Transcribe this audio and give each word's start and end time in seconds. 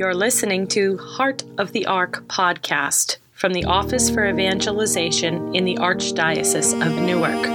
You're 0.00 0.14
listening 0.14 0.66
to 0.68 0.96
Heart 0.96 1.44
of 1.58 1.72
the 1.72 1.84
Ark 1.84 2.26
podcast 2.26 3.18
from 3.34 3.52
the 3.52 3.66
Office 3.66 4.08
for 4.08 4.26
Evangelization 4.26 5.54
in 5.54 5.66
the 5.66 5.76
Archdiocese 5.76 6.72
of 6.72 7.02
Newark. 7.02 7.46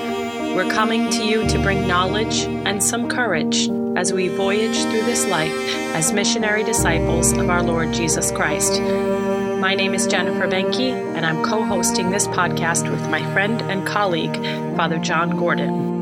We're 0.55 0.71
coming 0.71 1.09
to 1.09 1.25
you 1.25 1.47
to 1.47 1.57
bring 1.63 1.87
knowledge 1.87 2.41
and 2.41 2.83
some 2.83 3.09
courage 3.09 3.67
as 3.97 4.13
we 4.13 4.27
voyage 4.27 4.79
through 4.83 5.05
this 5.05 5.25
life 5.25 5.57
as 5.95 6.13
missionary 6.13 6.63
disciples 6.63 7.31
of 7.31 7.49
our 7.49 7.63
Lord 7.63 7.91
Jesus 7.93 8.29
Christ. 8.29 8.79
My 8.79 9.73
name 9.73 9.95
is 9.95 10.05
Jennifer 10.05 10.47
Benke, 10.47 10.91
and 11.15 11.25
I'm 11.25 11.43
co 11.43 11.63
hosting 11.63 12.11
this 12.11 12.27
podcast 12.27 12.91
with 12.91 13.09
my 13.09 13.23
friend 13.33 13.59
and 13.63 13.87
colleague, 13.87 14.35
Father 14.77 14.99
John 14.99 15.35
Gordon. 15.35 15.94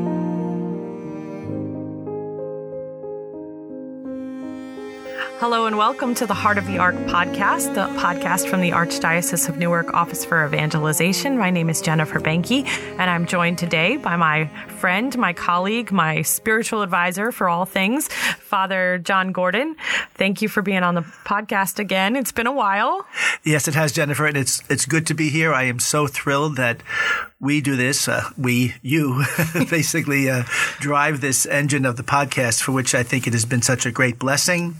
Hello 5.44 5.66
and 5.66 5.76
welcome 5.76 6.14
to 6.14 6.26
the 6.26 6.32
Heart 6.32 6.56
of 6.56 6.66
the 6.66 6.78
Ark 6.78 6.94
podcast, 6.94 7.74
the 7.74 7.86
podcast 8.00 8.48
from 8.48 8.62
the 8.62 8.70
Archdiocese 8.70 9.46
of 9.46 9.58
Newark 9.58 9.92
Office 9.92 10.24
for 10.24 10.42
Evangelization. 10.46 11.36
My 11.36 11.50
name 11.50 11.68
is 11.68 11.82
Jennifer 11.82 12.18
Benke, 12.18 12.66
and 12.98 13.10
I'm 13.10 13.26
joined 13.26 13.58
today 13.58 13.98
by 13.98 14.16
my 14.16 14.46
friend, 14.68 15.14
my 15.18 15.34
colleague, 15.34 15.92
my 15.92 16.22
spiritual 16.22 16.80
advisor 16.80 17.30
for 17.30 17.50
all 17.50 17.66
things, 17.66 18.08
Father 18.54 18.98
John 18.98 19.32
Gordon. 19.32 19.74
Thank 20.14 20.40
you 20.40 20.48
for 20.48 20.62
being 20.62 20.84
on 20.84 20.94
the 20.94 21.00
podcast 21.00 21.80
again. 21.80 22.14
It's 22.14 22.30
been 22.30 22.46
a 22.46 22.52
while. 22.52 23.04
Yes, 23.42 23.66
it 23.66 23.74
has, 23.74 23.90
Jennifer, 23.90 24.26
and 24.26 24.36
it's 24.36 24.62
it's 24.70 24.86
good 24.86 25.08
to 25.08 25.14
be 25.14 25.28
here. 25.28 25.52
I 25.52 25.64
am 25.64 25.80
so 25.80 26.06
thrilled 26.06 26.54
that 26.54 26.80
we 27.44 27.60
do 27.60 27.76
this. 27.76 28.08
Uh, 28.08 28.30
we, 28.38 28.74
you, 28.80 29.22
basically 29.70 30.30
uh, 30.30 30.44
drive 30.80 31.20
this 31.20 31.44
engine 31.44 31.84
of 31.84 31.96
the 31.96 32.02
podcast, 32.02 32.62
for 32.62 32.72
which 32.72 32.94
I 32.94 33.02
think 33.02 33.26
it 33.26 33.34
has 33.34 33.44
been 33.44 33.60
such 33.60 33.84
a 33.84 33.92
great 33.92 34.18
blessing. 34.18 34.76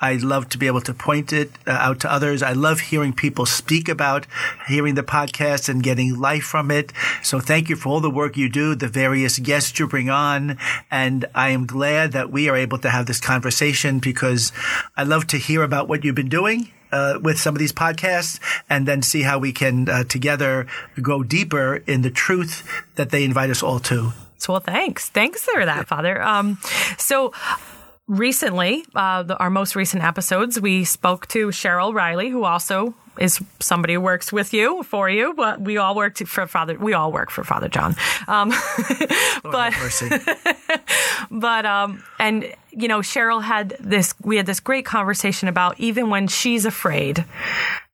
I 0.00 0.14
love 0.14 0.48
to 0.50 0.58
be 0.58 0.66
able 0.66 0.80
to 0.82 0.94
point 0.94 1.32
it 1.34 1.50
uh, 1.66 1.72
out 1.72 2.00
to 2.00 2.10
others. 2.10 2.42
I 2.42 2.52
love 2.52 2.80
hearing 2.80 3.12
people 3.12 3.44
speak 3.44 3.88
about 3.88 4.26
hearing 4.66 4.94
the 4.94 5.02
podcast 5.02 5.68
and 5.68 5.82
getting 5.82 6.18
life 6.18 6.44
from 6.44 6.70
it. 6.70 6.90
So 7.22 7.38
thank 7.38 7.68
you 7.68 7.76
for 7.76 7.90
all 7.90 8.00
the 8.00 8.10
work 8.10 8.36
you 8.38 8.48
do, 8.48 8.74
the 8.74 8.88
various 8.88 9.38
guests 9.38 9.78
you 9.78 9.86
bring 9.86 10.08
on, 10.08 10.56
and 10.90 11.26
I 11.34 11.50
am 11.50 11.66
glad 11.66 12.12
that 12.12 12.30
we 12.30 12.48
are 12.48 12.56
able 12.56 12.78
to 12.78 12.88
have 12.88 13.04
this 13.04 13.15
conversation 13.20 13.98
because 13.98 14.52
I 14.96 15.04
love 15.04 15.26
to 15.28 15.38
hear 15.38 15.62
about 15.62 15.88
what 15.88 16.04
you've 16.04 16.14
been 16.14 16.28
doing 16.28 16.70
uh, 16.92 17.18
with 17.22 17.38
some 17.38 17.54
of 17.54 17.58
these 17.58 17.72
podcasts 17.72 18.40
and 18.68 18.86
then 18.86 19.02
see 19.02 19.22
how 19.22 19.38
we 19.38 19.52
can 19.52 19.88
uh, 19.88 20.04
together 20.04 20.66
go 21.00 21.22
deeper 21.22 21.76
in 21.86 22.02
the 22.02 22.10
truth 22.10 22.66
that 22.94 23.10
they 23.10 23.24
invite 23.24 23.50
us 23.50 23.62
all 23.62 23.80
to. 23.80 24.12
Well, 24.48 24.60
thanks. 24.60 25.08
Thanks 25.08 25.42
for 25.42 25.64
that, 25.64 25.88
Father. 25.88 26.22
Um, 26.22 26.58
so, 26.98 27.32
recently, 28.06 28.84
uh, 28.94 29.24
the, 29.24 29.36
our 29.38 29.50
most 29.50 29.74
recent 29.74 30.04
episodes, 30.04 30.60
we 30.60 30.84
spoke 30.84 31.26
to 31.28 31.48
Cheryl 31.48 31.92
Riley, 31.92 32.28
who 32.28 32.44
also 32.44 32.94
is 33.18 33.40
somebody 33.60 33.94
who 33.94 34.00
works 34.00 34.32
with 34.32 34.52
you 34.52 34.82
for 34.82 35.08
you, 35.08 35.34
but 35.34 35.60
we 35.60 35.76
all 35.78 35.94
work 35.94 36.16
for 36.18 36.46
Father. 36.46 36.78
We 36.78 36.94
all 36.94 37.12
work 37.12 37.30
for 37.30 37.44
Father 37.44 37.68
John. 37.68 37.96
Um, 38.28 38.52
but 39.42 39.72
but 41.30 41.66
um, 41.66 42.02
and 42.18 42.52
you 42.70 42.88
know, 42.88 43.00
Cheryl 43.00 43.42
had 43.42 43.76
this. 43.80 44.14
We 44.22 44.36
had 44.36 44.46
this 44.46 44.60
great 44.60 44.84
conversation 44.84 45.48
about 45.48 45.78
even 45.80 46.10
when 46.10 46.28
she's 46.28 46.64
afraid 46.64 47.24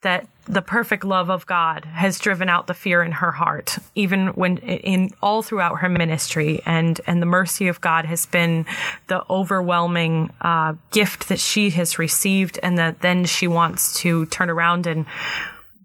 that 0.02 0.26
the 0.46 0.62
perfect 0.62 1.04
love 1.04 1.30
of 1.30 1.46
God 1.46 1.84
has 1.84 2.18
driven 2.18 2.48
out 2.48 2.66
the 2.66 2.74
fear 2.74 3.02
in 3.02 3.12
her 3.12 3.30
heart, 3.30 3.78
even 3.94 4.28
when 4.28 4.58
in 4.58 5.10
all 5.22 5.42
throughout 5.42 5.78
her 5.78 5.88
ministry, 5.88 6.60
and 6.66 7.00
and 7.06 7.22
the 7.22 7.26
mercy 7.26 7.68
of 7.68 7.80
God 7.80 8.04
has 8.04 8.26
been 8.26 8.66
the 9.06 9.24
overwhelming 9.30 10.30
uh, 10.40 10.74
gift 10.90 11.28
that 11.28 11.38
she 11.38 11.70
has 11.70 11.98
received, 11.98 12.58
and 12.62 12.76
that 12.78 13.00
then 13.00 13.24
she 13.24 13.46
wants 13.46 13.94
to 14.00 14.26
turn 14.26 14.50
around 14.50 14.86
and 14.86 15.06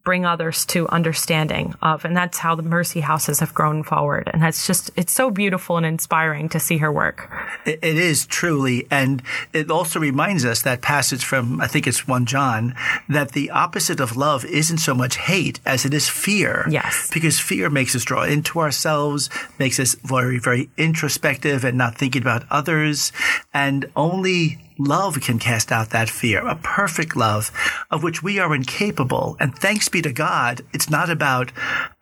bring 0.08 0.26
others 0.26 0.66
to 0.66 0.88
understanding 0.88 1.76
of. 1.82 2.06
And 2.06 2.16
that's 2.16 2.38
how 2.38 2.56
the 2.56 2.64
Mercy 2.64 3.02
Houses 3.02 3.42
have 3.42 3.54
grown 3.54 3.84
forward. 3.84 4.30
And 4.32 4.42
that's 4.42 4.66
just, 4.66 4.90
it's 4.96 5.12
so 5.12 5.30
beautiful 5.30 5.76
and 5.76 5.86
inspiring 5.86 6.48
to 6.48 6.62
see 6.62 6.78
her 6.78 6.90
work. 6.90 7.30
it 7.66 7.84
is 7.84 8.26
truly. 8.26 8.88
And 8.90 9.22
it 9.52 9.70
also 9.70 10.00
reminds 10.00 10.46
us 10.46 10.62
that 10.62 10.82
passage 10.82 11.26
from, 11.26 11.60
I 11.60 11.68
think 11.68 11.88
it's 11.88 12.08
1 12.08 12.26
John, 12.26 12.74
that 13.10 13.34
the 13.34 13.50
opposite 13.50 14.00
of 14.00 14.16
love 14.16 14.46
isn't 14.46 14.78
so 14.78 14.96
much 14.96 15.18
hate 15.18 15.60
as 15.66 15.84
it 15.84 15.94
is 15.94 16.08
fear. 16.08 16.66
Yes. 16.70 17.10
Because 17.14 17.38
fear 17.38 17.70
makes 17.70 17.94
us 17.94 18.06
draw 18.06 18.24
into 18.24 18.60
ourselves, 18.62 19.30
makes 19.60 19.78
us 19.78 19.98
very, 20.06 20.40
very 20.40 20.70
introspective 20.78 21.66
and 21.66 21.78
not 21.78 21.98
thinking 21.98 22.22
about 22.22 22.46
others. 22.50 23.12
And 23.54 23.92
only 23.94 24.67
Love 24.80 25.20
can 25.22 25.40
cast 25.40 25.72
out 25.72 25.90
that 25.90 26.10
fear, 26.10 26.46
a 26.46 26.56
perfect 26.56 27.16
love 27.16 27.52
of 27.90 28.04
which 28.04 28.22
we 28.22 28.40
are 28.40 28.54
incapable. 28.54 29.36
And 29.40 29.58
thanks 29.58 29.90
be 29.90 30.02
to 30.02 30.14
God, 30.14 30.62
it's 30.74 30.90
not 30.90 31.10
about 31.10 31.52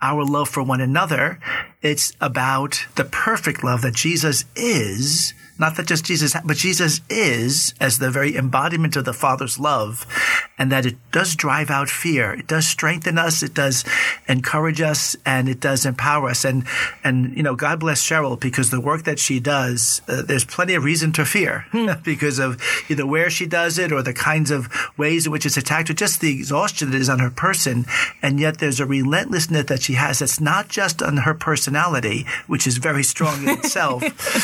our 0.02 0.26
love 0.26 0.50
for 0.50 0.62
one 0.64 0.82
another. 0.82 1.40
It's 1.82 2.14
about 2.20 2.86
the 2.96 3.06
perfect 3.06 3.64
love 3.64 3.82
that 3.82 3.96
Jesus 3.96 4.46
is 4.56 5.34
not 5.58 5.78
that 5.78 5.88
just 5.88 6.04
Jesus, 6.04 6.36
but 6.44 6.58
Jesus 6.58 7.00
is 7.10 7.74
as 7.80 8.00
the 8.00 8.12
very 8.12 8.36
embodiment 8.36 8.96
of 8.98 9.06
the 9.06 9.14
Father's 9.14 9.58
love, 9.58 10.06
and 10.58 10.72
that 10.72 10.86
it 10.86 10.96
does 11.12 11.36
drive 11.36 11.70
out 11.70 11.90
fear. 11.90 12.34
It 12.34 12.48
does 12.48 12.68
strengthen 12.68 13.18
us. 13.18 13.44
It 13.44 13.54
does 13.54 13.84
encourage 14.28 14.82
us, 14.82 15.16
and 15.26 15.50
it 15.50 15.60
does 15.60 15.86
empower 15.86 16.30
us. 16.30 16.46
And 16.46 16.66
and 17.04 17.36
you 17.36 17.44
know, 17.44 17.56
God 17.56 17.80
bless 17.80 18.04
Cheryl 18.04 18.40
because 18.40 18.70
the 18.70 18.82
work 18.82 19.04
that 19.04 19.20
she 19.20 19.40
does, 19.40 20.02
uh, 20.08 20.22
there's 20.22 20.46
plenty 20.46 20.76
of 20.76 20.84
reason 20.84 21.12
to 21.14 21.26
fear 21.26 21.66
hmm. 21.72 21.92
because 22.04 22.40
of 22.40 22.62
either 22.90 23.06
where 23.06 23.30
she 23.30 23.46
does 23.46 23.78
it 23.78 23.92
or 23.92 24.02
the 24.02 24.14
kinds 24.14 24.52
of 24.52 24.70
ways 24.98 25.26
in 25.26 25.32
which 25.32 25.46
it's 25.46 25.58
attacked, 25.58 25.90
or 25.90 25.94
just 25.94 26.22
the 26.22 26.34
exhaustion 26.34 26.92
that 26.92 27.02
is 27.02 27.10
on 27.10 27.20
her 27.20 27.32
person. 27.32 27.86
And 28.22 28.40
yet, 28.40 28.60
there's 28.60 28.80
a 28.80 28.86
relentlessness 28.86 29.66
that 29.66 29.82
she 29.82 29.94
has 29.94 30.20
that's 30.20 30.40
not 30.40 30.70
just 30.70 31.02
on 31.02 31.18
her 31.18 31.34
personality, 31.34 32.26
which 32.48 32.68
is 32.68 32.78
very 32.78 33.04
strong 33.04 33.44
in 33.44 33.50
itself, 33.50 34.04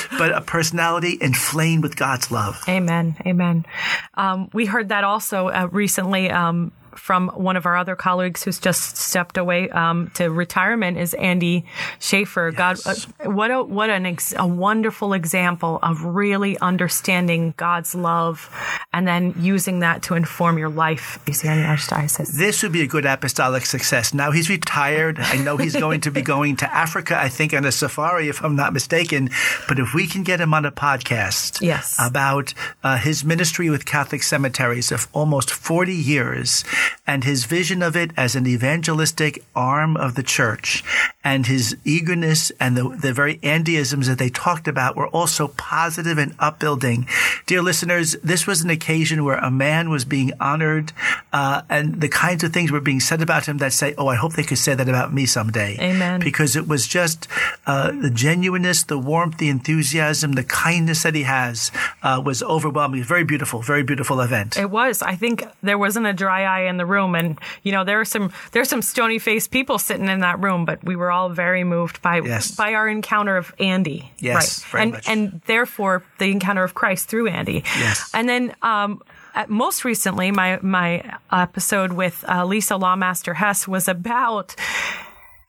but 0.18 0.32
a 0.32 0.42
personality 0.42 0.72
personality 0.72 1.18
inflamed 1.22 1.84
with 1.84 1.96
God's 1.96 2.32
love. 2.32 2.62
Amen. 2.68 3.16
Amen. 3.26 3.66
Um, 4.14 4.50
we 4.54 4.66
heard 4.66 4.90
that 4.90 5.04
also 5.04 5.48
uh, 5.48 5.68
recently. 5.72 6.01
Um, 6.30 6.72
from 7.02 7.30
one 7.30 7.58
of 7.58 7.66
our 7.66 7.76
other 7.76 7.96
colleagues 7.96 8.44
who's 8.44 8.60
just 8.60 8.96
stepped 8.96 9.36
away 9.36 9.70
um, 9.72 10.12
to 10.14 10.30
retirement 10.30 11.00
is 11.00 11.16
Andy 11.16 11.66
Schaefer. 12.00 12.54
Yes. 12.56 12.84
God, 12.86 13.26
uh, 13.26 13.32
what 13.32 13.50
a 13.50 13.64
what 13.64 13.90
an 13.90 14.06
ex- 14.06 14.36
a 14.38 14.46
wonderful 14.46 15.14
example 15.14 15.80
of 15.82 16.04
really 16.06 16.60
understanding 16.60 17.56
God's 17.58 17.96
love 17.96 18.50
and 18.94 19.08
then 19.08 19.34
using 19.40 19.80
that 19.80 20.04
to 20.04 20.14
inform 20.14 20.60
your 20.60 20.70
life. 20.70 21.18
Archdiocese. 21.26 22.38
This 22.38 22.62
would 22.62 22.72
be 22.72 22.84
a 22.84 22.88
good 22.88 23.06
apostolic 23.06 23.66
success. 23.66 24.14
Now 24.14 24.30
he's 24.30 24.48
retired. 24.48 25.18
I 25.20 25.38
know 25.38 25.58
he's 25.58 25.76
going 25.76 26.02
to 26.02 26.12
be 26.12 26.22
going 26.22 26.58
to 26.58 26.72
Africa. 26.72 27.18
I 27.18 27.30
think 27.30 27.52
on 27.56 27.66
a 27.66 27.72
safari, 27.72 28.30
if 28.30 28.44
I'm 28.44 28.56
not 28.56 28.74
mistaken. 28.74 29.32
But 29.68 29.80
if 29.80 29.96
we 29.96 30.06
can 30.06 30.22
get 30.22 30.40
him 30.40 30.54
on 30.54 30.66
a 30.66 30.72
podcast, 30.72 31.62
yes. 31.62 31.98
about 32.00 32.54
uh, 32.84 32.98
his 32.98 33.26
ministry 33.26 33.72
with 33.72 33.86
Catholic 33.86 34.22
cemeteries 34.22 34.92
of 34.92 35.08
almost 35.14 35.50
40 35.50 35.94
years 35.94 36.64
and 37.06 37.24
his 37.24 37.46
vision 37.46 37.82
of 37.82 37.96
it 37.96 38.12
as 38.18 38.36
an 38.36 38.48
evangelistic 38.48 39.44
arm 39.56 39.98
of 39.98 40.16
the 40.16 40.24
church 40.24 40.84
and 41.24 41.46
his 41.46 41.78
eagerness 41.86 42.52
and 42.60 42.76
the, 42.76 42.90
the 42.90 43.14
very 43.14 43.38
Andyisms 43.38 44.08
that 44.08 44.18
they 44.18 44.30
talked 44.30 44.68
about 44.68 44.96
were 44.96 45.08
also 45.08 45.48
positive 45.50 46.18
and 46.18 46.36
upbuilding. 46.40 47.08
Dear 47.46 47.62
listeners, 47.62 48.16
this 48.24 48.48
was 48.48 48.62
an 48.62 48.70
occasion 48.70 49.24
where 49.24 49.38
a 49.38 49.52
man 49.52 49.90
was 49.90 50.06
being 50.06 50.32
honored, 50.40 50.94
uh, 51.32 51.62
and 51.70 52.02
the 52.02 52.08
kinds 52.08 52.44
of 52.44 52.54
things 52.54 52.72
were 52.72 52.82
being 52.82 53.00
said 53.00 53.22
about 53.22 53.46
him 53.46 53.60
that 53.60 53.74
say, 53.74 53.94
"Oh, 53.98 54.08
I 54.08 54.16
hope 54.16 54.34
they 54.34 54.44
could 54.44 54.58
say 54.58 54.74
that 54.74 54.90
about 54.90 55.14
me 55.14 55.26
someday." 55.26 55.78
Amen. 55.80 56.20
Because 56.20 56.56
it 56.56 56.68
was 56.68 56.88
just 56.88 57.28
uh, 57.68 57.92
the 57.92 58.10
genuineness, 58.10 58.84
the 58.84 58.98
warmth, 58.98 59.38
the 59.38 59.50
enthusiasm, 59.50 60.34
the 60.34 60.44
kindness 60.44 61.04
that 61.04 61.16
he 61.16 61.24
has 61.24 61.72
uh, 62.04 62.22
was 62.24 62.42
overwhelming. 62.44 63.04
Very 63.04 63.24
beautiful, 63.24 63.62
very 63.62 63.84
beautiful 63.84 64.22
event. 64.22 64.58
It 64.58 64.70
was. 64.70 65.02
I 65.02 65.16
think 65.16 65.46
there 65.62 65.78
wasn't 65.78 66.08
a 66.08 66.14
dry 66.14 66.44
eye 66.44 66.68
in 66.72 66.78
the 66.78 66.86
room, 66.88 67.14
and 67.14 67.38
you 67.62 67.72
know 67.72 67.84
there 67.84 68.00
are 68.00 68.06
some 68.06 68.34
there's 68.52 68.70
some 68.70 68.82
stony 68.82 69.20
faced 69.20 69.52
people 69.52 69.78
sitting 69.78 70.08
in 70.08 70.22
that 70.22 70.40
room, 70.40 70.66
but 70.66 70.84
we 70.84 70.96
were 70.96 71.12
all 71.12 71.30
very 71.30 71.64
moved 71.64 72.02
by 72.02 72.22
yes. 72.22 72.56
by 72.56 72.74
our 72.74 72.88
encounter 72.88 73.38
of 73.38 73.54
Andy. 73.60 74.12
Yes, 74.18 74.66
right. 74.74 74.82
and 74.82 74.92
much. 74.94 75.08
and 75.08 75.42
therefore 75.46 76.04
the 76.18 76.32
encounter 76.32 76.64
of 76.64 76.74
Christ 76.74 77.08
through 77.08 77.28
Andy. 77.28 77.64
Yes. 77.78 78.10
And 78.16 78.28
then 78.28 78.56
um, 78.64 79.04
most 79.48 79.86
recently, 79.86 80.32
my 80.32 80.60
my 80.64 81.18
episode 81.32 81.94
with 81.94 82.26
uh, 82.28 82.46
Lisa 82.46 82.74
Lawmaster 82.74 83.36
Hess 83.36 83.68
was 83.68 83.88
about 83.88 84.56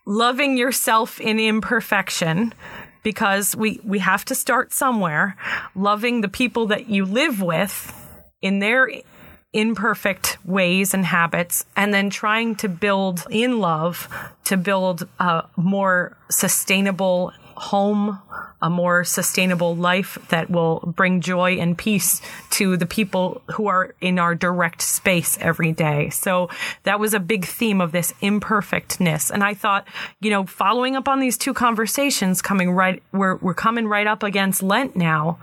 loving 0.04 0.56
yourself 0.56 1.20
in 1.20 1.38
imperfection 1.38 2.52
because 3.02 3.56
we 3.56 3.80
we 3.84 3.98
have 3.98 4.24
to 4.26 4.34
start 4.34 4.72
somewhere 4.72 5.36
loving 5.74 6.20
the 6.20 6.28
people 6.28 6.66
that 6.66 6.88
you 6.88 7.04
live 7.04 7.40
with 7.40 7.92
in 8.40 8.58
their 8.58 8.88
imperfect 9.52 10.38
ways 10.44 10.94
and 10.94 11.04
habits 11.04 11.64
and 11.76 11.92
then 11.92 12.08
trying 12.08 12.54
to 12.56 12.68
build 12.68 13.26
in 13.30 13.60
love 13.60 14.08
to 14.44 14.56
build 14.56 15.06
a 15.18 15.44
more 15.56 16.16
sustainable 16.30 17.32
home 17.56 18.18
a 18.62 18.70
more 18.70 19.02
sustainable 19.02 19.74
life 19.74 20.16
that 20.28 20.48
will 20.48 20.80
bring 20.86 21.20
joy 21.20 21.54
and 21.54 21.76
peace 21.76 22.22
to 22.50 22.76
the 22.76 22.86
people 22.86 23.42
who 23.54 23.66
are 23.66 23.94
in 24.00 24.18
our 24.18 24.34
direct 24.34 24.80
space 24.80 25.36
every 25.40 25.72
day. 25.72 26.08
So 26.10 26.48
that 26.84 27.00
was 27.00 27.12
a 27.12 27.20
big 27.20 27.44
theme 27.44 27.80
of 27.80 27.90
this 27.90 28.14
imperfectness. 28.20 29.30
And 29.30 29.42
I 29.42 29.54
thought, 29.54 29.88
you 30.20 30.30
know, 30.30 30.46
following 30.46 30.94
up 30.94 31.08
on 31.08 31.18
these 31.18 31.36
two 31.36 31.52
conversations 31.52 32.40
coming 32.40 32.70
right, 32.70 33.02
we're, 33.12 33.36
we're 33.36 33.52
coming 33.52 33.88
right 33.88 34.06
up 34.06 34.22
against 34.22 34.62
Lent 34.62 34.94
now 34.94 35.38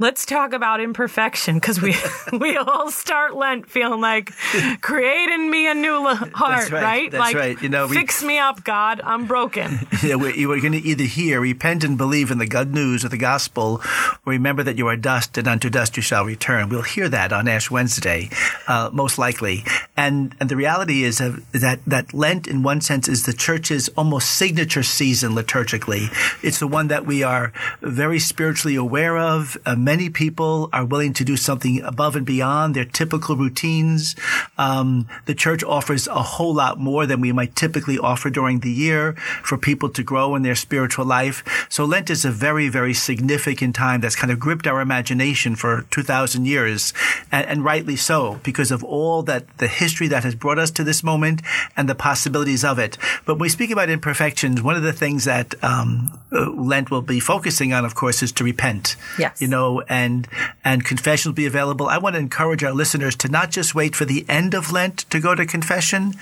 let's 0.00 0.24
talk 0.24 0.54
about 0.54 0.80
imperfection 0.80 1.56
because 1.56 1.80
we 1.80 1.94
we 2.38 2.56
all 2.56 2.90
start 2.90 3.36
Lent 3.36 3.70
feeling 3.70 4.00
like 4.00 4.32
creating 4.80 5.50
me 5.50 5.70
a 5.70 5.74
new 5.74 6.02
heart, 6.06 6.70
right. 6.70 6.82
right? 6.82 7.10
That's 7.10 7.20
like 7.20 7.36
right. 7.36 7.62
You 7.62 7.68
know, 7.68 7.86
we- 7.86 7.96
fix 7.96 8.24
me 8.24 8.38
up, 8.38 8.64
God. 8.64 9.00
I'm 9.04 9.26
broken. 9.26 9.86
Yeah, 10.02 10.14
we- 10.14 10.34
you 10.34 10.50
are 10.50 10.60
going 10.60 10.72
to 10.72 10.78
either 10.78 11.04
hear, 11.04 11.42
repent 11.42 11.84
and 11.84 11.98
believe 11.98 12.30
in 12.30 12.38
the 12.38 12.46
good 12.46 12.72
news 12.72 13.04
of 13.04 13.10
the 13.10 13.18
gospel, 13.18 13.82
or 14.24 14.30
remember 14.32 14.62
that 14.62 14.78
you 14.78 14.86
are 14.86 14.96
dust 14.96 15.36
and 15.36 15.46
unto 15.46 15.68
dust 15.68 15.94
you 15.98 16.02
shall 16.02 16.24
return. 16.24 16.70
We'll 16.70 16.80
hear 16.80 17.06
that 17.10 17.34
on 17.34 17.46
Ash 17.48 17.70
Wednesday, 17.70 18.30
uh, 18.66 18.88
most 18.94 19.18
likely. 19.18 19.62
And 19.98 20.34
and 20.40 20.48
the 20.48 20.56
reality 20.56 21.04
is 21.04 21.20
uh, 21.20 21.36
that 21.52 21.80
that 21.86 22.14
Lent, 22.14 22.46
in 22.48 22.62
one 22.62 22.80
sense, 22.80 23.08
is 23.08 23.24
the 23.24 23.34
church's 23.34 23.90
almost 23.90 24.30
signature 24.30 24.82
season 24.82 25.32
liturgically. 25.32 26.08
It's 26.42 26.60
the 26.60 26.66
one 26.68 26.88
that 26.88 27.04
we 27.04 27.22
are 27.22 27.52
very 27.82 28.18
spiritually 28.18 28.76
aware 28.76 29.18
of. 29.18 29.58
Uh, 29.66 29.76
many 29.90 30.08
people 30.08 30.70
are 30.72 30.84
willing 30.84 31.12
to 31.12 31.24
do 31.24 31.36
something 31.36 31.82
above 31.82 32.14
and 32.14 32.24
beyond 32.24 32.76
their 32.76 32.84
typical 32.84 33.34
routines. 33.34 34.14
Um, 34.56 35.08
the 35.26 35.34
church 35.34 35.64
offers 35.64 36.06
a 36.06 36.22
whole 36.34 36.54
lot 36.54 36.78
more 36.78 37.06
than 37.06 37.20
we 37.20 37.32
might 37.32 37.56
typically 37.56 37.98
offer 37.98 38.30
during 38.30 38.60
the 38.60 38.70
year 38.70 39.14
for 39.42 39.58
people 39.58 39.88
to 39.88 40.04
grow 40.04 40.36
in 40.36 40.42
their 40.44 40.54
spiritual 40.54 41.04
life. 41.04 41.66
So 41.68 41.84
Lent 41.84 42.08
is 42.08 42.24
a 42.24 42.30
very, 42.30 42.68
very 42.68 42.94
significant 42.94 43.74
time 43.74 44.00
that's 44.00 44.14
kind 44.14 44.32
of 44.32 44.38
gripped 44.38 44.68
our 44.68 44.80
imagination 44.80 45.56
for 45.56 45.72
2,000 45.90 46.46
years, 46.46 46.92
and, 47.32 47.44
and 47.48 47.64
rightly 47.64 47.96
so, 47.96 48.38
because 48.44 48.70
of 48.70 48.84
all 48.84 49.24
that 49.24 49.42
the 49.58 49.66
history 49.66 50.06
that 50.06 50.22
has 50.22 50.36
brought 50.36 50.60
us 50.60 50.70
to 50.70 50.84
this 50.84 51.02
moment 51.02 51.42
and 51.76 51.88
the 51.88 51.96
possibilities 51.96 52.64
of 52.64 52.78
it. 52.78 52.96
But 53.24 53.34
when 53.34 53.46
we 53.46 53.48
speak 53.48 53.72
about 53.72 53.90
imperfections, 53.90 54.62
one 54.62 54.76
of 54.76 54.84
the 54.84 54.92
things 54.92 55.24
that 55.24 55.48
um, 55.64 56.16
uh, 56.30 56.48
Lent 56.50 56.92
will 56.92 57.02
be 57.02 57.18
focusing 57.18 57.72
on, 57.72 57.84
of 57.84 57.96
course, 57.96 58.22
is 58.22 58.30
to 58.38 58.44
repent. 58.44 58.94
Yes. 59.18 59.42
You 59.42 59.48
know, 59.48 59.79
and 59.88 60.28
and 60.64 60.84
confession 60.84 61.30
will 61.30 61.36
be 61.36 61.46
available. 61.46 61.86
I 61.86 61.98
want 61.98 62.14
to 62.14 62.20
encourage 62.20 62.62
our 62.64 62.72
listeners 62.72 63.16
to 63.16 63.28
not 63.28 63.50
just 63.50 63.74
wait 63.74 63.96
for 63.96 64.04
the 64.04 64.24
end 64.28 64.54
of 64.54 64.72
Lent 64.72 64.98
to 65.10 65.20
go 65.20 65.34
to 65.34 65.46
confession, 65.46 66.14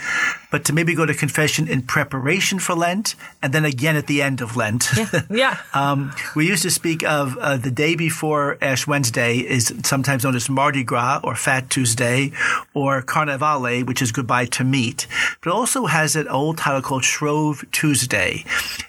but 0.50 0.64
to 0.66 0.72
maybe 0.72 0.94
go 0.94 1.06
to 1.06 1.14
confession 1.14 1.68
in 1.68 1.82
preparation 1.82 2.58
for 2.58 2.74
Lent, 2.74 3.14
and 3.42 3.52
then 3.52 3.64
again 3.64 3.96
at 3.96 4.06
the 4.06 4.22
end 4.22 4.40
of 4.40 4.56
Lent. 4.56 4.88
Yeah. 5.30 5.58
Um, 5.74 6.12
we 6.34 6.48
used 6.48 6.62
to 6.62 6.70
speak 6.70 7.04
of 7.04 7.36
uh, 7.38 7.56
the 7.56 7.70
day 7.70 7.94
before 7.94 8.58
Ash 8.60 8.86
Wednesday 8.86 9.36
is 9.36 9.72
sometimes 9.84 10.24
known 10.24 10.34
as 10.34 10.48
Mardi 10.48 10.82
Gras 10.82 11.20
or 11.22 11.34
Fat 11.36 11.70
Tuesday 11.70 12.32
or 12.74 13.02
Carnivale, 13.02 13.84
which 13.84 14.02
is 14.02 14.10
goodbye 14.10 14.46
to 14.46 14.64
meat. 14.64 15.06
But 15.40 15.50
it 15.50 15.52
also 15.52 15.86
has 15.86 16.16
an 16.16 16.26
old 16.28 16.58
title 16.58 16.82
called 16.82 17.04
Shrove 17.04 17.64
Tuesday. 17.70 18.44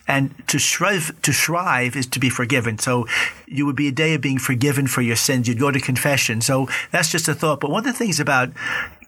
And 0.08 0.34
to 0.48 0.58
shrive, 0.58 1.22
to 1.22 1.32
shrive 1.32 1.96
is 1.96 2.08
to 2.08 2.20
be 2.20 2.30
forgiven. 2.30 2.80
So 2.80 3.06
you 3.46 3.66
would 3.66 3.76
be 3.76 3.88
a 3.88 3.92
day 3.92 4.14
of 4.16 4.22
being 4.22 4.40
forgiven 4.40 4.59
for 4.88 5.02
your 5.02 5.16
sins. 5.16 5.48
You'd 5.48 5.60
go 5.60 5.72
to 5.72 5.80
confession. 5.80 6.42
So 6.42 6.68
that's 6.92 7.12
just 7.12 7.28
a 7.28 7.34
thought. 7.34 7.60
But 7.60 7.72
one 7.72 7.86
of 7.86 7.94
the 7.94 7.98
things 7.98 8.20
about 8.20 8.50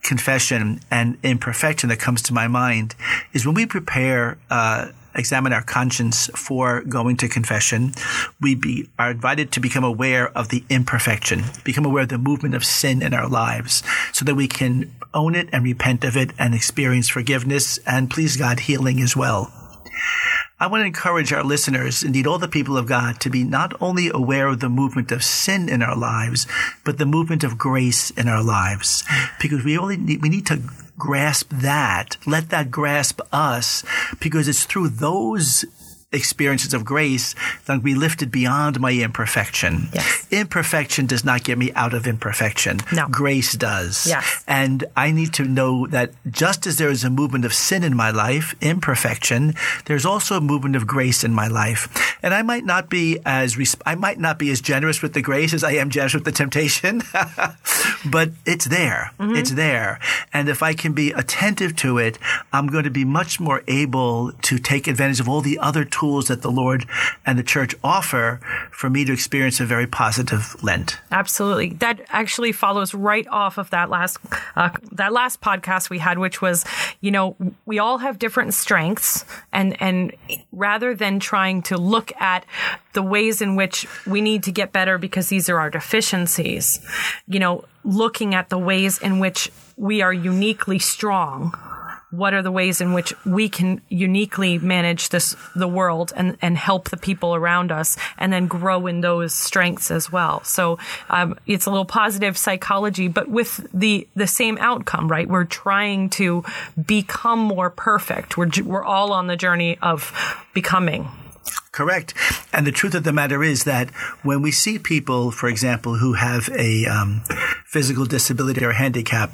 confession 0.02 0.80
and 0.90 1.18
imperfection 1.24 1.90
that 1.90 2.00
comes 2.00 2.22
to 2.24 2.34
my 2.34 2.48
mind 2.48 2.96
is 3.34 3.46
when 3.46 3.56
we 3.56 3.66
prepare, 3.66 4.38
uh, 4.50 4.88
examine 5.16 5.52
our 5.54 5.62
conscience 5.62 6.30
for 6.36 6.82
going 6.82 7.18
to 7.18 7.28
confession, 7.28 7.94
we 8.40 8.56
be, 8.56 8.90
are 8.98 9.12
invited 9.12 9.52
to 9.52 9.60
become 9.60 9.84
aware 9.84 10.30
of 10.38 10.50
the 10.50 10.64
imperfection, 10.70 11.44
become 11.64 11.86
aware 11.86 12.04
of 12.04 12.10
the 12.10 12.18
movement 12.18 12.56
of 12.56 12.66
sin 12.66 13.02
in 13.02 13.14
our 13.14 13.28
lives 13.28 13.84
so 14.14 14.24
that 14.26 14.36
we 14.36 14.48
can 14.48 14.94
own 15.14 15.36
it 15.36 15.50
and 15.52 15.64
repent 15.64 16.04
of 16.04 16.16
it 16.16 16.32
and 16.40 16.56
experience 16.56 17.10
forgiveness 17.10 17.78
and 17.86 18.10
please 18.10 18.38
God 18.38 18.62
healing 18.62 19.02
as 19.02 19.16
well. 19.16 19.61
I 20.60 20.68
want 20.68 20.82
to 20.82 20.86
encourage 20.86 21.34
our 21.34 21.44
listeners, 21.44 22.04
indeed 22.04 22.28
all 22.28 22.38
the 22.38 22.48
people 22.48 22.78
of 22.78 22.86
God, 22.86 23.20
to 23.22 23.30
be 23.32 23.44
not 23.44 23.74
only 23.82 24.10
aware 24.14 24.48
of 24.48 24.60
the 24.60 24.70
movement 24.70 25.12
of 25.12 25.24
sin 25.24 25.68
in 25.68 25.82
our 25.82 25.96
lives, 25.96 26.46
but 26.86 27.00
the 27.00 27.06
movement 27.06 27.44
of 27.44 27.58
grace 27.58 28.12
in 28.12 28.28
our 28.28 28.44
lives. 28.44 29.04
Because 29.42 29.64
we 29.64 29.76
only 29.78 29.98
need, 29.98 30.22
we 30.22 30.30
need 30.30 30.46
to 30.46 30.62
grasp 31.00 31.50
that, 31.52 32.18
let 32.28 32.50
that 32.50 32.70
grasp 32.70 33.22
us, 33.32 33.84
because 34.20 34.48
it's 34.48 34.66
through 34.66 34.90
those 34.90 35.66
experiences 36.12 36.74
of 36.74 36.84
grace 36.84 37.36
that 37.66 37.84
be 37.84 37.96
lifted 37.96 38.32
beyond 38.32 38.80
my 38.80 38.92
imperfection. 38.92 39.88
Yes. 39.94 40.28
Imperfection 40.30 41.06
does 41.06 41.24
not 41.24 41.44
get 41.44 41.58
me 41.58 41.72
out 41.74 41.94
of 41.94 42.06
imperfection. 42.06 42.80
No. 42.94 43.08
Grace 43.08 43.54
does. 43.54 44.06
Yes. 44.08 44.44
And 44.48 44.84
I 44.96 45.12
need 45.12 45.34
to 45.36 45.46
know 45.46 45.88
that 45.88 46.12
just 46.30 46.68
as 46.68 46.78
there 46.78 46.90
is 46.90 47.04
a 47.04 47.10
movement 47.10 47.46
of 47.46 47.54
sin 47.54 47.84
in 47.84 47.96
my 47.96 48.12
life, 48.12 48.56
imperfection, 48.62 49.54
there's 49.86 50.06
also 50.06 50.36
a 50.36 50.42
movement 50.42 50.76
of 50.76 50.86
grace 50.86 51.24
in 51.24 51.34
my 51.34 51.48
life. 51.48 52.18
And 52.22 52.34
I 52.34 52.42
might 52.42 52.66
not 52.66 52.90
be 52.90 53.20
as 53.26 53.58
res- 53.58 53.78
I 53.86 53.96
might 53.96 54.20
not 54.20 54.38
be 54.38 54.52
as 54.52 54.60
generous 54.62 55.02
with 55.02 55.14
the 55.14 55.22
grace 55.22 55.54
as 55.54 55.64
I 55.64 55.74
am 55.74 55.90
generous 55.90 56.14
with 56.14 56.26
the 56.26 56.32
temptation, 56.32 57.02
but 58.06 58.32
it's 58.46 58.66
there. 58.66 59.12
Mm-hmm. 59.20 59.36
It's 59.36 59.52
there. 59.52 60.00
And 60.34 60.50
if 60.50 60.62
I 60.62 60.74
can 60.74 60.94
be 60.94 61.12
attentive 61.12 61.76
to 61.78 61.98
it, 61.98 62.20
I'm 62.52 62.68
going 62.68 62.84
to 62.84 62.92
be 62.92 63.06
much 63.06 63.40
more 63.40 63.64
able 63.68 64.34
to 64.34 64.58
take 64.60 64.88
advantage 64.88 65.20
of 65.20 65.30
all 65.30 65.42
the 65.42 65.58
other 65.58 65.86
tools 65.86 66.01
that 66.02 66.42
the 66.42 66.52
Lord 66.52 66.86
and 67.26 67.38
the 67.38 67.44
church 67.44 67.76
offer 67.84 68.40
for 68.72 68.90
me 68.90 69.06
to 69.06 69.14
experience 69.14 69.60
a 69.60 69.66
very 69.66 69.88
positive 69.88 70.56
Lent. 70.64 70.98
Absolutely. 71.12 71.70
That 71.74 72.02
actually 72.10 72.52
follows 72.52 72.94
right 72.94 73.28
off 73.28 73.58
of 73.58 73.70
that 73.70 73.90
last 73.90 74.18
uh, 74.56 74.70
that 74.92 75.14
last 75.14 75.42
podcast 75.42 75.90
we 75.90 76.00
had, 76.00 76.18
which 76.18 76.42
was, 76.42 76.66
you 77.02 77.12
know, 77.12 77.36
we 77.66 77.80
all 77.80 78.00
have 78.00 78.18
different 78.20 78.54
strengths, 78.54 79.26
and 79.52 79.80
and 79.82 80.14
rather 80.52 80.96
than 80.96 81.20
trying 81.20 81.62
to 81.64 81.78
look 81.78 82.12
at 82.20 82.46
the 82.94 83.04
ways 83.04 83.42
in 83.42 83.56
which 83.56 83.86
we 84.06 84.22
need 84.22 84.44
to 84.44 84.52
get 84.52 84.72
better 84.72 84.98
because 84.98 85.30
these 85.30 85.50
are 85.50 85.60
our 85.60 85.70
deficiencies, 85.70 86.80
you 87.28 87.40
know, 87.40 87.64
looking 87.84 88.36
at 88.36 88.50
the 88.50 88.58
ways 88.58 88.98
in 88.98 89.20
which 89.20 89.52
we 89.78 90.02
are 90.02 90.14
uniquely 90.14 90.80
strong 90.80 91.54
what 92.12 92.34
are 92.34 92.42
the 92.42 92.52
ways 92.52 92.82
in 92.82 92.94
which 92.94 93.14
we 93.26 93.50
can 93.50 93.82
uniquely 93.90 94.58
manage 94.60 95.10
this 95.10 95.36
the 95.56 95.68
world 95.68 96.14
and 96.16 96.38
and 96.42 96.58
help 96.58 96.90
the 96.90 96.98
people 96.98 97.36
around 97.36 97.72
us 97.72 97.98
and 98.18 98.32
then 98.32 98.48
grow 98.48 98.88
in 98.88 99.02
those 99.02 99.34
strengths 99.34 99.92
as 99.92 100.12
well. 100.12 100.44
So 100.44 100.78
um, 101.10 101.38
it's 101.48 101.66
a 101.66 101.70
little 101.70 101.86
positive 101.86 102.38
psychology 102.38 103.08
but 103.08 103.28
with 103.30 103.68
the 103.74 104.08
the 104.16 104.28
same 104.28 104.58
outcome 104.60 105.08
right? 105.08 105.28
We're 105.28 105.46
trying 105.46 106.10
to 106.12 106.44
become 106.86 107.40
more 107.40 107.70
perfect. 107.70 108.38
We're 108.38 108.50
we're 108.64 108.84
all 108.84 109.14
on 109.14 109.28
the 109.28 109.38
journey 109.38 109.78
of 109.82 110.14
becoming 110.54 111.10
Correct. 111.72 112.14
And 112.52 112.68
the 112.68 112.72
truth 112.72 112.96
of 112.96 113.06
the 113.06 113.14
matter 113.14 113.42
is 113.44 113.64
that 113.64 113.92
when 114.24 114.42
we 114.42 114.52
see 114.52 114.78
people, 114.78 115.32
for 115.32 115.48
example, 115.48 115.96
who 115.96 116.14
have 116.14 116.50
a 116.50 116.86
um, 116.86 117.24
physical 117.66 118.06
disability 118.06 118.66
or 118.66 118.74
handicap, 118.74 119.32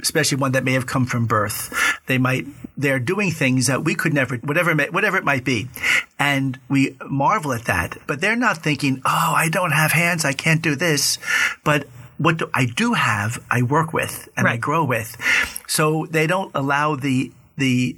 especially 0.00 0.38
one 0.38 0.52
that 0.52 0.62
may 0.62 0.74
have 0.74 0.86
come 0.86 1.06
from 1.06 1.26
birth, 1.26 1.74
they 2.06 2.18
might 2.18 2.46
they're 2.76 3.00
doing 3.00 3.32
things 3.32 3.66
that 3.66 3.84
we 3.84 3.96
could 3.96 4.14
never, 4.14 4.36
whatever 4.36 4.70
it 4.70 4.92
whatever 4.92 5.16
it 5.16 5.24
might 5.24 5.44
be, 5.44 5.68
and 6.20 6.60
we 6.68 6.96
marvel 7.08 7.52
at 7.52 7.64
that. 7.64 7.98
But 8.06 8.20
they're 8.20 8.36
not 8.36 8.58
thinking, 8.58 9.02
"Oh, 9.04 9.34
I 9.36 9.48
don't 9.48 9.72
have 9.72 9.90
hands, 9.90 10.24
I 10.24 10.34
can't 10.34 10.62
do 10.62 10.76
this," 10.76 11.18
but 11.64 11.88
what 12.16 12.36
do, 12.36 12.50
I 12.54 12.66
do 12.66 12.92
have, 12.92 13.42
I 13.50 13.62
work 13.62 13.92
with 13.92 14.28
and 14.36 14.46
I 14.46 14.56
grow 14.56 14.84
with. 14.84 15.16
So 15.66 16.06
they 16.08 16.28
don't 16.28 16.52
allow 16.54 16.94
the 16.94 17.32
the 17.56 17.96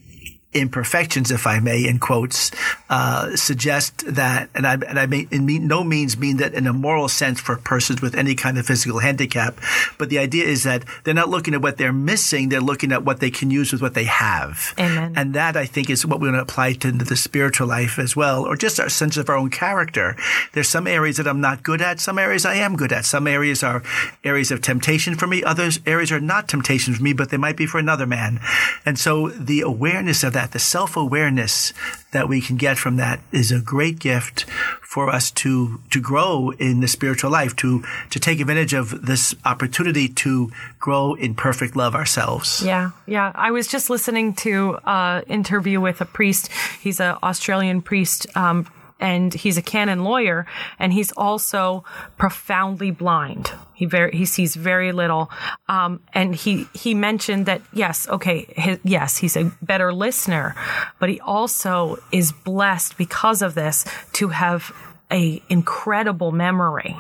imperfections, 0.55 1.31
if 1.31 1.47
I 1.47 1.61
may, 1.61 1.87
in 1.87 1.99
quotes, 1.99 2.51
uh, 2.89 3.37
suggest 3.37 4.05
that, 4.15 4.49
and 4.55 4.67
I, 4.67 4.75
and 4.75 4.99
I 4.99 5.07
may 5.07 5.27
in 5.31 5.45
no 5.67 5.85
means 5.85 6.17
mean 6.17 6.39
that 6.39 6.55
in 6.55 6.67
a 6.67 6.73
moral 6.73 7.09
sense 7.09 7.41
for 7.41 7.57
persons 7.57 8.01
with 8.01 8.15
any 8.15 8.35
kind 8.35 8.59
of 8.59 8.67
physical 8.67 9.01
handicap, 9.01 9.59
but 9.99 10.09
the 10.09 10.19
idea 10.19 10.45
is 10.45 10.63
that 10.63 10.85
they're 11.05 11.15
not 11.15 11.29
looking 11.29 11.55
at 11.55 11.63
what 11.63 11.77
they're 11.77 11.93
missing, 11.93 12.49
they're 12.49 12.61
looking 12.61 12.93
at 12.93 13.05
what 13.05 13.21
they 13.21 13.31
can 13.31 13.51
use 13.51 13.73
with 13.73 13.83
what 13.83 13.95
they 13.95 14.05
have. 14.05 14.75
Amen. 14.79 15.13
And 15.17 15.35
that 15.35 15.57
I 15.57 15.67
think 15.67 15.91
is 15.91 16.07
what 16.07 16.21
we 16.21 16.29
want 16.29 16.39
to 16.39 16.43
apply 16.43 16.75
to 16.75 16.93
the 16.93 17.17
spiritual 17.17 17.67
life 17.67 17.99
as 17.99 18.15
well, 18.15 18.45
or 18.45 18.57
just 18.57 18.79
our 18.79 18.89
sense 18.89 19.17
of 19.17 19.29
our 19.29 19.37
own 19.37 19.51
character. 19.51 20.17
There's 20.53 20.69
some 20.69 20.87
areas 20.87 21.17
that 21.17 21.27
I'm 21.27 21.41
not 21.41 21.63
good 21.63 21.83
at, 21.83 22.01
some 22.01 22.19
areas 22.19 22.47
I 22.47 22.55
am 22.55 22.77
good 22.77 22.93
at. 22.93 23.05
Some 23.05 23.27
areas 23.27 23.63
are 23.63 23.83
areas 24.23 24.51
of 24.51 24.63
temptation 24.63 25.15
for 25.15 25.27
me, 25.27 25.43
others 25.43 25.81
areas 25.87 26.13
are 26.13 26.21
not 26.21 26.49
temptation 26.49 26.95
for 26.95 27.03
me, 27.03 27.13
but 27.13 27.31
they 27.31 27.37
might 27.37 27.57
be 27.57 27.67
for 27.67 27.79
another 27.79 28.07
man. 28.07 28.41
And 28.87 28.99
so 28.99 29.29
the 29.29 29.61
awareness 29.61 30.23
of 30.23 30.33
that, 30.35 30.44
the 30.53 30.59
self-awareness 30.59 31.73
that 32.13 32.29
we 32.29 32.41
can 32.41 32.57
get 32.57 32.79
from 32.79 32.97
that 32.97 33.21
is 33.33 33.51
a 33.53 33.61
great 33.61 33.99
gift 33.99 34.45
for 34.83 35.11
us 35.11 35.31
to 35.33 35.81
to 35.91 36.01
grow 36.01 36.51
in 36.59 36.81
the 36.81 36.89
spiritual 36.89 37.31
life, 37.31 37.57
to 37.57 37.83
to 38.11 38.21
take 38.21 38.41
advantage 38.41 38.73
of 38.73 39.07
this 39.07 39.35
opportunity 39.45 40.09
to 40.09 40.51
grow 40.79 41.15
in 41.15 41.35
perfect 41.35 41.75
love 41.77 41.95
ourselves. 41.95 42.63
Yeah, 42.65 42.91
yeah. 43.07 43.33
I 43.35 43.51
was 43.51 43.67
just 43.67 43.91
listening 43.91 44.35
to 44.35 44.79
an 44.85 45.25
interview 45.27 45.81
with 45.81 46.01
a 46.01 46.05
priest. 46.05 46.51
He's 46.81 47.01
an 47.01 47.17
Australian 47.23 47.83
priest 47.83 48.27
um, 48.37 48.67
and 49.01 49.35
he's 49.35 49.59
a 49.59 49.63
canon 49.63 50.05
lawyer, 50.05 50.47
and 50.79 50.93
he's 50.93 51.13
also 51.13 51.85
profoundly 52.17 52.91
blind. 52.91 53.53
He 53.75 53.87
very 53.87 54.17
he 54.17 54.25
sees 54.25 54.55
very 54.55 54.93
little, 54.93 55.31
um, 55.69 56.01
and 56.13 56.35
he 56.35 56.67
he 56.75 56.95
mentioned 56.95 57.47
that 57.47 57.61
yes, 57.73 58.09
okay, 58.09 58.47
his, 58.57 58.79
yes, 58.85 59.19
he's 59.19 59.37
a 59.37 59.53
better 59.63 59.93
listener, 59.93 60.55
but 60.99 61.09
he 61.09 61.21
also 61.21 61.99
is 62.13 62.33
blessed 62.33 62.97
because 62.97 63.43
of 63.43 63.55
this 63.55 63.85
to 64.15 64.29
have 64.29 64.73
a 65.11 65.43
incredible 65.49 66.33
memory. 66.33 66.97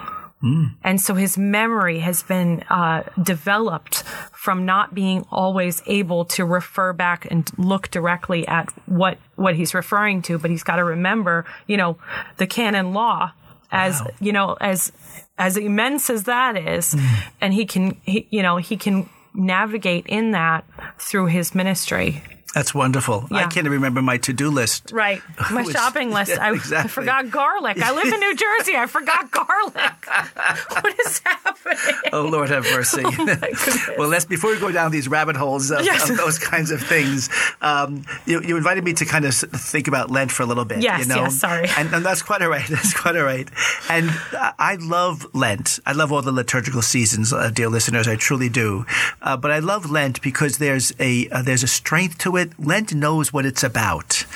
And 0.82 1.00
so 1.00 1.14
his 1.14 1.38
memory 1.38 2.00
has 2.00 2.22
been 2.22 2.64
uh, 2.68 3.04
developed 3.22 4.02
from 4.32 4.66
not 4.66 4.94
being 4.94 5.24
always 5.30 5.80
able 5.86 6.26
to 6.26 6.44
refer 6.44 6.92
back 6.92 7.26
and 7.30 7.50
look 7.56 7.90
directly 7.90 8.46
at 8.46 8.68
what 8.84 9.16
what 9.36 9.54
he's 9.56 9.72
referring 9.72 10.20
to, 10.22 10.38
but 10.38 10.50
he's 10.50 10.62
got 10.62 10.76
to 10.76 10.84
remember, 10.84 11.46
you 11.66 11.78
know, 11.78 11.96
the 12.36 12.46
canon 12.46 12.92
law 12.92 13.32
as 13.72 14.00
Wow. 14.02 14.10
you 14.20 14.32
know 14.32 14.56
as 14.60 14.92
as 15.38 15.56
immense 15.56 16.10
as 16.10 16.24
that 16.24 16.56
is, 16.56 16.94
mm. 16.94 17.32
and 17.40 17.52
he 17.54 17.66
can 17.66 17.96
he, 18.02 18.26
you 18.30 18.42
know 18.42 18.56
he 18.56 18.76
can 18.76 19.08
navigate 19.34 20.06
in 20.06 20.30
that 20.32 20.64
through 20.98 21.26
his 21.26 21.54
ministry. 21.54 22.22
That's 22.54 22.74
wonderful. 22.74 23.26
I 23.30 23.46
can't 23.46 23.68
remember 23.68 24.00
my 24.00 24.16
to-do 24.18 24.48
list. 24.50 24.92
Right. 24.92 25.20
My 25.50 25.64
shopping 25.64 26.10
list. 26.10 26.30
Yeah, 26.30 26.52
I, 26.52 26.82
I 26.82 26.86
forgot 26.86 27.30
garlic. 27.30 27.80
I 27.82 27.92
live 27.92 28.12
in 28.12 28.20
New 28.20 28.34
Jersey. 28.34 28.76
I 28.76 28.86
forgot 28.86 29.30
garlic. 29.30 29.74
what 30.68 31.00
is 31.00 31.18
happening? 31.24 32.00
Oh 32.12 32.22
Lord, 32.22 32.48
have 32.50 32.64
mercy. 32.64 33.02
well, 33.98 34.08
let's 34.08 34.24
before 34.24 34.50
we 34.50 34.58
go 34.60 34.70
down 34.72 34.90
these 34.90 35.08
rabbit 35.08 35.36
holes 35.36 35.70
of, 35.70 35.84
Yes. 35.84 36.08
of 36.08 36.16
those 36.16 36.38
kinds 36.38 36.70
of 36.70 36.80
things, 36.82 37.28
um, 37.60 38.04
you, 38.26 38.40
you 38.42 38.56
invited 38.56 38.84
me 38.84 38.92
to 38.94 39.04
kind 39.04 39.24
of 39.24 39.34
think 39.34 39.88
about 39.88 40.10
Lent 40.10 40.30
for 40.30 40.42
a 40.42 40.46
little 40.46 40.64
bit. 40.64 40.80
Yes, 40.82 41.00
you 41.00 41.14
know? 41.14 41.22
yes, 41.22 41.38
sorry. 41.38 41.68
And, 41.76 41.92
and 41.92 42.04
that's 42.04 42.22
quite 42.22 42.40
all 42.42 42.48
right. 42.48 42.66
That's 42.68 42.94
quite 42.94 43.16
all 43.16 43.24
right. 43.24 43.48
And 43.90 44.10
I 44.32 44.74
I 44.74 44.76
love 44.80 45.26
Lent. 45.34 45.78
I 45.86 45.92
love 45.92 46.10
all 46.12 46.22
the 46.22 46.32
liturgical 46.32 46.82
seasons, 46.82 47.32
uh, 47.32 47.50
dear 47.50 47.68
listeners. 47.68 48.08
I 48.08 48.16
truly 48.16 48.48
do. 48.48 48.86
Uh, 49.22 49.36
but 49.36 49.50
I 49.50 49.58
love 49.60 49.90
Lent 49.90 50.20
because 50.22 50.58
there's 50.58 50.92
a 50.98 51.28
uh, 51.28 51.42
there's 51.42 51.62
a 51.62 51.68
strength 51.68 52.18
to 52.18 52.36
it. 52.36 52.43
Lent 52.58 52.94
knows 52.94 53.32
what 53.32 53.46
it's 53.46 53.62
about. 53.62 54.26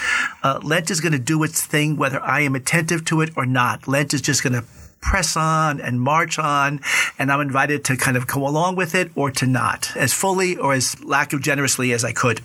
Uh, 0.43 0.61
Lent 0.62 0.91
is 0.91 1.00
going 1.00 1.12
to 1.12 1.19
do 1.19 1.43
its 1.43 1.65
thing, 1.65 1.97
whether 1.97 2.23
I 2.23 2.41
am 2.41 2.55
attentive 2.55 3.05
to 3.07 3.21
it 3.21 3.31
or 3.37 3.47
not. 3.47 3.88
Lent 3.88 4.15
is 4.15 4.23
just 4.23 4.43
going 4.43 4.55
to 4.55 4.65
press 5.00 5.37
on 5.37 5.81
and 5.81 6.00
march 6.00 6.38
on, 6.38 6.81
and 7.19 7.31
I'm 7.31 7.41
invited 7.41 7.85
to 7.87 7.97
kind 7.97 8.17
of 8.17 8.27
go 8.27 8.47
along 8.47 8.77
with 8.77 8.95
it 8.95 9.11
or 9.15 9.31
to 9.33 9.47
not, 9.47 9.97
as 9.97 10.12
fully 10.12 10.57
or 10.57 10.75
as 10.75 11.03
lack 11.05 11.33
of 11.33 11.41
generously 11.41 11.93
as 11.93 12.05
I 12.05 12.12
could. 12.12 12.41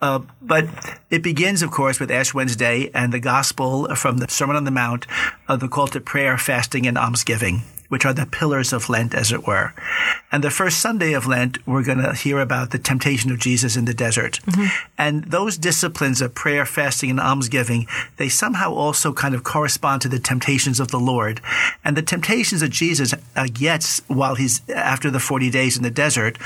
Uh, 0.00 0.20
but 0.42 0.68
it 1.10 1.22
begins, 1.22 1.62
of 1.62 1.70
course, 1.70 1.98
with 1.98 2.10
Ash 2.10 2.34
Wednesday 2.34 2.90
and 2.94 3.12
the 3.12 3.20
gospel 3.20 3.94
from 3.94 4.18
the 4.18 4.28
Sermon 4.28 4.56
on 4.56 4.64
the 4.64 4.70
Mount, 4.70 5.06
uh, 5.48 5.56
the 5.56 5.68
call 5.68 5.86
to 5.88 6.00
prayer, 6.00 6.36
fasting, 6.36 6.86
and 6.86 6.98
almsgiving, 6.98 7.62
which 7.94 8.04
are 8.04 8.12
the 8.12 8.26
pillars 8.26 8.72
of 8.72 8.88
Lent, 8.88 9.14
as 9.14 9.30
it 9.30 9.46
were. 9.46 9.72
And 10.32 10.42
the 10.42 10.50
first 10.50 10.80
Sunday 10.80 11.12
of 11.12 11.28
Lent, 11.28 11.64
we're 11.64 11.84
going 11.84 11.98
to 11.98 12.12
hear 12.12 12.40
about 12.40 12.72
the 12.72 12.78
temptation 12.80 13.30
of 13.30 13.38
Jesus 13.38 13.76
in 13.76 13.84
the 13.84 13.94
desert. 13.94 14.40
And 14.98 15.22
those 15.26 15.56
disciplines 15.56 16.20
of 16.20 16.34
prayer, 16.34 16.66
fasting, 16.66 17.10
and 17.10 17.20
almsgiving, 17.20 17.86
they 18.16 18.28
somehow 18.28 18.72
also 18.72 19.12
kind 19.12 19.32
of 19.32 19.44
correspond 19.44 20.02
to 20.02 20.08
the 20.08 20.18
temptations 20.18 20.80
of 20.80 20.90
the 20.90 20.98
Lord. 20.98 21.40
And 21.84 21.96
the 21.96 22.02
temptations 22.02 22.62
that 22.62 22.70
Jesus 22.70 23.14
uh, 23.36 23.46
gets 23.52 24.00
while 24.08 24.34
he's 24.34 24.68
after 24.68 25.08
the 25.08 25.20
40 25.20 25.48
days 25.50 25.76
in 25.76 25.84
the 25.84 25.90
desert 25.92 26.36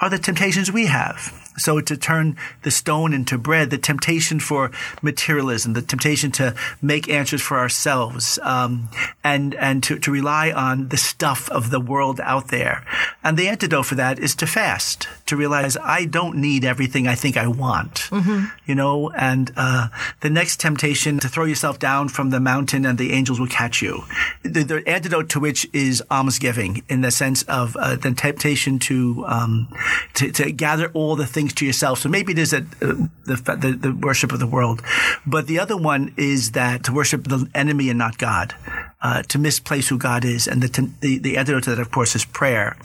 are 0.00 0.10
the 0.10 0.18
temptations 0.18 0.70
we 0.70 0.84
have. 0.84 1.39
So 1.58 1.80
to 1.80 1.96
turn 1.96 2.36
the 2.62 2.70
stone 2.70 3.12
into 3.12 3.38
bread, 3.38 3.70
the 3.70 3.78
temptation 3.78 4.40
for 4.40 4.70
materialism, 5.02 5.74
the 5.74 5.82
temptation 5.82 6.30
to 6.32 6.54
make 6.80 7.08
answers 7.08 7.42
for 7.42 7.58
ourselves, 7.58 8.38
um, 8.42 8.88
and 9.22 9.54
and 9.56 9.82
to, 9.84 9.98
to 9.98 10.10
rely 10.10 10.52
on 10.52 10.88
the 10.88 10.96
stuff 10.96 11.50
of 11.50 11.70
the 11.70 11.80
world 11.80 12.20
out 12.20 12.48
there. 12.48 12.84
And 13.22 13.36
the 13.36 13.48
antidote 13.48 13.86
for 13.86 13.94
that 13.96 14.18
is 14.18 14.34
to 14.36 14.46
fast, 14.46 15.08
to 15.26 15.36
realize 15.36 15.76
I 15.76 16.06
don't 16.06 16.36
need 16.36 16.64
everything 16.64 17.06
I 17.06 17.14
think 17.14 17.36
I 17.36 17.46
want, 17.46 18.08
you 18.66 18.74
know. 18.74 19.10
And 19.10 19.52
uh, 19.56 19.88
the 20.20 20.30
next 20.30 20.60
temptation 20.60 21.18
to 21.18 21.28
throw 21.28 21.44
yourself 21.44 21.78
down 21.78 22.08
from 22.08 22.30
the 22.30 22.40
mountain 22.40 22.86
and 22.86 22.98
the 22.98 23.12
angels 23.12 23.38
will 23.38 23.46
catch 23.48 23.82
you. 23.82 24.04
The, 24.42 24.62
the 24.62 24.82
antidote 24.88 25.28
to 25.30 25.40
which 25.40 25.68
is 25.72 26.02
almsgiving, 26.10 26.82
in 26.88 27.02
the 27.02 27.10
sense 27.10 27.42
of 27.44 27.76
uh, 27.76 27.96
the 27.96 28.12
temptation 28.12 28.78
to, 28.80 29.24
um, 29.26 29.68
to 30.14 30.30
to 30.32 30.52
gather 30.52 30.90
all 30.92 31.16
the 31.16 31.26
things 31.26 31.39
to 31.48 31.66
yourself. 31.66 32.00
So 32.00 32.08
maybe 32.08 32.32
it 32.32 32.38
is 32.38 32.52
uh, 32.54 32.60
the, 32.80 33.06
the 33.24 33.78
the 33.80 33.92
worship 33.92 34.32
of 34.32 34.38
the 34.38 34.46
world, 34.46 34.82
but 35.26 35.46
the 35.46 35.58
other 35.58 35.76
one 35.76 36.14
is 36.16 36.52
that 36.52 36.84
to 36.84 36.92
worship 36.92 37.24
the 37.24 37.48
enemy 37.54 37.88
and 37.88 37.98
not 37.98 38.18
God. 38.18 38.54
Uh, 39.02 39.22
to 39.22 39.38
misplace 39.38 39.88
who 39.88 39.96
God 39.96 40.26
is, 40.26 40.46
and 40.46 40.62
the, 40.62 40.92
the 41.00 41.16
the 41.16 41.38
antidote 41.38 41.62
to 41.62 41.70
that, 41.70 41.78
of 41.78 41.90
course, 41.90 42.14
is 42.14 42.26
prayer. 42.26 42.76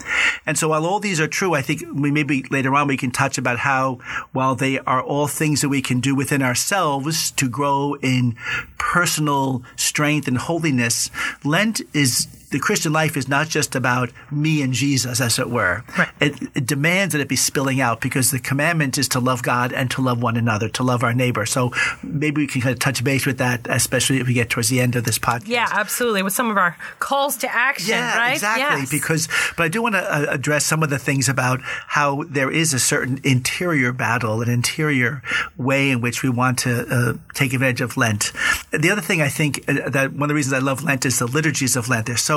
And 0.46 0.56
so, 0.56 0.68
while 0.68 0.86
all 0.86 0.98
these 0.98 1.20
are 1.20 1.28
true, 1.28 1.52
I 1.52 1.60
think 1.60 1.82
we 1.92 2.10
maybe 2.10 2.42
later 2.50 2.74
on 2.74 2.88
we 2.88 2.96
can 2.96 3.10
touch 3.10 3.36
about 3.36 3.58
how, 3.58 3.98
while 4.32 4.54
they 4.54 4.78
are 4.78 5.02
all 5.02 5.26
things 5.26 5.60
that 5.60 5.68
we 5.68 5.82
can 5.82 6.00
do 6.00 6.14
within 6.14 6.40
ourselves 6.40 7.32
to 7.32 7.50
grow 7.50 7.96
in 8.00 8.34
personal 8.78 9.62
strength 9.76 10.26
and 10.26 10.38
holiness, 10.38 11.10
Lent 11.44 11.82
is 11.92 12.28
the 12.50 12.58
Christian 12.58 12.92
life 12.92 13.16
is 13.16 13.28
not 13.28 13.48
just 13.48 13.74
about 13.74 14.10
me 14.30 14.62
and 14.62 14.72
Jesus, 14.72 15.20
as 15.20 15.38
it 15.38 15.50
were. 15.50 15.82
Right. 15.98 16.08
It, 16.20 16.42
it 16.54 16.66
demands 16.66 17.12
that 17.12 17.20
it 17.20 17.28
be 17.28 17.36
spilling 17.36 17.80
out 17.80 18.00
because 18.00 18.30
the 18.30 18.38
commandment 18.38 18.98
is 18.98 19.08
to 19.10 19.20
love 19.20 19.42
God 19.42 19.72
and 19.72 19.90
to 19.92 20.00
love 20.02 20.22
one 20.22 20.36
another, 20.36 20.68
to 20.70 20.82
love 20.82 21.02
our 21.02 21.12
neighbor. 21.12 21.44
So 21.46 21.72
maybe 22.02 22.42
we 22.42 22.46
can 22.46 22.60
kind 22.60 22.72
of 22.72 22.78
touch 22.78 23.02
base 23.02 23.26
with 23.26 23.38
that, 23.38 23.66
especially 23.68 24.18
if 24.20 24.26
we 24.26 24.34
get 24.34 24.50
towards 24.50 24.68
the 24.68 24.80
end 24.80 24.96
of 24.96 25.04
this 25.04 25.18
podcast. 25.18 25.48
Yeah, 25.48 25.68
absolutely. 25.70 26.22
With 26.22 26.32
some 26.34 26.50
of 26.50 26.56
our 26.56 26.76
calls 26.98 27.36
to 27.38 27.52
action, 27.54 27.90
Yeah, 27.90 28.16
right? 28.16 28.32
exactly. 28.34 28.80
Yes. 28.80 28.90
Because, 28.90 29.28
but 29.56 29.64
I 29.64 29.68
do 29.68 29.82
want 29.82 29.94
to 29.94 30.00
uh, 30.00 30.26
address 30.28 30.64
some 30.64 30.82
of 30.82 30.90
the 30.90 30.98
things 30.98 31.28
about 31.28 31.60
how 31.62 32.22
there 32.24 32.50
is 32.50 32.72
a 32.72 32.78
certain 32.78 33.20
interior 33.24 33.92
battle, 33.92 34.40
an 34.42 34.48
interior 34.48 35.22
way 35.56 35.90
in 35.90 36.00
which 36.00 36.22
we 36.22 36.28
want 36.30 36.58
to 36.60 36.86
uh, 36.88 37.14
take 37.34 37.52
advantage 37.52 37.80
of 37.80 37.96
Lent. 37.96 38.32
The 38.70 38.90
other 38.90 39.00
thing 39.02 39.20
I 39.20 39.28
think 39.28 39.64
uh, 39.68 39.88
that 39.90 40.12
one 40.12 40.22
of 40.24 40.28
the 40.28 40.34
reasons 40.34 40.52
I 40.52 40.58
love 40.58 40.84
Lent 40.84 41.04
is 41.04 41.18
the 41.18 41.26
liturgies 41.26 41.74
of 41.76 41.88
Lent. 41.88 42.06
They're 42.06 42.16
so 42.16 42.35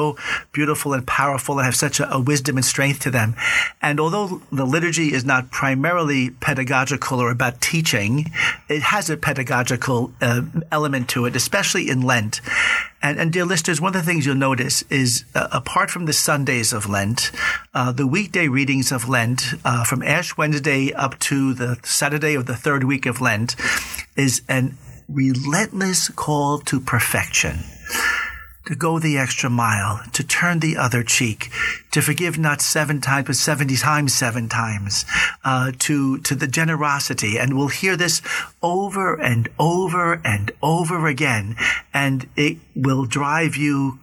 beautiful 0.52 0.94
and 0.94 1.06
powerful 1.06 1.58
and 1.58 1.66
have 1.66 1.76
such 1.76 2.00
a, 2.00 2.14
a 2.14 2.20
wisdom 2.20 2.58
and 2.58 2.66
strength 2.66 3.00
to 3.02 3.12
them. 3.12 3.36
And 3.82 4.00
although 4.00 4.42
the 4.52 4.66
liturgy 4.66 5.14
is 5.14 5.26
not 5.26 5.52
primarily 5.52 6.32
pedagogical 6.32 7.20
or 7.20 7.32
about 7.32 7.62
teaching, 7.62 8.32
it 8.68 8.82
has 8.82 9.10
a 9.10 9.18
pedagogical 9.18 10.12
uh, 10.22 10.42
element 10.72 11.10
to 11.10 11.26
it, 11.26 11.36
especially 11.36 11.90
in 11.90 12.02
Lent. 12.02 12.42
And, 13.02 13.20
and 13.20 13.32
dear 13.32 13.46
listeners, 13.46 13.80
one 13.80 13.96
of 13.96 14.02
the 14.02 14.06
things 14.06 14.26
you'll 14.26 14.36
notice 14.36 14.84
is, 14.90 15.24
uh, 15.34 15.48
apart 15.52 15.90
from 15.90 16.06
the 16.06 16.14
Sundays 16.14 16.74
of 16.74 16.90
Lent, 16.90 17.32
uh, 17.74 17.92
the 17.92 18.08
weekday 18.08 18.48
readings 18.48 18.92
of 18.92 19.08
Lent, 19.08 19.54
uh, 19.64 19.84
from 19.86 20.04
Ash 20.04 20.36
Wednesday 20.38 20.92
up 20.94 21.18
to 21.20 21.54
the 21.54 21.78
Saturday 21.84 22.36
of 22.36 22.46
the 22.46 22.56
third 22.56 22.84
week 22.84 23.06
of 23.06 23.22
Lent, 23.22 23.56
is 24.18 24.42
an 24.50 24.78
relentless 25.08 26.10
call 26.10 26.60
to 26.60 26.80
perfection 26.80 27.58
to 28.70 28.76
go 28.76 29.00
the 29.00 29.18
extra 29.18 29.50
mile, 29.50 30.00
to 30.14 30.24
turn 30.24 30.60
the 30.60 30.78
other 30.78 31.02
cheek, 31.02 31.50
to 31.90 32.04
forgive 32.04 32.38
not 32.38 32.62
seven 32.62 33.02
times, 33.02 33.26
but 33.26 33.36
70 33.36 33.76
times 33.78 34.14
seven 34.14 34.48
times, 34.48 35.06
uh, 35.44 35.72
to, 35.80 36.20
to 36.20 36.36
the 36.36 36.46
generosity. 36.46 37.40
And 37.40 37.58
we'll 37.58 37.70
hear 37.70 37.98
this 37.98 38.22
over 38.62 39.20
and 39.20 39.50
over 39.58 40.22
and 40.24 40.52
over 40.62 41.08
again. 41.08 41.56
And 41.96 42.30
it 42.36 42.58
will 42.76 43.06
drive 43.06 43.56
you 43.56 43.98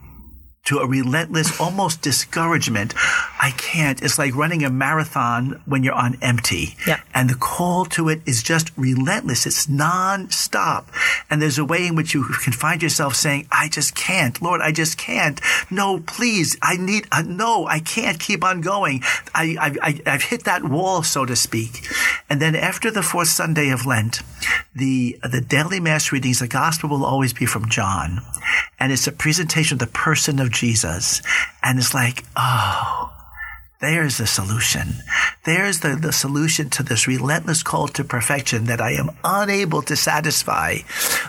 to 0.67 0.79
a 0.79 0.87
relentless, 0.87 1.61
almost 1.61 2.03
discouragement. 2.03 2.95
I 3.41 3.53
can't. 3.57 4.03
It's 4.03 4.19
like 4.19 4.35
running 4.35 4.65
a 4.65 4.71
marathon 4.71 5.63
when 5.65 5.83
you're 5.83 5.95
on 5.95 6.19
empty. 6.21 6.77
Yeah. 6.87 7.01
And 7.15 7.31
the 7.31 7.35
call 7.35 7.85
to 7.87 8.09
it 8.09 8.21
is 8.27 8.43
just 8.43 8.71
relentless. 8.77 9.47
It's 9.47 9.69
non-stop. 9.69 10.89
And 11.31 11.41
there's 11.41 11.59
a 11.59 11.65
way 11.65 11.87
in 11.87 11.95
which 11.95 12.15
you 12.15 12.25
can 12.25 12.53
find 12.53 12.83
yourself 12.83 13.15
saying, 13.15 13.47
I 13.51 13.69
just 13.69 13.95
can't. 13.95 14.41
Lord, 14.43 14.61
I 14.61 14.73
just 14.73 14.99
can't. 14.99 15.41
No, 15.71 16.01
please. 16.01 16.57
I 16.63 16.77
need, 16.77 17.07
uh, 17.13 17.23
no, 17.23 17.67
I 17.67 17.81
can't 17.81 18.19
keep 18.19 18.45
on 18.45 18.61
going. 18.61 19.03
I, 19.35 19.57
I, 19.61 19.77
I, 19.83 20.01
I've 20.15 20.23
hit 20.25 20.45
that 20.45 20.65
wall, 20.65 21.03
so 21.03 21.25
to 21.25 21.37
speak. 21.37 21.87
And 22.29 22.43
then 22.43 22.57
after 22.57 22.91
the 22.91 23.03
fourth 23.03 23.29
Sunday 23.29 23.71
of 23.71 23.87
Lent, 23.87 24.23
the, 24.77 25.19
the 25.23 25.41
daily 25.41 25.81
mass 25.81 26.13
readings, 26.13 26.41
the 26.41 26.49
gospel 26.49 26.91
will 26.91 27.05
always 27.05 27.33
be 27.33 27.47
from 27.47 27.69
John. 27.69 28.21
And 28.79 28.93
it's 28.93 29.07
a 29.07 29.13
presentation 29.13 29.77
of 29.77 29.79
the 29.79 29.87
person 29.87 30.39
of 30.39 30.51
Jesus. 30.51 31.23
And 31.63 31.79
it's 31.79 31.95
like, 31.95 32.25
oh, 32.37 33.16
there's 33.81 34.19
the 34.19 34.27
solution. 34.27 35.03
There's 35.45 35.81
the, 35.81 35.97
the 35.97 36.13
solution 36.13 36.71
to 36.71 36.83
this 36.83 37.07
relentless 37.07 37.63
call 37.63 37.89
to 37.89 38.05
perfection 38.05 38.65
that 38.67 38.81
I 38.81 38.93
am 38.93 39.11
unable 39.23 39.83
to 39.83 39.97
satisfy 39.97 40.79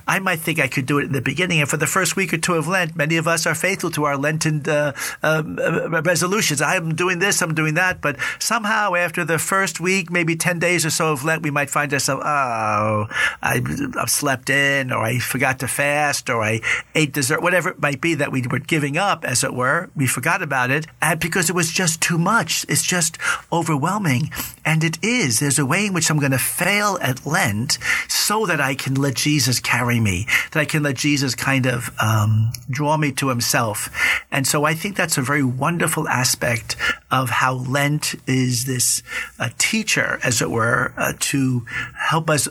I 0.08 0.20
might 0.20 0.39
think 0.39 0.60
I 0.60 0.68
could 0.68 0.86
do 0.86 1.00
it 1.00 1.06
in 1.06 1.12
the 1.12 1.22
beginning. 1.22 1.60
And 1.60 1.70
for 1.70 1.77
the 1.77 1.88
first 1.88 2.16
week 2.16 2.34
or 2.34 2.38
two 2.38 2.54
of 2.54 2.68
Lent, 2.68 2.96
many 2.96 3.18
of 3.18 3.27
us 3.27 3.46
are 3.46 3.54
faithful 3.54 3.92
to 3.92 4.06
our 4.06 4.18
Lenten 4.18 4.63
uh, 4.68 4.94
um, 5.22 5.60
uh, 5.62 6.01
resolutions. 6.01 6.62
I'm 6.62 6.96
doing 6.96 7.20
this, 7.20 7.42
I'm 7.42 7.54
doing 7.54 7.74
that. 7.74 8.01
But 8.01 8.18
somehow 8.39 8.96
after 8.96 9.25
the 9.25 9.38
first 9.38 9.80
week, 9.80 10.10
maybe 10.10 10.36
10 10.36 10.60
days 10.60 10.86
or 10.86 10.89
so 10.89 11.12
of 11.12 11.25
Lent, 11.25 11.44
we 11.44 11.51
might 11.51 11.70
find 11.70 11.94
ourselves, 11.94 12.24
oh, 12.25 13.08
I, 13.42 13.62
I've 14.00 14.10
slept 14.10 14.50
in, 14.50 14.92
or 14.92 15.04
I 15.04 15.20
forgot 15.20 15.60
to 15.60 15.68
fast, 15.68 16.30
or 16.30 16.42
I 16.42 16.62
ate 16.96 17.13
dessert, 17.13 17.42
whatever 17.42 17.70
it 17.70 17.82
might 17.82 18.00
be 18.00 18.16
that 18.16 18.32
we 18.32 18.44
were 18.50 18.60
giving 18.60 18.98
up, 18.98 19.25
as 19.25 19.44
it 19.44 19.54
were. 19.54 19.89
We 19.96 20.08
forgot 20.08 20.42
about 20.42 20.72
it. 20.72 20.88
And 21.01 21.20
because 21.20 21.50
it 21.50 21.56
was 21.56 21.72
just 21.72 22.01
too 22.01 22.18
much. 22.18 22.37
It's 22.41 22.84
just 22.84 23.17
overwhelming. 23.51 24.32
And 24.65 24.84
it 24.84 25.03
is. 25.03 25.39
There's 25.39 25.60
a 25.60 25.65
way 25.65 25.88
in 25.88 25.94
which 25.94 26.10
I'm 26.10 26.20
going 26.20 26.32
to 26.32 26.38
fail 26.38 26.98
at 27.01 27.25
Lent 27.25 27.77
so 28.08 28.46
that 28.46 28.62
I 28.62 28.75
can 28.75 28.96
let 28.96 29.15
Jesus 29.15 29.60
carry 29.60 30.00
me, 30.00 30.27
that 30.51 30.60
I 30.60 30.65
can 30.65 30.84
let 30.84 30.96
Jesus 30.96 31.36
kind 31.36 31.65
of 31.65 31.89
um, 32.00 32.51
draw 32.70 32.98
me 32.98 33.12
to 33.13 33.29
himself. 33.29 33.89
And 34.32 34.46
so 34.46 34.65
I 34.65 34.74
think 34.74 34.96
that's 34.96 35.17
a 35.17 35.22
very 35.22 35.44
wonderful 35.44 36.08
aspect 36.08 36.75
of 37.10 37.29
how 37.29 37.53
Lent 37.53 38.15
is 38.27 38.65
this 38.65 39.01
uh, 39.39 39.50
teacher, 39.58 40.20
as 40.24 40.41
it 40.41 40.51
were, 40.51 40.94
uh, 40.98 41.13
to 41.20 41.65
help 41.96 42.29
us 42.29 42.48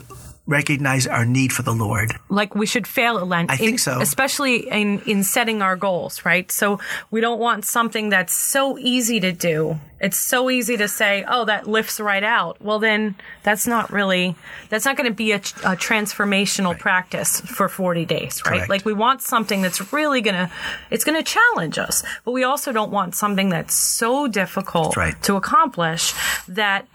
recognize 0.47 1.05
our 1.05 1.25
need 1.25 1.51
for 1.51 1.61
the 1.61 1.73
Lord. 1.73 2.13
Like 2.29 2.55
we 2.55 2.65
should 2.65 2.87
fail 2.87 3.17
at 3.17 3.27
Lent. 3.27 3.51
I 3.51 3.57
think 3.57 3.79
so. 3.79 3.99
Especially 3.99 4.67
in, 4.69 5.01
in 5.01 5.23
setting 5.23 5.61
our 5.61 5.75
goals, 5.75 6.23
right? 6.25 6.49
So 6.51 6.79
we 7.11 7.19
don't 7.19 7.39
want 7.39 7.65
something 7.65 8.09
that's 8.09 8.33
so 8.33 8.77
easy 8.77 9.19
to 9.19 9.33
do. 9.33 9.79
It's 9.99 10.17
so 10.17 10.49
easy 10.49 10.77
to 10.77 10.87
say, 10.87 11.25
oh, 11.27 11.45
that 11.45 11.67
lifts 11.67 11.99
right 11.99 12.23
out. 12.23 12.61
Well, 12.61 12.79
then 12.79 13.15
that's 13.43 13.67
not 13.67 13.91
really, 13.91 14.35
that's 14.69 14.85
not 14.85 14.95
going 14.95 15.09
to 15.09 15.15
be 15.15 15.33
a, 15.33 15.37
a 15.37 15.75
transformational 15.75 16.73
right. 16.73 16.79
practice 16.79 17.41
for 17.41 17.67
40 17.67 18.05
days, 18.05 18.41
right? 18.45 18.53
Correct. 18.53 18.69
Like 18.69 18.85
we 18.85 18.93
want 18.93 19.21
something 19.21 19.61
that's 19.61 19.91
really 19.91 20.21
going 20.21 20.35
to, 20.35 20.51
it's 20.91 21.03
going 21.03 21.21
to 21.21 21.29
challenge 21.29 21.77
us, 21.77 22.03
but 22.23 22.31
we 22.31 22.43
also 22.43 22.71
don't 22.71 22.91
want 22.91 23.15
something 23.15 23.49
that's 23.49 23.73
so 23.73 24.27
difficult 24.27 24.95
right. 24.95 25.21
to 25.23 25.35
accomplish 25.35 26.13
that 26.47 26.87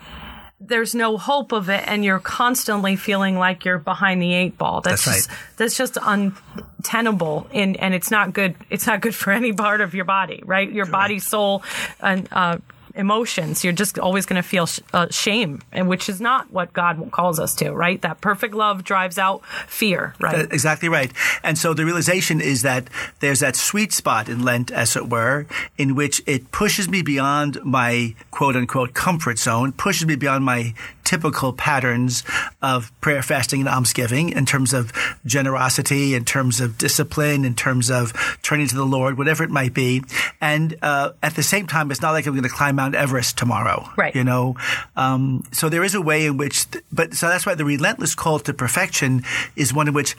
there's 0.66 0.94
no 0.94 1.18
hope 1.18 1.52
of 1.52 1.68
it 1.68 1.82
and 1.86 2.04
you're 2.04 2.18
constantly 2.18 2.96
feeling 2.96 3.38
like 3.38 3.64
you're 3.64 3.78
behind 3.78 4.22
the 4.22 4.32
eight 4.32 4.56
ball. 4.56 4.80
That's, 4.80 5.04
that's 5.04 5.16
just 5.16 5.30
right. 5.30 5.38
that's 5.56 5.76
just 5.76 5.98
untenable 6.00 7.46
and 7.52 7.76
and 7.76 7.94
it's 7.94 8.10
not 8.10 8.32
good 8.32 8.54
it's 8.70 8.86
not 8.86 9.00
good 9.00 9.14
for 9.22 9.32
any 9.32 9.52
part 9.52 9.80
of 9.80 9.94
your 9.94 10.04
body, 10.04 10.42
right? 10.44 10.70
Your 10.70 10.86
body, 10.86 11.18
soul 11.18 11.62
and 12.00 12.28
uh, 12.32 12.58
emotions. 12.94 13.64
You're 13.64 13.72
just 13.72 13.98
always 13.98 14.26
going 14.26 14.40
to 14.40 14.46
feel 14.46 14.66
sh- 14.66 14.80
uh, 14.92 15.08
shame, 15.10 15.62
and 15.72 15.88
which 15.88 16.08
is 16.08 16.20
not 16.20 16.52
what 16.52 16.72
God 16.72 17.10
calls 17.12 17.38
us 17.38 17.54
to, 17.56 17.72
right? 17.72 18.00
That 18.02 18.20
perfect 18.20 18.54
love 18.54 18.84
drives 18.84 19.18
out 19.18 19.44
fear, 19.66 20.14
right? 20.20 20.52
Exactly 20.52 20.88
right. 20.88 21.12
And 21.42 21.58
so 21.58 21.74
the 21.74 21.84
realization 21.84 22.40
is 22.40 22.62
that 22.62 22.88
there's 23.20 23.40
that 23.40 23.56
sweet 23.56 23.92
spot 23.92 24.28
in 24.28 24.42
Lent, 24.42 24.70
as 24.70 24.96
it 24.96 25.08
were, 25.08 25.46
in 25.78 25.94
which 25.94 26.22
it 26.26 26.50
pushes 26.52 26.88
me 26.88 27.02
beyond 27.02 27.58
my 27.64 28.14
quote 28.30 28.56
unquote 28.56 28.94
comfort 28.94 29.38
zone, 29.38 29.72
pushes 29.72 30.06
me 30.06 30.16
beyond 30.16 30.44
my 30.44 30.74
typical 31.04 31.52
patterns 31.52 32.22
of 32.62 32.92
prayer, 33.00 33.22
fasting, 33.22 33.60
and 33.60 33.68
almsgiving 33.68 34.30
in 34.30 34.46
terms 34.46 34.72
of 34.72 34.92
generosity, 35.26 36.14
in 36.14 36.24
terms 36.24 36.60
of 36.60 36.78
discipline, 36.78 37.44
in 37.44 37.54
terms 37.54 37.90
of 37.90 38.12
turning 38.42 38.68
to 38.68 38.76
the 38.76 38.84
Lord, 38.84 39.18
whatever 39.18 39.44
it 39.44 39.50
might 39.50 39.74
be. 39.74 40.02
And 40.40 40.76
uh, 40.82 41.10
at 41.22 41.34
the 41.34 41.42
same 41.42 41.66
time, 41.66 41.90
it's 41.90 42.00
not 42.00 42.12
like 42.12 42.26
I'm 42.26 42.34
going 42.34 42.44
to 42.44 42.48
climb 42.48 42.76
Mount 42.76 42.94
Everest 42.94 43.36
tomorrow. 43.36 43.88
Right. 43.96 44.14
You 44.14 44.24
know, 44.24 44.56
um, 44.96 45.42
so 45.52 45.68
there 45.68 45.84
is 45.84 45.94
a 45.94 46.00
way 46.00 46.26
in 46.26 46.36
which, 46.36 46.70
th- 46.70 46.84
but 46.92 47.14
so 47.14 47.28
that's 47.28 47.44
why 47.44 47.54
the 47.54 47.64
relentless 47.64 48.14
call 48.14 48.38
to 48.40 48.54
perfection 48.54 49.24
is 49.56 49.74
one 49.74 49.88
in 49.88 49.94
which 49.94 50.16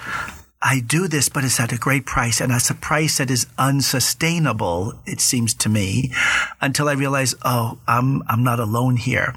I 0.66 0.80
do 0.80 1.10
this, 1.10 1.28
but 1.28 1.44
it's 1.44 1.60
at 1.60 1.74
a 1.74 1.78
great 1.78 2.06
price, 2.06 2.40
and 2.40 2.52
it's 2.54 2.70
a 2.70 2.74
price 2.74 3.18
that 3.18 3.30
is 3.30 3.46
unsustainable. 3.58 4.94
It 5.06 5.20
seems 5.20 5.54
to 5.56 5.68
me, 5.70 6.14
until 6.62 6.88
I 6.88 6.94
realize, 6.94 7.36
oh, 7.44 7.78
I'm 7.86 8.24
I'm 8.28 8.44
not 8.44 8.62
alone 8.62 8.96
here, 8.96 9.36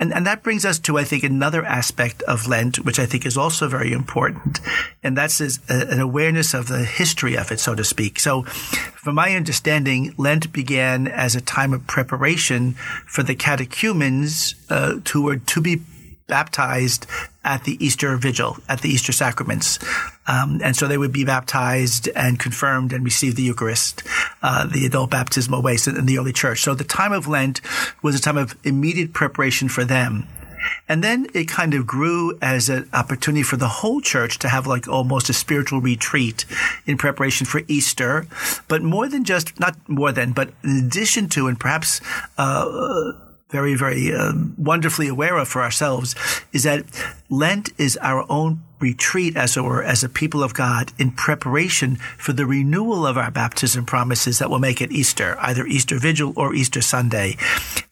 and 0.00 0.12
and 0.12 0.26
that 0.26 0.42
brings 0.42 0.64
us 0.64 0.80
to 0.80 0.98
I 0.98 1.04
think 1.04 1.22
another 1.22 1.64
aspect 1.64 2.22
of 2.22 2.48
Lent, 2.48 2.84
which 2.84 2.98
I 2.98 3.06
think 3.06 3.24
is 3.24 3.36
also 3.36 3.68
very 3.68 3.92
important, 3.92 4.60
and 5.04 5.16
that's 5.16 5.40
is 5.40 5.60
a, 5.70 5.86
an 5.92 6.00
awareness 6.00 6.54
of 6.54 6.66
the 6.66 6.84
history 6.84 7.36
of 7.36 7.52
it, 7.52 7.60
so 7.60 7.76
to 7.76 7.84
speak. 7.84 8.18
So, 8.18 8.42
from 8.42 9.14
my 9.14 9.36
understanding, 9.36 10.12
Lent 10.18 10.52
began 10.52 11.06
as 11.06 11.36
a 11.36 11.40
time 11.40 11.72
of 11.72 11.86
preparation 11.86 12.72
for 13.06 13.22
the 13.22 13.36
catechumens 13.36 14.56
uh, 14.68 14.94
who 15.12 15.22
were 15.22 15.36
to 15.36 15.60
be 15.60 15.82
baptized 16.26 17.06
at 17.44 17.64
the 17.64 17.84
Easter 17.84 18.16
Vigil, 18.16 18.56
at 18.68 18.80
the 18.80 18.88
Easter 18.88 19.12
sacraments. 19.12 19.78
Um, 20.26 20.60
and 20.62 20.74
so 20.74 20.88
they 20.88 20.98
would 20.98 21.12
be 21.12 21.24
baptized 21.24 22.08
and 22.16 22.38
confirmed 22.38 22.92
and 22.92 23.04
receive 23.04 23.36
the 23.36 23.42
Eucharist, 23.42 24.02
uh, 24.42 24.66
the 24.66 24.86
adult 24.86 25.10
baptismal 25.10 25.62
ways 25.62 25.86
in 25.86 26.06
the 26.06 26.18
early 26.18 26.32
church. 26.32 26.62
So 26.62 26.74
the 26.74 26.84
time 26.84 27.12
of 27.12 27.28
Lent 27.28 27.60
was 28.02 28.14
a 28.14 28.20
time 28.20 28.38
of 28.38 28.56
immediate 28.64 29.12
preparation 29.12 29.68
for 29.68 29.84
them. 29.84 30.26
And 30.88 31.04
then 31.04 31.26
it 31.34 31.48
kind 31.48 31.74
of 31.74 31.86
grew 31.86 32.38
as 32.40 32.68
an 32.68 32.88
opportunity 32.92 33.42
for 33.42 33.56
the 33.56 33.68
whole 33.68 34.00
church 34.00 34.38
to 34.40 34.48
have 34.48 34.66
like 34.66 34.88
almost 34.88 35.28
a 35.28 35.32
spiritual 35.32 35.80
retreat 35.80 36.44
in 36.86 36.96
preparation 36.96 37.46
for 37.46 37.62
Easter. 37.68 38.26
But 38.68 38.82
more 38.82 39.08
than 39.08 39.24
just, 39.24 39.58
not 39.60 39.76
more 39.88 40.12
than, 40.12 40.32
but 40.32 40.50
in 40.62 40.84
addition 40.86 41.28
to, 41.30 41.48
and 41.48 41.58
perhaps, 41.58 42.00
uh, 42.38 43.12
very, 43.54 43.76
very 43.76 44.12
uh, 44.12 44.32
wonderfully 44.58 45.06
aware 45.06 45.36
of 45.36 45.46
for 45.46 45.62
ourselves 45.62 46.16
is 46.52 46.64
that 46.64 46.82
Lent 47.30 47.70
is 47.78 47.96
our 47.98 48.26
own 48.28 48.60
retreat, 48.84 49.34
as 49.34 49.56
it 49.56 49.62
were, 49.62 49.82
as 49.82 50.04
a 50.04 50.10
people 50.10 50.42
of 50.42 50.52
God 50.52 50.92
in 50.98 51.10
preparation 51.10 51.96
for 51.96 52.34
the 52.34 52.44
renewal 52.44 53.06
of 53.06 53.16
our 53.16 53.30
baptism 53.30 53.86
promises 53.86 54.38
that 54.38 54.50
will 54.50 54.58
make 54.58 54.82
it 54.82 54.92
Easter, 54.92 55.36
either 55.40 55.64
Easter 55.66 55.98
Vigil 55.98 56.34
or 56.36 56.54
Easter 56.54 56.82
Sunday. 56.82 57.36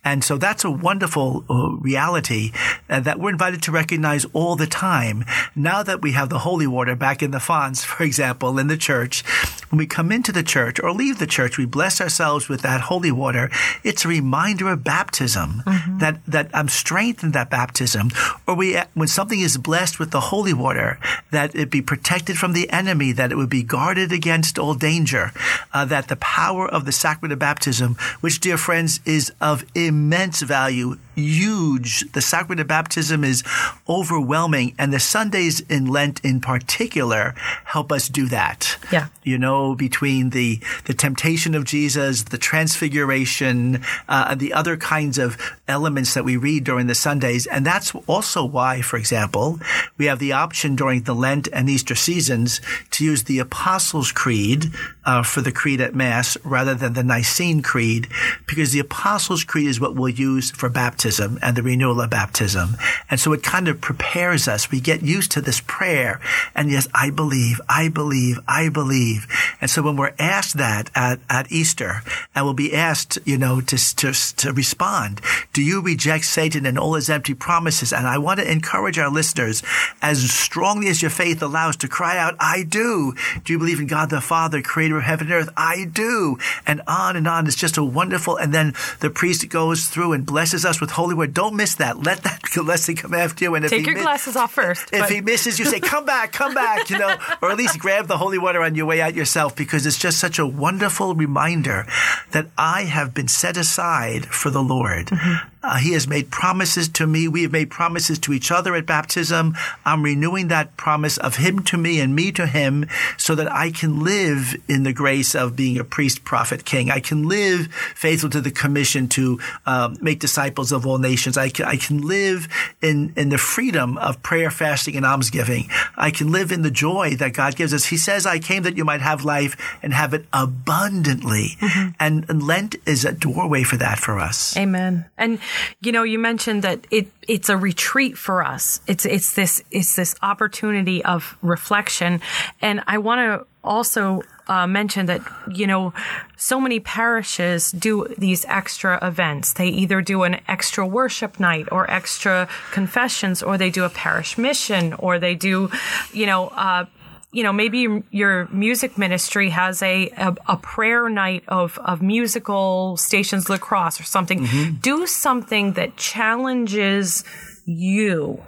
And 0.05 0.22
so 0.22 0.37
that's 0.37 0.64
a 0.64 0.70
wonderful 0.70 1.44
uh, 1.48 1.76
reality 1.76 2.50
uh, 2.90 3.00
that 3.00 3.20
we're 3.20 3.31
invited 3.31 3.62
to 3.62 3.72
recognize 3.72 4.26
all 4.33 4.57
the 4.57 4.66
time. 4.66 5.24
Now 5.55 5.83
that 5.83 6.02
we 6.02 6.12
have 6.12 6.28
the 6.28 6.40
holy 6.40 6.66
water 6.66 6.96
back 6.96 7.22
in 7.22 7.31
the 7.31 7.40
fonts, 7.40 7.85
for 7.92 8.02
example, 8.02 8.59
in 8.59 8.66
the 8.66 8.76
church, 8.76 9.22
when 9.70 9.78
we 9.78 9.87
come 9.87 10.12
into 10.12 10.33
the 10.33 10.42
church 10.42 10.78
or 10.83 10.92
leave 10.92 11.18
the 11.18 11.26
church, 11.26 11.57
we 11.57 11.66
bless 11.66 12.00
ourselves 12.00 12.48
with 12.48 12.61
that 12.62 12.83
holy 12.83 13.12
water. 13.12 13.50
It's 13.85 14.05
a 14.05 14.09
reminder 14.09 14.68
of 14.68 14.85
baptism 14.85 15.62
mm-hmm. 15.64 15.98
that, 15.98 16.24
that 16.26 16.50
I'm 16.52 16.68
strengthened 16.68 17.33
that 17.33 17.48
baptism. 17.48 18.11
Or 18.46 18.55
we, 18.55 18.76
when 18.94 19.09
something 19.09 19.40
is 19.40 19.57
blessed 19.57 19.98
with 19.98 20.11
the 20.11 20.20
holy 20.20 20.52
water, 20.52 20.82
that 21.31 21.55
it 21.55 21.71
be 21.71 21.83
protected 21.83 22.37
from 22.37 22.53
the 22.53 22.68
enemy, 22.71 23.12
that 23.12 23.33
it 23.33 23.37
would 23.37 23.51
be 23.51 23.62
guarded 23.62 24.12
against 24.12 24.59
all 24.59 24.75
danger, 24.75 25.33
uh, 25.73 25.85
that 25.85 26.09
the 26.09 26.16
power 26.16 26.68
of 26.68 26.85
the 26.85 26.92
sacrament 26.92 27.33
of 27.33 27.38
baptism, 27.38 27.97
which, 28.21 28.40
dear 28.40 28.59
friends, 28.59 29.01
is 29.05 29.33
of 29.40 29.64
immense 29.75 30.42
value, 30.42 30.97
huge. 31.14 32.11
The 32.12 32.21
sacrament 32.21 32.61
of 32.61 32.68
baptism 32.68 33.25
is 33.25 33.42
overwhelming, 33.88 34.75
and 34.79 34.92
the 34.92 35.01
Sundays 35.01 35.61
in 35.68 35.87
Lent 35.87 36.21
in 36.25 36.40
particular 36.40 37.35
help 37.64 37.92
us 37.92 38.09
do 38.09 38.27
that. 38.29 38.79
Yeah. 38.90 39.09
You 39.23 39.38
know, 39.38 39.75
between 39.75 40.31
the, 40.31 40.61
the 40.85 40.95
temptation 40.95 41.55
of 41.55 41.64
Jesus, 41.64 42.25
the 42.25 42.38
transfiguration, 42.38 43.83
uh, 44.09 44.29
and 44.31 44.40
the 44.40 44.53
other 44.53 44.77
kinds 44.77 45.18
of 45.18 45.37
elements 45.68 46.14
that 46.14 46.25
we 46.25 46.37
read 46.37 46.64
during 46.64 46.87
the 46.87 46.95
Sundays. 46.95 47.47
And 47.47 47.64
that's 47.64 47.95
also 48.07 48.45
why, 48.45 48.83
for 48.83 48.97
example, 48.97 49.59
we 49.99 50.07
have 50.07 50.18
the 50.18 50.33
option 50.33 50.71
during 50.76 51.02
the 51.02 51.14
Lent 51.14 51.48
and 51.52 51.68
Easter 51.68 51.94
seasons 51.94 52.61
to 52.90 53.04
use 53.04 53.24
the 53.24 53.38
Apostles' 53.38 54.12
Creed 54.12 54.66
uh, 55.04 55.22
for 55.22 55.40
the 55.40 55.52
Creed 55.52 55.80
at 55.80 55.94
Mass 55.94 56.37
rather 56.44 56.74
than 56.74 56.92
the 56.92 57.02
Nicene 57.02 57.62
Creed, 57.62 58.08
because 58.46 58.72
the 58.72 58.80
Apostles' 58.80 59.44
Creed 59.44 59.66
is 59.66 59.80
what 59.80 59.94
we'll 59.94 60.08
use 60.08 60.50
for 60.50 60.68
baptism 60.68 61.38
and 61.42 61.56
the 61.56 61.62
renewal 61.62 62.00
of 62.00 62.11
baptism. 62.11 62.76
And 63.11 63.18
so 63.18 63.32
it 63.32 63.42
kind 63.42 63.68
of 63.68 63.80
prepares 63.80 64.48
us. 64.48 64.70
We 64.70 64.80
get 64.80 65.02
used 65.02 65.30
to 65.32 65.40
this 65.40 65.61
prayer. 65.66 66.20
And 66.54 66.70
yes, 66.70 66.88
I 66.94 67.11
believe, 67.11 67.61
I 67.68 67.88
believe, 67.88 68.38
I 68.46 68.68
believe. 68.68 69.26
And 69.61 69.70
so 69.70 69.82
when 69.82 69.96
we're 69.96 70.14
asked 70.18 70.56
that 70.58 70.90
at, 70.94 71.18
at 71.28 71.50
Easter, 71.50 72.02
and 72.35 72.44
we'll 72.44 72.54
be 72.54 72.74
asked, 72.74 73.18
you 73.24 73.38
know, 73.38 73.61
to, 73.61 73.96
to, 73.96 74.12
to 74.37 74.52
respond, 74.52 75.20
do 75.52 75.62
you 75.62 75.80
reject 75.80 76.24
Satan 76.24 76.66
and 76.66 76.78
all 76.78 76.94
his 76.94 77.11
empty 77.11 77.35
promises? 77.35 77.92
And 77.92 78.06
I 78.06 78.18
want 78.18 78.40
to 78.40 78.50
encourage 78.50 78.98
our 78.98 79.11
listeners, 79.11 79.62
as 80.00 80.30
strongly 80.53 80.88
as 80.88 81.01
your 81.01 81.11
faith 81.11 81.41
allows, 81.43 81.79
to 81.79 81.88
cry 81.88 82.19
out, 82.19 82.37
I 82.38 82.62
do. 82.62 83.15
Do 83.43 83.55
you 83.55 83.59
believe 83.59 83.81
in 83.81 83.87
God 83.87 84.11
the 84.11 84.21
Father, 84.21 84.61
creator 84.61 84.99
of 84.99 85.03
heaven 85.03 85.29
and 85.29 85.35
earth? 85.35 85.49
I 85.57 85.87
do. 85.91 86.37
And 86.67 86.83
on 86.87 87.17
and 87.17 87.27
on. 87.27 87.47
It's 87.47 87.57
just 87.57 87.79
a 87.79 87.83
wonderful, 87.85 88.37
and 88.37 88.53
then 88.53 88.75
the 89.01 89.09
priest 89.09 89.49
goes 89.49 89.87
through 89.87 90.12
and 90.12 90.27
blesses 90.27 90.67
us 90.67 90.79
with 90.79 90.91
holy 90.91 91.15
word. 91.15 91.33
Don't 91.33 91.57
miss 91.57 91.75
that. 91.77 92.03
Let 92.03 92.23
that 92.25 92.43
blessing 92.55 92.97
come 92.97 93.15
after 93.15 93.47
you. 93.47 93.55
And 93.55 93.65
if 93.65 93.71
Take 93.71 93.87
your 93.87 93.95
glasses 93.95 94.37
off 94.37 94.53
first. 94.53 94.91
if 94.93 95.01
but- 95.01 95.11
he 95.11 95.23
misses, 95.23 95.59
you 95.59 95.65
say, 95.65 95.81
"Come 95.81 96.05
back, 96.05 96.33
come 96.33 96.53
back," 96.53 96.91
you 96.91 96.99
know, 96.99 97.17
or 97.41 97.51
at 97.51 97.57
least 97.57 97.79
grab 97.79 98.07
the 98.07 98.19
holy 98.19 98.37
water 98.37 98.61
on 98.62 98.75
your 98.75 98.85
way 98.85 99.01
out 99.01 99.15
yourself, 99.15 99.57
because 99.57 99.87
it's 99.87 99.99
just 99.99 100.21
such 100.21 100.38
a 100.38 100.47
wonderful 100.47 101.15
reminder 101.15 101.87
that 102.33 102.49
I 102.59 102.83
have 102.83 103.15
been 103.15 103.29
set 103.29 103.57
aside 103.57 104.27
for 104.27 104.51
the 104.51 104.62
Lord. 104.62 105.07
Mm-hmm. 105.07 105.49
Uh, 105.62 105.77
he 105.77 105.92
has 105.92 106.09
made 106.09 106.31
promises 106.31 106.88
to 106.88 107.07
me. 107.07 107.29
We 107.29 107.42
have 107.42 107.53
made 107.53 107.70
promises 107.70 108.18
to 108.20 108.33
each 108.33 108.51
other 108.51 108.75
at 108.75 108.87
baptism. 108.87 109.55
I'm 109.85 110.03
renewing 110.03 110.48
that 110.48 110.77
promise 110.77 111.18
of 111.18 111.37
him 111.37 111.61
to 111.64 111.79
me 111.79 112.01
and 112.01 112.14
me 112.14 112.33
to 112.33 112.46
him 112.46 112.87
so 113.16 113.35
that 113.35 113.51
I 113.51 113.70
can 113.70 114.03
live 114.03 114.55
in 114.68 114.83
the 114.83 114.92
grace 114.92 115.35
of 115.35 115.55
being 115.55 115.79
a 115.79 115.85
priest, 115.85 116.25
prophet, 116.25 116.64
king. 116.64 116.90
I 116.90 117.01
can 117.01 117.29
live 117.29 117.72
faithful 117.94 118.31
to 118.31 118.40
the 118.40 118.51
commission 118.51 119.09
to 119.09 119.38
um, 119.66 119.96
make 120.01 120.18
disciples 120.18 120.72
of 120.72 120.87
all 120.87 120.98
nations. 120.98 121.37
I 121.37 121.48
can, 121.48 121.66
I 121.66 121.77
can 121.77 122.03
live 122.03 122.48
in, 122.81 123.12
in 123.16 123.29
the 123.29 123.38
freedom 123.38 123.96
of 123.98 124.22
prayer, 124.22 124.51
fasting, 124.51 124.96
and 124.96 125.07
almsgiving. 125.07 125.68
I 125.96 126.11
can 126.11 126.33
live 126.33 126.51
in 126.51 126.62
the 126.62 126.70
joy 126.70 127.14
that 127.16 127.35
God 127.35 127.57
gives 127.57 127.72
us. 127.72 127.87
He 127.87 127.96
says, 127.96 128.27
I 128.27 128.38
came 128.38 128.64
that 128.64 128.77
you 128.77 128.85
might 128.85 129.01
have 129.01 129.25
life 129.25 129.57
and 129.83 129.92
have 129.92 130.14
it 130.14 130.27
abundantly. 130.33 131.57
Mm-hmm. 131.61 131.90
And, 132.01 132.29
and 132.29 132.42
Lent 132.42 132.77
is 132.87 133.05
a 133.05 133.12
doorway 133.12 133.62
for 133.62 133.77
that 133.77 133.98
for 133.98 134.18
us. 134.18 134.57
Amen. 134.57 135.07
And, 135.16 135.38
you 135.81 135.93
know, 135.93 136.03
you 136.03 136.19
mentioned 136.19 136.62
that 136.62 136.87
it, 136.91 137.09
it's 137.29 137.49
a 137.49 137.57
retreat 137.57 138.17
for 138.19 138.45
us. 138.45 138.81
It's, 138.87 139.05
it's 139.07 139.35
this, 139.35 139.62
it's 139.71 139.97
this 139.97 140.15
opportunity 140.23 141.05
of 141.05 141.37
reflection. 141.43 142.21
And 142.61 142.83
I 142.87 142.99
want 142.99 143.19
to 143.21 143.47
also 143.65 144.23
uh, 144.49 144.67
mention 144.67 145.07
that 145.07 145.21
you 145.51 145.67
know 145.67 145.93
so 146.37 146.61
many 146.61 146.81
parishes 146.81 147.71
do 147.71 148.07
these 148.19 148.45
extra 148.47 148.99
events. 149.07 149.53
They 149.53 149.69
either 149.69 150.03
do 150.03 150.25
an 150.25 150.41
extra 150.49 150.87
worship 150.87 151.38
night 151.38 151.69
or 151.71 151.91
extra 151.91 152.49
confessions, 152.73 153.43
or 153.43 153.57
they 153.57 153.71
do 153.71 153.85
a 153.85 153.91
parish 153.91 154.37
mission, 154.37 154.95
or 154.95 155.19
they 155.19 155.35
do, 155.35 155.71
you 156.12 156.27
know. 156.27 156.49
Uh, 156.49 156.87
you 157.33 157.42
know, 157.42 157.53
maybe 157.53 158.05
your 158.11 158.47
music 158.49 158.99
ministry 158.99 159.49
has 159.49 159.83
a, 159.83 160.09
a, 160.11 160.37
a, 160.49 160.57
prayer 160.59 161.09
night 161.09 161.42
of, 161.49 161.79
of 161.79 162.03
musical 162.03 162.97
stations 162.99 163.49
lacrosse 163.49 163.99
or 163.99 164.05
something. 164.05 164.40
Mm-hmm. 164.40 164.75
Do 164.77 165.07
something 165.07 165.73
that 165.73 165.97
challenges 165.97 167.25
you. 167.64 168.42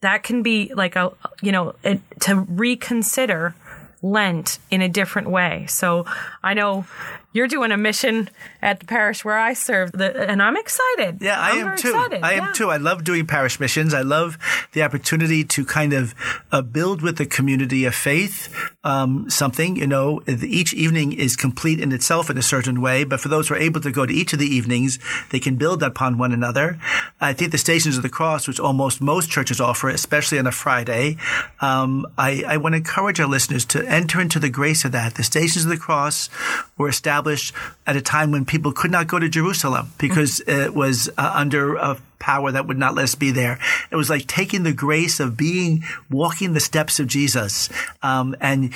That 0.00 0.24
can 0.24 0.42
be 0.42 0.74
like 0.74 0.96
a, 0.96 1.12
you 1.42 1.52
know, 1.52 1.74
it, 1.84 2.00
to 2.20 2.40
reconsider 2.40 3.54
Lent 4.00 4.58
in 4.70 4.80
a 4.80 4.88
different 4.88 5.28
way. 5.28 5.66
So 5.68 6.06
I 6.42 6.54
know 6.54 6.86
you're 7.32 7.46
doing 7.46 7.72
a 7.72 7.76
mission 7.76 8.30
at 8.62 8.80
the 8.80 8.86
parish 8.86 9.24
where 9.24 9.36
I 9.38 9.52
serve, 9.52 9.90
and 9.94 10.42
I'm 10.42 10.56
excited. 10.56 11.18
Yeah, 11.20 11.38
I 11.38 11.50
I'm 11.50 11.68
am 11.68 11.76
too. 11.76 11.88
Excited. 11.88 12.22
I 12.22 12.32
am 12.34 12.54
too. 12.54 12.70
I 12.70 12.78
love 12.78 13.04
doing 13.04 13.26
parish 13.26 13.60
missions. 13.60 13.92
I 13.92 14.00
love 14.00 14.38
the 14.72 14.82
opportunity 14.82 15.44
to 15.44 15.64
kind 15.64 15.92
of 15.92 16.14
uh, 16.50 16.62
build 16.62 17.02
with 17.02 17.18
the 17.18 17.26
community 17.26 17.84
of 17.84 17.94
faith 17.94 18.52
um, 18.82 19.28
something. 19.28 19.76
You 19.76 19.86
know, 19.86 20.22
each 20.26 20.72
evening 20.72 21.12
is 21.12 21.36
complete 21.36 21.80
in 21.80 21.92
itself 21.92 22.30
in 22.30 22.38
a 22.38 22.42
certain 22.42 22.80
way, 22.80 23.04
but 23.04 23.20
for 23.20 23.28
those 23.28 23.48
who 23.48 23.54
are 23.54 23.58
able 23.58 23.82
to 23.82 23.92
go 23.92 24.06
to 24.06 24.12
each 24.12 24.32
of 24.32 24.38
the 24.38 24.46
evenings, 24.46 24.98
they 25.30 25.38
can 25.38 25.56
build 25.56 25.82
upon 25.82 26.16
one 26.16 26.32
another. 26.32 26.78
I 27.20 27.34
think 27.34 27.52
the 27.52 27.58
Stations 27.58 27.98
of 27.98 28.02
the 28.02 28.08
Cross, 28.08 28.48
which 28.48 28.58
almost 28.58 29.02
most 29.02 29.30
churches 29.30 29.60
offer, 29.60 29.90
especially 29.90 30.38
on 30.38 30.46
a 30.46 30.52
Friday, 30.52 31.18
um, 31.60 32.06
I, 32.16 32.42
I 32.46 32.56
want 32.56 32.72
to 32.72 32.78
encourage 32.78 33.20
our 33.20 33.28
listeners 33.28 33.66
to 33.66 33.86
enter 33.86 34.18
into 34.18 34.38
the 34.38 34.48
grace 34.48 34.86
of 34.86 34.92
that. 34.92 35.16
The 35.16 35.22
Stations 35.22 35.66
of 35.66 35.70
the 35.70 35.76
Cross 35.76 36.30
were 36.78 36.88
established 36.88 37.17
established 37.18 37.54
at 37.86 37.96
a 37.96 38.00
time 38.00 38.30
when 38.30 38.44
people 38.44 38.72
could 38.72 38.90
not 38.90 39.08
go 39.08 39.18
to 39.18 39.28
Jerusalem 39.28 39.90
because 39.98 40.40
mm-hmm. 40.40 40.62
it 40.62 40.74
was 40.74 41.10
uh, 41.18 41.32
under 41.34 41.74
a 41.74 41.98
power 42.18 42.52
that 42.52 42.66
would 42.66 42.78
not 42.78 42.94
let 42.94 43.04
us 43.04 43.14
be 43.14 43.30
there. 43.30 43.58
It 43.90 43.96
was 43.96 44.08
like 44.10 44.26
taking 44.26 44.62
the 44.62 44.72
grace 44.72 45.20
of 45.20 45.36
being, 45.36 45.84
walking 46.10 46.52
the 46.52 46.60
steps 46.60 47.00
of 47.00 47.06
Jesus, 47.06 47.68
um, 48.02 48.36
and 48.40 48.72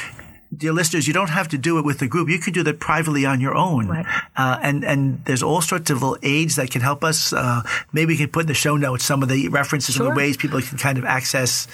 dear 0.54 0.72
listeners, 0.72 1.06
you 1.06 1.14
don't 1.14 1.30
have 1.30 1.48
to 1.48 1.58
do 1.58 1.78
it 1.78 1.84
with 1.84 1.98
the 1.98 2.06
group. 2.06 2.28
You 2.28 2.38
can 2.38 2.52
do 2.52 2.62
that 2.62 2.78
privately 2.80 3.24
on 3.24 3.40
your 3.40 3.54
own. 3.54 3.88
Right. 3.88 4.06
Uh, 4.36 4.58
and, 4.62 4.84
and 4.84 5.24
there's 5.24 5.42
all 5.42 5.60
sorts 5.60 5.90
of 5.90 6.02
little 6.02 6.18
aids 6.22 6.56
that 6.56 6.70
can 6.70 6.80
help 6.80 7.02
us. 7.02 7.32
Uh, 7.32 7.62
maybe 7.92 8.14
we 8.14 8.18
can 8.18 8.28
put 8.28 8.42
in 8.42 8.46
the 8.48 8.54
show 8.54 8.76
notes 8.76 9.04
some 9.04 9.22
of 9.22 9.28
the 9.28 9.48
references 9.48 9.94
sure. 9.94 10.06
and 10.06 10.14
the 10.14 10.16
ways 10.16 10.36
people 10.36 10.60
can 10.60 10.78
kind 10.78 10.98
of 10.98 11.04
access 11.04 11.68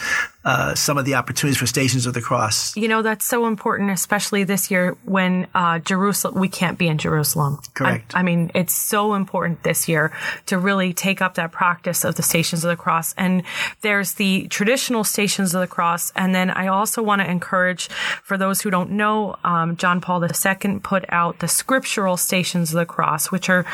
uh, 0.45 0.75
some 0.75 0.97
of 0.97 1.05
the 1.05 1.15
opportunities 1.15 1.59
for 1.59 1.67
Stations 1.67 2.07
of 2.07 2.15
the 2.15 2.23
Cross. 2.23 2.75
You 2.75 2.89
know, 2.89 3.03
that's 3.03 3.27
so 3.27 3.47
important, 3.47 3.91
especially 3.91 4.45
this 4.45 4.71
year 4.71 4.97
when 5.05 5.47
uh, 5.55 5.81
Jerusalem, 5.81 6.41
we 6.41 6.49
can't 6.49 6.79
be 6.79 6.89
in 6.89 6.97
Jerusalem. 6.97 7.59
Correct. 7.75 8.15
I, 8.15 8.21
I, 8.21 8.23
mean, 8.23 8.51
it's 8.55 8.73
so 8.73 9.13
important 9.13 9.63
this 9.63 9.89
year 9.89 10.11
to 10.47 10.57
really 10.57 10.95
take 10.95 11.21
up 11.21 11.35
that 11.35 11.53
practice 11.53 12.05
of 12.05 12.15
the 12.15 12.23
Stations 12.23 12.65
of 12.65 12.71
the 12.71 12.77
Cross. 12.77 13.15
And 13.19 13.43
there's 13.83 14.15
the 14.15 14.49
traditional 14.49 15.05
Stations 15.05 15.55
of 15.55 15.61
the 15.61 15.67
Cross. 15.67 16.13
And 16.17 16.35
then 16.35 16.51
I 16.51 16.69
also 16.69 17.03
want 17.03 17.21
to 17.21 17.31
encourage, 17.31 17.89
for 18.23 18.39
those 18.39 18.63
who 18.63 18.68
don't 18.71 18.93
know, 18.93 19.37
um, 19.45 19.77
John 19.77 20.01
Paul 20.01 20.25
II 20.25 20.79
put 20.81 21.05
out 21.09 21.39
the 21.39 21.49
scriptural 21.49 22.17
Stations 22.17 22.71
of 22.71 22.79
the 22.79 22.87
Cross, 22.87 23.31
which 23.31 23.49
are 23.49 23.65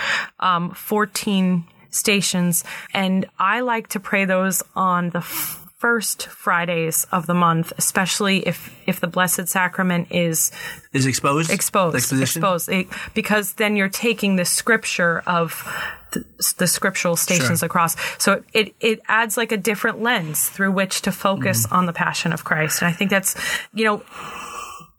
um, 0.40 0.70
14 0.70 1.64
stations. 1.90 2.64
And 2.92 3.26
I 3.38 3.61
like 3.61 3.88
to 3.88 4.00
pray 4.00 4.24
those 4.24 4.62
on 4.74 5.11
the 5.11 5.20
first 5.20 6.28
Fridays 6.28 7.07
of 7.12 7.26
the 7.26 7.35
month, 7.35 7.70
especially 7.76 8.38
if 8.48 8.74
if 8.87 9.00
the 9.00 9.07
Blessed 9.07 9.48
Sacrament 9.48 10.09
is 10.11 10.50
is 10.94 11.04
exposed, 11.04 11.50
exposed, 11.50 12.22
exposed, 12.22 12.70
it, 12.70 12.87
because 13.12 13.52
then 13.54 13.76
you're 13.76 13.90
taking 13.90 14.37
the 14.37 14.46
scripture 14.46 15.22
of 15.26 15.62
the, 16.12 16.24
the 16.57 16.66
scriptural 16.66 17.16
stations 17.16 17.59
sure. 17.59 17.66
across. 17.66 17.96
So 18.18 18.42
it 18.54 18.74
it 18.80 19.00
adds 19.09 19.37
like 19.37 19.52
a 19.52 19.59
different 19.59 20.00
lens 20.00 20.48
through 20.48 20.72
which 20.72 21.02
to 21.02 21.12
focus 21.12 21.66
mm. 21.66 21.76
on 21.76 21.85
the 21.85 21.92
Passion 21.92 22.33
of 22.33 22.44
Christ, 22.44 22.80
and 22.80 22.88
I 22.88 22.92
think 22.92 23.11
that's 23.11 23.37
you 23.74 23.85
know 23.85 24.02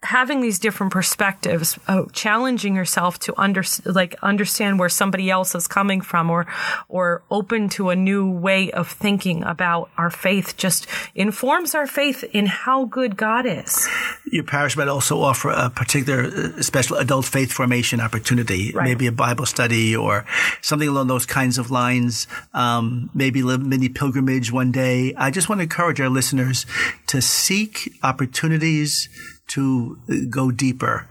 having 0.06 0.42
these 0.42 0.60
different 0.60 0.94
perspectives, 0.94 1.78
uh, 1.88 2.04
challenging 2.14 2.76
yourself 2.76 3.20
to 3.20 3.34
under, 3.40 3.64
like 3.86 4.16
understand 4.22 4.80
where 4.80 4.90
somebody 4.90 5.30
else 5.30 5.56
is 5.56 5.68
coming 5.68 6.02
from, 6.02 6.30
or 6.30 6.48
or 6.88 7.24
open 7.30 7.70
to 7.70 7.90
a 7.90 7.96
new 7.96 8.30
way 8.30 8.72
of 8.72 8.88
thinking 8.88 9.44
about 9.44 9.90
our 9.98 10.10
faith, 10.10 10.56
just 10.58 10.88
informs 11.16 11.76
our 11.76 11.88
faith 11.88 12.24
in 12.32 12.46
how 12.46 12.86
good 12.86 13.18
God 13.18 13.46
is. 13.46 13.88
Your 14.32 14.44
parish 14.44 14.78
might 14.78 14.88
also 14.88 15.20
offer 15.22 15.50
a 15.50 15.70
particular 15.70 16.24
uh, 16.26 16.62
special 16.62 16.98
adult 16.98 17.26
faith 17.26 17.52
formation 17.52 18.00
opportunity, 18.00 18.72
right. 18.72 18.86
maybe 18.86 19.08
a 19.08 19.12
Bible 19.12 19.46
study 19.46 19.96
or 19.96 20.26
something 20.62 20.88
along 20.88 21.08
those 21.08 21.26
kinds 21.26 21.58
of 21.58 21.72
lines. 21.72 22.28
Um, 22.54 23.10
maybe 23.14 23.42
a 23.42 23.58
mini 23.58 23.90
pilgrimage 23.90 24.52
one 24.52 24.72
day. 24.72 25.14
I 25.18 25.32
just 25.32 25.50
want 25.50 25.60
to 25.60 25.64
encourage 25.64 26.00
our 26.00 26.10
listeners 26.10 26.66
to 27.08 27.22
seek 27.22 27.98
opportunities 28.04 29.10
to 29.56 29.98
go 30.30 30.52
deeper, 30.52 31.08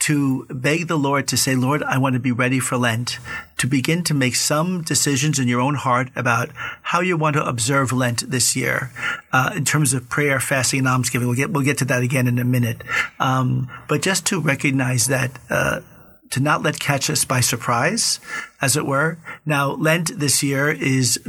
to 0.00 0.46
beg 0.46 0.88
the 0.88 0.96
Lord 0.96 1.28
to 1.28 1.36
say, 1.36 1.54
Lord, 1.54 1.82
I 1.82 1.98
want 1.98 2.14
to 2.14 2.18
be 2.18 2.32
ready 2.32 2.58
for 2.58 2.76
Lent, 2.76 3.18
to 3.58 3.66
begin 3.66 4.02
to 4.04 4.14
make 4.14 4.34
some 4.34 4.82
decisions 4.82 5.38
in 5.38 5.46
your 5.46 5.60
own 5.60 5.74
heart 5.74 6.08
about 6.16 6.48
how 6.82 7.00
you 7.00 7.18
want 7.18 7.36
to 7.36 7.46
observe 7.46 7.92
Lent 7.92 8.28
this 8.28 8.56
year, 8.56 8.90
uh, 9.32 9.52
in 9.54 9.64
terms 9.64 9.92
of 9.92 10.08
prayer, 10.08 10.40
fasting, 10.40 10.80
and 10.80 10.88
almsgiving. 10.88 11.28
We'll 11.28 11.36
get, 11.36 11.50
we'll 11.50 11.64
get 11.64 11.78
to 11.78 11.84
that 11.84 12.02
again 12.02 12.26
in 12.26 12.38
a 12.38 12.44
minute. 12.44 12.82
Um, 13.20 13.70
but 13.88 14.00
just 14.00 14.26
to 14.26 14.40
recognize 14.40 15.06
that, 15.06 15.38
uh, 15.50 15.82
to 16.30 16.40
not 16.40 16.62
let 16.62 16.80
catch 16.80 17.10
us 17.10 17.26
by 17.26 17.40
surprise, 17.40 18.18
as 18.62 18.74
it 18.74 18.86
were. 18.86 19.18
Now, 19.44 19.72
Lent 19.72 20.18
this 20.18 20.42
year 20.42 20.70
is, 20.70 21.20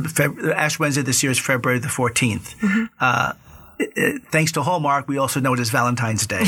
Ash 0.55 0.79
Wednesday 0.79 1.01
this 1.01 1.21
year 1.23 1.31
is 1.33 1.39
February 1.39 1.79
the 1.79 1.89
14th. 1.89 2.55
Mm-hmm. 2.55 2.85
Uh, 3.01 3.33
thanks 4.31 4.51
to 4.53 4.63
Hallmark, 4.63 5.07
we 5.07 5.17
also 5.17 5.39
know 5.39 5.53
it 5.53 5.59
as 5.59 5.69
Valentine's 5.69 6.27
Day. 6.27 6.43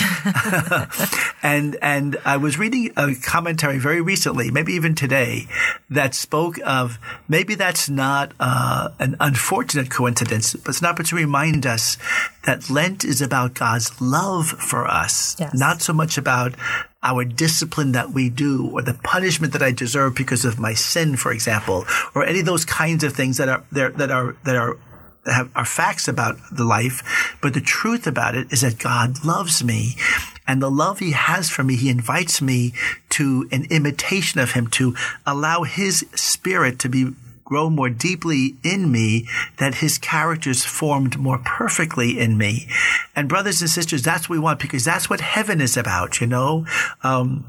and 1.44 1.78
and 1.82 2.18
I 2.26 2.38
was 2.38 2.58
reading 2.58 2.92
a 2.98 3.16
commentary 3.16 3.78
very 3.78 4.02
recently, 4.02 4.52
maybe 4.52 4.74
even 4.74 4.96
today, 4.96 5.48
that 5.90 6.16
spoke 6.16 6.60
of 6.66 6.98
maybe 7.28 7.56
that's 7.56 7.90
not 7.90 8.34
uh, 8.40 8.90
an 9.00 9.16
unfortunate 9.20 9.90
coincidence, 9.90 10.54
but 10.54 10.70
it's 10.70 10.82
an 10.82 10.88
opportunity 10.88 11.06
to 11.24 11.28
remind 11.28 11.66
us 11.66 11.98
that 12.46 12.70
Lent 12.70 13.04
is 13.04 13.22
about 13.22 13.54
God's 13.54 14.02
love 14.02 14.48
for 14.48 14.88
us, 14.88 15.36
yes. 15.40 15.54
not 15.54 15.82
so 15.82 15.94
much 15.94 16.18
about 16.18 16.56
our 17.04 17.24
discipline 17.24 17.92
that 17.92 18.10
we 18.10 18.30
do 18.30 18.70
or 18.74 18.82
the 18.82 18.96
punishment 18.96 19.54
that 19.54 19.62
I 19.62 19.72
deserve 19.72 20.16
because 20.16 20.44
of 20.44 20.60
my 20.60 20.74
sin, 20.74 21.16
for 21.16 21.32
example, 21.32 21.86
or 22.16 22.26
any 22.26 22.40
of 22.40 22.46
those 22.46 22.66
kinds 22.66 23.04
of 23.04 23.14
things 23.14 23.38
that 23.38 23.48
are 23.48 23.64
there 23.72 23.92
that 23.92 24.10
are 24.10 24.36
that 24.44 24.56
are 24.56 24.78
have, 25.26 25.50
are 25.56 25.66
facts 25.66 26.08
about 26.08 26.38
the 26.52 26.64
life, 26.64 27.38
but 27.42 27.54
the 27.54 27.62
truth 27.62 28.08
about 28.08 28.36
it 28.36 28.52
is 28.52 28.62
that 28.62 28.80
God 28.80 29.26
loves 29.26 29.64
me. 29.64 29.96
And 30.48 30.62
the 30.62 30.70
love 30.70 31.00
he 31.00 31.12
has 31.12 31.50
for 31.50 31.64
me, 31.64 31.76
he 31.76 31.90
invites 31.90 32.42
me 32.42 32.74
to 33.12 33.48
an 33.52 33.66
imitation 33.70 34.40
of 34.40 34.52
him, 34.52 34.68
to 34.68 34.96
allow 35.26 35.64
his 35.64 36.06
spirit 36.14 36.80
to 36.80 36.90
be 36.90 37.14
grow 37.46 37.70
more 37.70 37.90
deeply 37.90 38.56
in 38.64 38.92
me, 38.92 39.28
that 39.58 39.76
his 39.76 40.00
character 40.00 40.50
is 40.50 40.66
formed 40.66 41.18
more 41.18 41.38
perfectly 41.46 42.20
in 42.20 42.38
me. 42.38 42.68
And 43.16 43.30
brothers 43.30 43.62
and 43.62 43.70
sisters, 43.70 44.02
that's 44.02 44.28
what 44.28 44.36
we 44.36 44.40
want 44.40 44.60
because 44.60 44.84
that's 44.84 45.10
what 45.10 45.22
heaven 45.22 45.62
is 45.62 45.78
about, 45.78 46.20
you 46.20 46.28
know? 46.28 46.66
Um, 47.04 47.46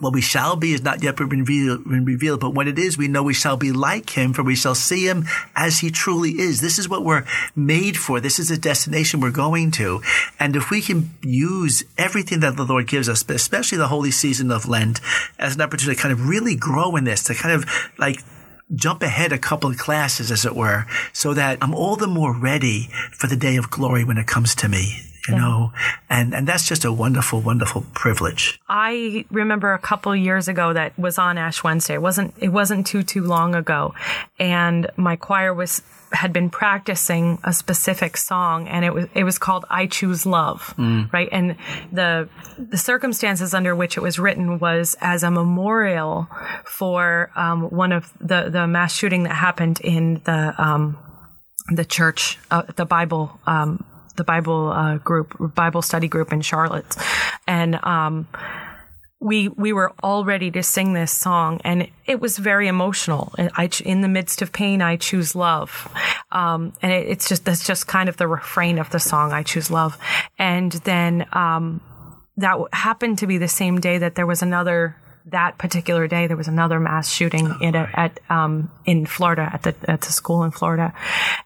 what 0.00 0.12
we 0.12 0.20
shall 0.20 0.56
be 0.56 0.72
is 0.72 0.82
not 0.82 1.02
yet 1.02 1.16
been 1.16 1.44
revealed, 1.44 2.40
but 2.40 2.54
when 2.54 2.68
it 2.68 2.78
is, 2.78 2.98
we 2.98 3.08
know 3.08 3.22
we 3.22 3.34
shall 3.34 3.56
be 3.56 3.72
like 3.72 4.10
him, 4.10 4.32
for 4.32 4.42
we 4.42 4.54
shall 4.54 4.74
see 4.74 5.06
him 5.06 5.24
as 5.54 5.78
he 5.78 5.90
truly 5.90 6.32
is. 6.32 6.60
This 6.60 6.78
is 6.78 6.88
what 6.88 7.04
we're 7.04 7.24
made 7.54 7.96
for. 7.96 8.20
This 8.20 8.38
is 8.38 8.48
the 8.48 8.58
destination 8.58 9.20
we're 9.20 9.30
going 9.30 9.70
to. 9.72 10.02
And 10.38 10.56
if 10.56 10.70
we 10.70 10.80
can 10.80 11.10
use 11.22 11.84
everything 11.96 12.40
that 12.40 12.56
the 12.56 12.64
Lord 12.64 12.86
gives 12.86 13.08
us, 13.08 13.24
especially 13.28 13.78
the 13.78 13.88
holy 13.88 14.10
season 14.10 14.50
of 14.50 14.68
Lent, 14.68 15.00
as 15.38 15.54
an 15.54 15.62
opportunity 15.62 15.96
to 15.96 16.02
kind 16.02 16.12
of 16.12 16.28
really 16.28 16.56
grow 16.56 16.96
in 16.96 17.04
this, 17.04 17.24
to 17.24 17.34
kind 17.34 17.54
of 17.54 17.64
like 17.98 18.22
jump 18.74 19.02
ahead 19.02 19.32
a 19.32 19.38
couple 19.38 19.70
of 19.70 19.78
classes, 19.78 20.30
as 20.30 20.44
it 20.44 20.56
were, 20.56 20.86
so 21.12 21.32
that 21.34 21.58
I'm 21.62 21.74
all 21.74 21.96
the 21.96 22.08
more 22.08 22.36
ready 22.36 22.88
for 23.12 23.28
the 23.28 23.36
day 23.36 23.56
of 23.56 23.70
glory 23.70 24.04
when 24.04 24.18
it 24.18 24.26
comes 24.26 24.54
to 24.56 24.68
me. 24.68 25.00
You 25.28 25.34
yeah. 25.34 25.40
know, 25.40 25.72
and 26.08 26.34
and 26.34 26.46
that's 26.46 26.66
just 26.66 26.84
a 26.84 26.92
wonderful, 26.92 27.40
wonderful 27.40 27.84
privilege. 27.94 28.60
I 28.68 29.24
remember 29.30 29.72
a 29.72 29.78
couple 29.78 30.14
years 30.14 30.48
ago 30.48 30.72
that 30.72 30.98
was 30.98 31.18
on 31.18 31.38
Ash 31.38 31.62
Wednesday. 31.62 31.94
It 31.94 32.02
wasn't 32.02 32.34
it 32.38 32.48
wasn't 32.48 32.86
too 32.86 33.02
too 33.02 33.22
long 33.22 33.54
ago, 33.54 33.94
and 34.38 34.90
my 34.96 35.16
choir 35.16 35.52
was 35.54 35.82
had 36.12 36.32
been 36.32 36.48
practicing 36.50 37.38
a 37.44 37.52
specific 37.52 38.16
song 38.16 38.68
and 38.68 38.84
it 38.84 38.94
was 38.94 39.06
it 39.14 39.24
was 39.24 39.38
called 39.38 39.64
I 39.68 39.86
choose 39.86 40.24
love 40.24 40.72
mm. 40.78 41.12
right 41.12 41.28
and 41.32 41.56
the 41.92 42.28
the 42.58 42.78
circumstances 42.78 43.52
under 43.52 43.74
which 43.74 43.96
it 43.96 44.00
was 44.00 44.18
written 44.18 44.58
was 44.60 44.96
as 45.00 45.24
a 45.24 45.30
memorial 45.30 46.28
for 46.64 47.30
um, 47.34 47.64
one 47.70 47.92
of 47.92 48.12
the 48.20 48.48
the 48.50 48.66
mass 48.66 48.94
shooting 48.94 49.24
that 49.24 49.34
happened 49.34 49.80
in 49.80 50.20
the 50.24 50.54
um, 50.62 50.96
the 51.70 51.84
church 51.84 52.38
uh, 52.50 52.62
the 52.76 52.86
Bible 52.86 53.38
um, 53.46 53.84
the 54.16 54.24
Bible 54.24 54.70
uh, 54.72 54.98
group 54.98 55.54
Bible 55.54 55.82
study 55.82 56.08
group 56.08 56.32
in 56.32 56.40
Charlotte 56.40 56.96
and 57.46 57.82
um, 57.84 58.26
we 59.20 59.48
we 59.48 59.72
were 59.72 59.92
all 60.02 60.24
ready 60.24 60.50
to 60.50 60.62
sing 60.62 60.92
this 60.92 61.10
song, 61.10 61.60
and 61.64 61.88
it 62.06 62.20
was 62.20 62.36
very 62.38 62.68
emotional. 62.68 63.32
I, 63.38 63.70
in 63.84 64.02
the 64.02 64.08
midst 64.08 64.42
of 64.42 64.52
pain, 64.52 64.82
I 64.82 64.96
choose 64.96 65.34
love, 65.34 65.88
um, 66.30 66.74
and 66.82 66.92
it, 66.92 67.08
it's 67.08 67.28
just 67.28 67.44
that's 67.44 67.64
just 67.64 67.86
kind 67.86 68.08
of 68.08 68.18
the 68.18 68.28
refrain 68.28 68.78
of 68.78 68.90
the 68.90 69.00
song. 69.00 69.32
I 69.32 69.42
choose 69.42 69.70
love, 69.70 69.98
and 70.38 70.72
then 70.72 71.26
um, 71.32 71.80
that 72.36 72.58
happened 72.72 73.18
to 73.18 73.26
be 73.26 73.38
the 73.38 73.48
same 73.48 73.80
day 73.80 73.98
that 73.98 74.14
there 74.14 74.26
was 74.26 74.42
another. 74.42 74.96
That 75.26 75.58
particular 75.58 76.06
day, 76.06 76.28
there 76.28 76.36
was 76.36 76.48
another 76.48 76.78
mass 76.78 77.10
shooting 77.10 77.48
oh, 77.48 77.58
in 77.60 77.74
a, 77.74 77.90
at 77.94 78.20
um, 78.30 78.70
in 78.84 79.06
Florida 79.06 79.50
at 79.52 79.62
the 79.62 79.74
at 79.90 80.02
the 80.02 80.12
school 80.12 80.44
in 80.44 80.52
Florida, 80.52 80.94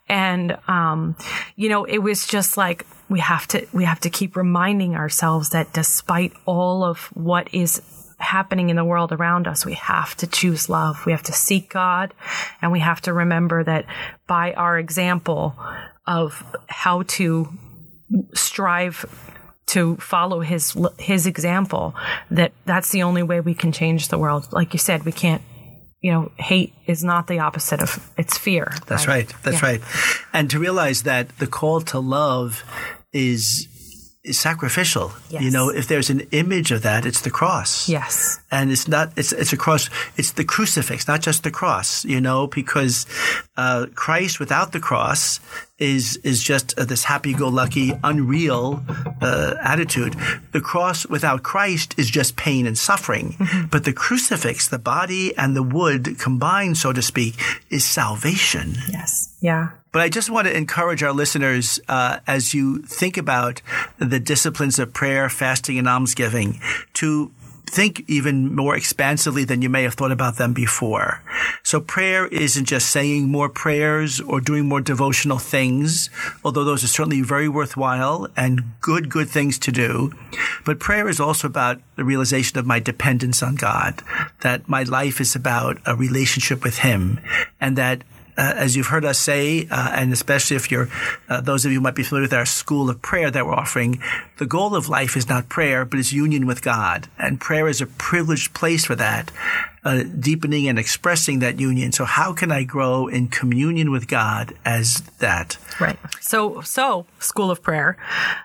and 0.09 0.59
um, 0.69 1.17
you 1.57 1.69
know 1.71 1.85
it 1.85 1.99
was 1.99 2.27
just 2.27 2.57
like 2.59 2.87
we 3.09 3.21
have 3.21 3.47
to 3.49 3.67
we 3.73 3.85
have 3.85 4.01
to 4.01 4.11
keep 4.11 4.37
reminding 4.37 4.97
ourselves 4.97 5.51
that 5.51 5.73
despite 5.73 6.33
all 6.45 6.85
of 6.85 7.07
what 7.15 7.53
is 7.55 7.81
happening 8.21 8.71
in 8.71 8.77
the 8.77 8.85
world 8.85 9.13
around 9.13 9.49
us, 9.49 9.67
we 9.67 9.75
have 9.75 10.17
to 10.19 10.27
choose 10.27 10.69
love. 10.69 11.05
We 11.07 11.13
have 11.13 11.23
to 11.25 11.33
seek 11.33 11.71
God. 11.71 12.15
And 12.63 12.71
we 12.71 12.81
have 12.81 13.01
to 13.03 13.13
remember 13.13 13.65
that 13.65 13.87
by 14.27 14.53
our 14.53 14.79
example 14.79 15.57
of 16.07 16.45
how 16.69 17.03
to 17.03 17.49
strive 18.35 19.07
to 19.71 19.97
follow 19.97 20.41
his 20.41 20.77
his 20.99 21.27
example 21.27 21.95
that 22.31 22.53
that's 22.65 22.91
the 22.91 23.03
only 23.03 23.23
way 23.23 23.41
we 23.41 23.55
can 23.55 23.73
change 23.73 24.09
the 24.09 24.19
world. 24.19 24.53
Like 24.53 24.73
you 24.73 24.79
said, 24.79 25.05
we 25.05 25.13
can't 25.13 25.43
you 26.01 26.11
know, 26.13 26.33
hate 26.39 26.73
is 26.87 27.05
not 27.05 27.27
the 27.27 27.41
opposite 27.41 27.83
of 27.83 28.11
it's 28.17 28.39
fear. 28.39 28.73
That's 28.87 29.07
right. 29.07 29.31
right. 29.31 29.43
That's 29.43 29.63
yeah. 29.63 29.69
right. 29.69 29.81
And 30.33 30.49
to 30.51 30.59
realize 30.59 31.03
that 31.03 31.29
the 31.39 31.47
call 31.47 31.83
to 31.83 31.99
love 31.99 32.65
is 33.13 33.69
is 33.69 33.80
sacrificial. 34.25 35.13
Yes. 35.31 35.43
You 35.43 35.51
know, 35.51 35.71
if 35.71 35.89
there's 35.89 36.11
an 36.11 36.21
image 36.31 36.73
of 36.73 36.83
that, 36.83 37.07
it's 37.07 37.23
the 37.23 37.31
cross. 37.31 37.89
Yes. 37.89 38.39
And 38.51 38.71
it's 38.71 38.87
not, 38.87 39.13
it's, 39.17 39.33
it's 39.33 39.53
a 39.53 39.57
cross, 39.57 39.89
it's 40.17 40.33
the 40.33 40.45
crucifix, 40.45 41.09
not 41.09 41.23
just 41.23 41.43
the 41.43 41.51
cross, 41.51 42.05
you 42.05 42.21
know, 42.21 42.47
because, 42.47 43.07
uh, 43.57 43.87
Christ 43.95 44.39
without 44.39 44.73
the 44.73 44.81
cross 44.81 45.41
is, 45.79 46.17
is 46.19 46.43
just 46.43 46.79
uh, 46.79 46.85
this 46.85 47.05
happy-go-lucky, 47.05 47.93
unreal, 48.05 48.83
uh, 49.23 49.55
attitude. 49.63 50.15
The 50.53 50.61
cross 50.61 51.07
without 51.07 51.43
Christ 51.43 51.95
is 51.99 52.11
just 52.11 52.37
pain 52.37 52.67
and 52.67 52.77
suffering. 52.77 53.37
Mm-hmm. 53.39 53.69
But 53.69 53.85
the 53.85 53.95
crucifix, 53.95 54.69
the 54.69 54.79
body 54.79 55.35
and 55.39 55.57
the 55.57 55.63
wood 55.63 56.19
combined, 56.19 56.77
so 56.77 56.93
to 56.93 57.01
speak, 57.01 57.37
is 57.71 57.87
salvation. 57.87 58.75
Yes. 58.93 59.35
Yeah. 59.41 59.71
But 59.93 60.03
I 60.03 60.09
just 60.09 60.31
want 60.31 60.47
to 60.47 60.57
encourage 60.57 61.03
our 61.03 61.13
listeners 61.13 61.81
uh, 61.89 62.21
as 62.27 62.55
you 62.55 62.83
think 62.83 63.17
about 63.17 63.61
the 63.99 64.21
disciplines 64.21 64.79
of 64.79 64.93
prayer, 64.93 65.29
fasting, 65.29 65.79
and 65.79 65.89
almsgiving 65.89 66.61
to 66.95 67.33
think 67.71 68.05
even 68.09 68.55
more 68.55 68.77
expansively 68.77 69.45
than 69.45 69.63
you 69.63 69.69
may 69.69 69.85
have 69.85 69.95
thought 69.95 70.11
about 70.11 70.37
them 70.37 70.53
before. 70.53 71.23
So 71.63 71.81
prayer 71.81 72.27
isn't 72.27 72.65
just 72.65 72.91
saying 72.91 73.29
more 73.29 73.49
prayers 73.49 74.21
or 74.21 74.41
doing 74.41 74.67
more 74.67 74.81
devotional 74.81 75.39
things, 75.39 76.11
although 76.45 76.65
those 76.65 76.83
are 76.83 76.89
certainly 76.89 77.23
very 77.23 77.49
worthwhile 77.49 78.27
and 78.37 78.63
good, 78.81 79.09
good 79.09 79.29
things 79.29 79.59
to 79.61 79.73
do. 79.73 80.13
But 80.65 80.81
prayer 80.81 81.09
is 81.09 81.21
also 81.21 81.47
about 81.47 81.81
the 81.97 82.05
realization 82.05 82.59
of 82.59 82.67
my 82.67 82.81
dependence 82.81 83.43
on 83.43 83.55
God, 83.55 84.03
that 84.41 84.69
my 84.69 84.83
life 84.83 85.21
is 85.21 85.37
about 85.37 85.79
a 85.87 85.95
relationship 85.95 86.65
with 86.65 86.79
Him 86.79 87.21
and 87.61 87.79
that 87.79 88.03
uh, 88.41 88.55
as 88.57 88.75
you've 88.75 88.87
heard 88.87 89.05
us 89.05 89.19
say, 89.19 89.69
uh, 89.71 89.91
and 89.93 90.15
especially 90.15 90.57
if 90.57 90.71
you're 90.71 90.89
uh, 91.29 91.43
those 91.43 91.67
of 91.67 91.73
you 91.73 91.81
might 91.81 91.95
be 91.95 92.03
familiar 92.03 92.25
with 92.25 92.33
our 92.33 92.47
school 92.47 92.89
of 92.89 93.03
prayer 93.03 93.31
that 93.31 93.45
we're 93.45 93.53
offering, 93.53 94.01
the 94.39 94.47
goal 94.47 94.75
of 94.75 94.89
life 94.89 95.15
is 95.15 95.29
not 95.29 95.51
prayer, 95.51 95.85
but 95.85 95.99
it's 95.99 96.11
union 96.11 96.47
with 96.47 96.63
God, 96.63 97.07
and 97.19 97.39
prayer 97.39 97.69
is 97.69 97.83
a 97.83 97.87
privileged 97.87 98.55
place 98.55 98.87
for 98.87 98.95
that, 98.95 99.31
uh, 99.85 100.05
deepening 100.19 100.69
and 100.69 100.79
expressing 100.79 101.39
that 101.41 101.59
union. 101.59 101.93
So, 101.93 102.05
how 102.05 102.33
can 102.33 102.53
I 102.53 102.65
grow 102.65 103.07
in 103.07 103.29
communion 103.29 103.91
with 103.91 104.09
God 104.09 104.55
as 104.65 105.01
that? 105.19 105.57
Right. 105.81 105.99
So, 106.21 106.61
so 106.61 107.07
school 107.19 107.51
of 107.51 107.63
prayer, 107.63 107.97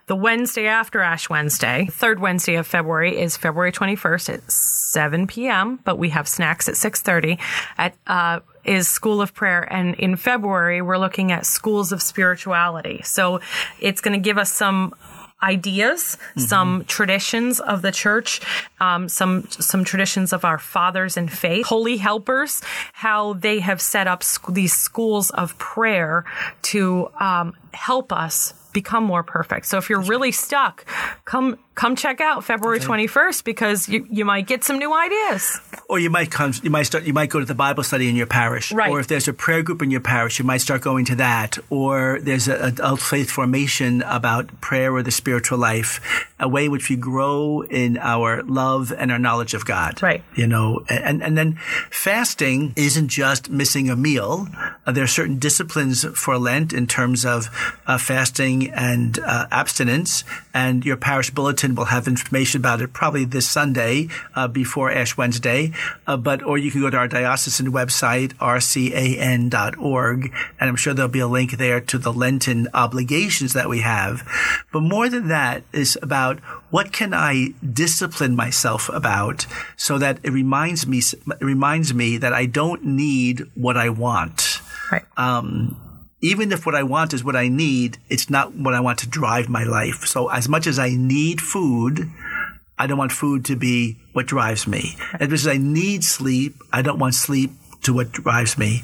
the 0.08 0.16
Wednesday 0.16 0.68
after 0.68 1.02
Ash 1.02 1.30
Wednesday, 1.30 1.88
third 1.92 2.20
Wednesday 2.20 2.56
of 2.56 2.68
February 2.68 3.18
is 3.18 3.38
February 3.38 3.72
twenty 3.72 3.96
first 3.96 4.30
at 4.30 4.50
seven 4.52 5.28
p.m. 5.28 5.80
But 5.84 5.98
we 5.98 6.10
have 6.10 6.28
snacks 6.28 6.70
at 6.70 6.78
six 6.78 7.02
thirty 7.02 7.38
at 7.78 7.96
uh, 8.08 8.40
is 8.64 8.88
School 8.88 9.22
of 9.22 9.34
Prayer. 9.34 9.62
And 9.62 9.96
in 9.96 10.16
February, 10.16 10.82
we're 10.82 10.98
looking 10.98 11.32
at 11.32 11.46
schools 11.46 11.92
of 11.92 12.02
spirituality. 12.02 13.02
So 13.04 13.42
it's 13.80 14.02
going 14.02 14.20
to 14.20 14.24
give 14.24 14.38
us 14.38 14.52
some 14.52 14.94
ideas, 15.46 16.18
mm-hmm. 16.18 16.42
some 16.42 16.84
traditions 16.88 17.60
of 17.60 17.82
the 17.82 17.92
church, 17.92 18.42
um, 18.80 19.08
some 19.08 19.48
some 19.50 19.84
traditions 19.86 20.34
of 20.34 20.44
our 20.44 20.58
fathers 20.58 21.18
in 21.18 21.28
faith, 21.28 21.68
holy 21.68 21.98
helpers, 21.98 22.62
how 22.94 23.34
they 23.34 23.60
have 23.60 23.80
set 23.80 24.08
up 24.08 24.24
sc- 24.24 24.54
these 24.54 24.74
schools 24.74 25.30
of 25.32 25.58
prayer 25.58 26.26
to 26.62 27.10
um, 27.20 27.54
help 27.74 28.12
us 28.12 28.54
become 28.74 29.06
more 29.06 29.24
perfect. 29.24 29.66
So 29.68 29.78
if 29.78 29.90
you're 29.90 30.02
really 30.02 30.34
stuck, 30.34 30.86
come 31.24 31.58
come 31.76 31.96
check 31.96 32.20
out 32.20 32.44
February 32.44 32.80
twenty 32.80 33.08
first 33.08 33.46
because 33.46 33.88
you, 33.88 34.06
you 34.10 34.26
might 34.26 34.48
get 34.48 34.64
some 34.64 34.80
new 34.80 34.94
ideas. 34.94 35.62
Or 35.88 36.00
you 36.00 36.10
might 36.10 36.32
come 36.32 36.52
you 36.64 36.72
might 36.72 36.84
start 36.84 37.04
you 37.04 37.14
might 37.14 37.30
go 37.30 37.40
to 37.40 37.46
the 37.46 37.56
Bible 37.56 37.84
study 37.84 38.10
in 38.10 38.16
your 38.16 38.26
parish. 38.26 38.72
Right. 38.72 38.90
Or 38.90 39.00
if 39.00 39.08
there's 39.08 39.28
a 39.28 39.34
prayer 39.34 39.62
group 39.62 39.82
in 39.82 39.92
your 39.92 40.02
parish, 40.02 40.40
you 40.40 40.46
might 40.46 40.62
start 40.62 40.82
going 40.82 41.06
to 41.06 41.16
that. 41.18 41.60
Or 41.70 42.20
there's 42.22 42.48
adult 42.48 43.02
faith 43.02 43.30
formation 43.30 44.02
about 44.04 44.62
prayer 44.62 44.94
or 44.94 45.04
the 45.04 45.12
spiritual 45.12 45.60
life, 45.60 46.34
a 46.40 46.50
way 46.50 46.70
which 46.70 46.90
we 46.90 46.96
grow 46.96 47.62
in 47.62 47.98
our 48.00 48.42
love 48.44 48.92
and 48.98 49.12
our 49.12 49.20
knowledge 49.20 49.54
of 49.54 49.66
God. 49.66 50.02
Right. 50.02 50.24
You 50.36 50.48
know, 50.48 50.84
and 50.90 51.22
and 51.22 51.38
then 51.38 51.60
fasting 51.92 52.74
isn't 52.76 53.10
just 53.10 53.50
missing 53.50 53.90
a 53.90 53.96
meal. 53.96 54.48
Uh, 54.88 54.92
there 54.92 55.04
are 55.04 55.08
certain 55.08 55.38
disciplines 55.38 56.04
for 56.16 56.38
Lent 56.40 56.74
in 56.74 56.88
terms 56.88 57.26
of 57.26 57.50
uh, 57.86 58.00
fasting 58.00 58.72
and 58.72 59.20
uh, 59.20 59.46
abstinence, 59.52 60.24
and 60.52 60.84
your 60.84 60.98
parish 60.98 61.30
bulletin 61.30 61.76
will 61.76 61.86
have 61.86 62.08
information 62.08 62.60
about 62.60 62.82
it 62.82 62.92
probably 62.92 63.26
this 63.26 63.48
Sunday 63.48 64.10
uh, 64.36 64.48
before 64.48 64.92
Ash 64.92 65.16
Wednesday. 65.16 65.74
Uh, 66.08 66.18
but 66.18 66.44
or 66.44 66.58
you 66.58 66.72
can 66.72 66.82
go 66.82 66.90
to 66.90 66.98
our 66.98 67.08
diocesan 67.08 67.72
website 67.72 68.34
rcan.org, 68.36 70.34
and 70.60 70.70
I'm 70.70 70.76
sure 70.76 70.94
there'll 70.94 71.10
be 71.10 71.20
a 71.20 71.28
link 71.28 71.52
there 71.58 71.82
to 71.82 71.98
the 71.98 72.14
Lenten 72.14 72.68
obligations 72.74 73.54
that 73.54 73.70
we 73.70 73.82
have. 73.82 74.28
But 74.72 74.82
more 74.82 75.10
than 75.10 75.28
that 75.28 75.64
is 75.74 75.98
about 76.02 76.40
what 76.70 76.92
can 76.92 77.14
I 77.14 77.54
discipline 77.74 78.36
myself 78.36 78.90
about 78.90 79.46
so 79.78 79.98
that 79.98 80.20
it 80.24 80.32
reminds 80.32 80.88
me 80.88 81.00
it 81.00 81.42
reminds 81.42 81.94
me 81.94 82.18
that 82.18 82.34
I 82.34 82.46
don't 82.46 82.84
need 82.84 83.50
what 83.56 83.78
I 83.78 83.90
want. 83.90 84.60
Right. 84.92 85.04
Um, 85.18 85.82
even 86.22 86.52
if 86.52 86.66
what 86.66 86.76
I 86.76 86.84
want 86.84 87.14
is 87.14 87.24
what 87.24 87.36
I 87.36 87.48
need, 87.48 87.98
it's 88.10 88.30
not 88.30 88.56
what 88.56 88.74
I 88.74 88.80
want 88.80 89.00
to 89.00 89.08
drive 89.08 89.48
my 89.48 89.64
life. 89.64 90.06
So 90.06 90.30
as 90.30 90.50
much 90.50 90.66
as 90.66 90.80
I 90.80 90.90
need 90.90 91.40
food, 91.40 92.10
I 92.78 92.88
don't 92.88 92.98
want 92.98 93.12
food 93.12 93.46
to 93.46 93.56
be 93.56 93.98
what 94.14 94.26
drives 94.26 94.68
me. 94.68 94.96
As 95.14 95.30
much 95.30 95.40
as 95.40 95.48
I 95.48 95.58
need 95.58 96.04
sleep, 96.04 96.56
I 96.72 96.82
don't 96.82 97.00
want 97.00 97.16
sleep 97.16 97.52
to 97.86 97.94
what 97.94 98.12
drives 98.12 98.58
me. 98.58 98.82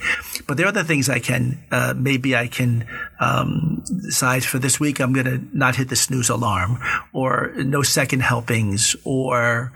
But 0.48 0.58
there 0.58 0.66
are 0.66 0.70
other 0.70 0.84
things 0.84 1.10
I 1.10 1.20
can, 1.20 1.64
uh, 1.72 1.94
maybe 1.98 2.36
I 2.36 2.48
can 2.48 2.88
um, 3.20 3.84
decide 3.88 4.44
for 4.44 4.60
this 4.60 4.80
week 4.80 5.00
I'm 5.00 5.12
going 5.14 5.26
to 5.26 5.58
not 5.58 5.76
hit 5.76 5.90
the 5.90 5.96
snooze 5.96 6.30
alarm 6.30 6.80
or 7.12 7.52
no 7.58 7.82
second 7.82 8.22
helpings 8.22 8.96
or, 9.04 9.74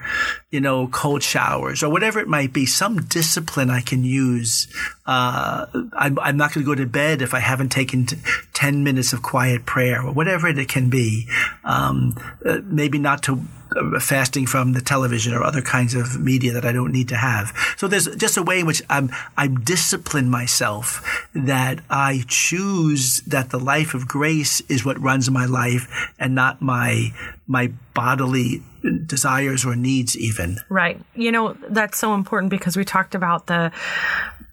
you 0.52 0.62
know, 0.62 0.88
cold 0.88 1.24
showers 1.24 1.84
or 1.84 1.90
whatever 1.90 2.20
it 2.20 2.28
might 2.28 2.54
be, 2.54 2.66
some 2.66 3.02
discipline 3.02 3.70
I 3.70 3.82
can 3.82 4.04
use. 4.04 4.68
Uh, 5.06 5.66
I'm, 5.94 6.20
I'm, 6.20 6.38
not 6.38 6.54
going 6.54 6.66
to 6.66 6.72
go 6.72 6.76
to 6.76 6.88
bed 6.88 7.22
if 7.22 7.34
I 7.34 7.40
haven't 7.40 7.70
taken 7.70 8.06
t- 8.06 8.18
10 8.54 8.84
minutes 8.84 9.14
of 9.14 9.22
quiet 9.22 9.66
prayer 9.66 10.02
or 10.02 10.12
whatever 10.12 10.48
it 10.48 10.68
can 10.68 10.90
be. 10.90 11.28
Um, 11.64 12.16
uh, 12.46 12.60
maybe 12.64 13.00
not 13.00 13.24
to 13.24 13.42
Uh, 13.76 14.00
fasting 14.00 14.46
from 14.46 14.72
the 14.72 14.80
television 14.80 15.34
or 15.34 15.44
other 15.44 15.62
kinds 15.62 15.94
of 15.96 16.18
media 16.20 16.54
that 16.54 16.64
I 16.64 16.72
don't 16.72 16.94
need 16.94 17.10
to 17.10 17.18
have. 17.18 17.52
So 17.78 17.88
there's 17.88 18.08
just 18.16 18.38
a 18.38 18.44
way 18.44 18.62
in 18.62 18.66
which 18.66 18.82
I'm 18.90 19.12
I'm 19.36 19.60
discipline 19.62 20.30
myself 20.30 21.28
that 21.34 21.80
I 21.90 22.24
choose 22.28 23.20
that 23.28 23.50
the 23.50 23.60
life 23.60 23.94
of 23.94 24.08
grace 24.08 24.62
is 24.70 24.86
what 24.86 24.98
runs 25.02 25.30
my 25.30 25.46
life 25.46 26.10
and 26.18 26.34
not 26.34 26.62
my 26.62 27.12
my 27.48 27.74
bodily 27.94 28.64
desires 29.06 29.66
or 29.66 29.76
needs 29.76 30.18
even. 30.18 30.58
Right. 30.70 31.02
You 31.14 31.32
know, 31.34 31.58
that's 31.68 31.98
so 31.98 32.14
important 32.14 32.52
because 32.52 32.78
we 32.78 32.86
talked 32.86 33.14
about 33.14 33.48
the 33.48 33.74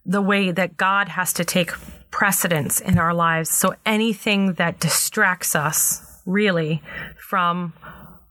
the 0.04 0.22
way 0.22 0.50
that 0.50 0.76
God 0.76 1.08
has 1.08 1.32
to 1.34 1.44
take 1.44 1.70
precedence 2.10 2.80
in 2.80 2.98
our 2.98 3.14
lives. 3.14 3.50
So 3.50 3.76
anything 3.86 4.54
that 4.54 4.80
distracts 4.80 5.54
us 5.54 6.20
really 6.26 6.82
from 7.16 7.72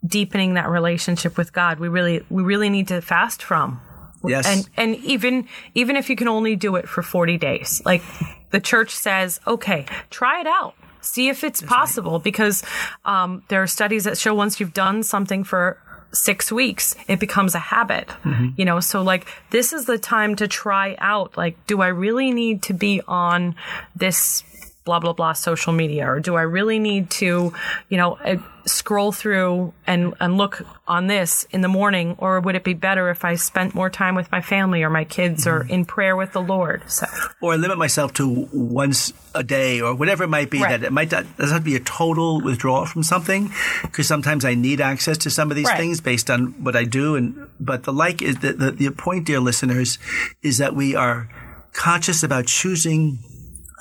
deepening 0.05 0.55
that 0.55 0.69
relationship 0.69 1.37
with 1.37 1.53
God, 1.53 1.79
we 1.79 1.87
really 1.87 2.25
we 2.29 2.43
really 2.43 2.69
need 2.69 2.87
to 2.89 3.01
fast 3.01 3.43
from. 3.43 3.81
Yes. 4.25 4.45
And 4.47 4.69
and 4.77 4.95
even 5.03 5.47
even 5.73 5.95
if 5.95 6.09
you 6.09 6.15
can 6.15 6.27
only 6.27 6.55
do 6.55 6.75
it 6.75 6.87
for 6.87 7.01
40 7.01 7.37
days. 7.37 7.81
Like 7.85 8.03
the 8.51 8.59
church 8.59 8.91
says, 8.91 9.39
okay, 9.47 9.85
try 10.09 10.41
it 10.41 10.47
out. 10.47 10.75
See 11.01 11.29
if 11.29 11.43
it's 11.43 11.61
possible 11.61 12.19
because 12.19 12.63
um, 13.05 13.43
there 13.47 13.63
are 13.63 13.67
studies 13.67 14.03
that 14.03 14.17
show 14.17 14.35
once 14.35 14.59
you've 14.59 14.73
done 14.73 15.01
something 15.01 15.43
for 15.43 15.79
six 16.13 16.51
weeks, 16.51 16.95
it 17.07 17.19
becomes 17.19 17.55
a 17.55 17.59
habit. 17.59 18.07
Mm-hmm. 18.23 18.49
You 18.57 18.65
know, 18.65 18.79
so 18.79 19.01
like 19.01 19.27
this 19.49 19.73
is 19.73 19.85
the 19.85 19.97
time 19.97 20.35
to 20.35 20.47
try 20.47 20.95
out 20.99 21.37
like, 21.37 21.65
do 21.67 21.81
I 21.81 21.87
really 21.87 22.31
need 22.31 22.63
to 22.63 22.73
be 22.73 23.01
on 23.07 23.55
this 23.95 24.43
blah 24.83 24.99
blah 24.99 25.13
blah 25.13 25.33
social 25.33 25.73
media 25.73 26.07
or 26.07 26.19
do 26.19 26.35
i 26.35 26.41
really 26.41 26.79
need 26.79 27.09
to 27.09 27.53
you 27.89 27.97
know 27.97 28.13
uh, 28.25 28.35
scroll 28.65 29.11
through 29.11 29.71
and 29.85 30.13
and 30.19 30.37
look 30.37 30.65
on 30.87 31.05
this 31.07 31.45
in 31.51 31.61
the 31.61 31.67
morning 31.67 32.15
or 32.17 32.39
would 32.39 32.55
it 32.55 32.63
be 32.63 32.73
better 32.73 33.09
if 33.09 33.23
i 33.23 33.35
spent 33.35 33.75
more 33.75 33.89
time 33.91 34.15
with 34.15 34.31
my 34.31 34.41
family 34.41 34.81
or 34.81 34.89
my 34.89 35.03
kids 35.03 35.45
or 35.45 35.59
Mm-hmm. 35.61 35.71
in 35.73 35.85
prayer 35.85 36.15
with 36.15 36.31
the 36.33 36.41
lord 36.41 36.81
so 36.89 37.05
or 37.41 37.57
limit 37.57 37.77
myself 37.77 38.11
to 38.13 38.47
once 38.51 39.13
a 39.35 39.43
day 39.43 39.79
or 39.81 39.93
whatever 39.95 40.23
it 40.23 40.29
might 40.29 40.49
be 40.49 40.61
Right. 40.61 40.71
that 40.81 40.83
it 40.83 40.91
might 40.91 41.11
not 41.11 41.25
doesn't 41.37 41.53
have 41.53 41.61
to 41.63 41.69
be 41.69 41.75
a 41.75 41.79
total 41.79 42.41
withdrawal 42.41 42.85
from 42.87 43.03
something 43.03 43.51
because 43.83 44.07
sometimes 44.07 44.43
I 44.45 44.55
need 44.55 44.81
access 44.81 45.17
to 45.19 45.29
some 45.29 45.49
of 45.51 45.55
these 45.55 45.67
Right. 45.67 45.77
things 45.77 46.01
based 46.01 46.29
on 46.29 46.53
what 46.63 46.75
I 46.75 46.83
do 46.85 47.15
and 47.15 47.47
but 47.59 47.83
the 47.83 47.93
like 47.93 48.21
is 48.21 48.37
the, 48.39 48.53
the 48.53 48.71
the 48.71 48.89
point 48.89 49.25
dear 49.27 49.39
listeners 49.39 49.99
is 50.41 50.57
that 50.57 50.75
we 50.75 50.95
are 50.95 51.29
conscious 51.73 52.23
about 52.23 52.47
choosing 52.47 53.19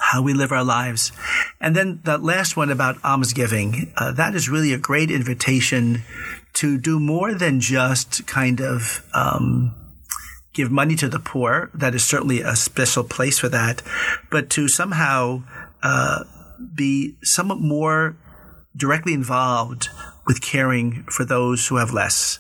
how 0.01 0.23
we 0.23 0.33
live 0.33 0.51
our 0.51 0.65
lives. 0.65 1.13
And 1.61 1.77
then 1.77 2.01
that 2.05 2.23
last 2.23 2.57
one 2.57 2.71
about 2.71 3.03
almsgiving, 3.05 3.93
uh, 3.97 4.13
that 4.13 4.35
is 4.35 4.49
really 4.49 4.73
a 4.73 4.79
great 4.79 5.11
invitation 5.11 6.03
to 6.55 6.79
do 6.79 6.99
more 6.99 7.35
than 7.35 7.61
just 7.61 8.27
kind 8.27 8.61
of 8.61 9.07
um, 9.15 9.75
give 10.53 10.71
money 10.71 10.97
to 10.97 11.09
the 11.09 11.21
poor. 11.21 11.71
That 11.75 11.95
is 11.95 12.05
certainly 12.05 12.41
a 12.41 12.57
special 12.57 13.05
place 13.05 13.39
for 13.39 13.49
that, 13.51 13.83
but 14.31 14.51
to 14.51 14.69
somehow 14.69 15.43
uh, 15.83 16.25
be 16.75 17.17
somewhat 17.23 17.61
more 17.61 18.17
directly 18.77 19.15
involved 19.15 19.89
with 20.27 20.41
caring 20.41 21.05
for 21.05 21.25
those 21.25 21.69
who 21.69 21.77
have 21.77 21.93
less. 21.93 22.39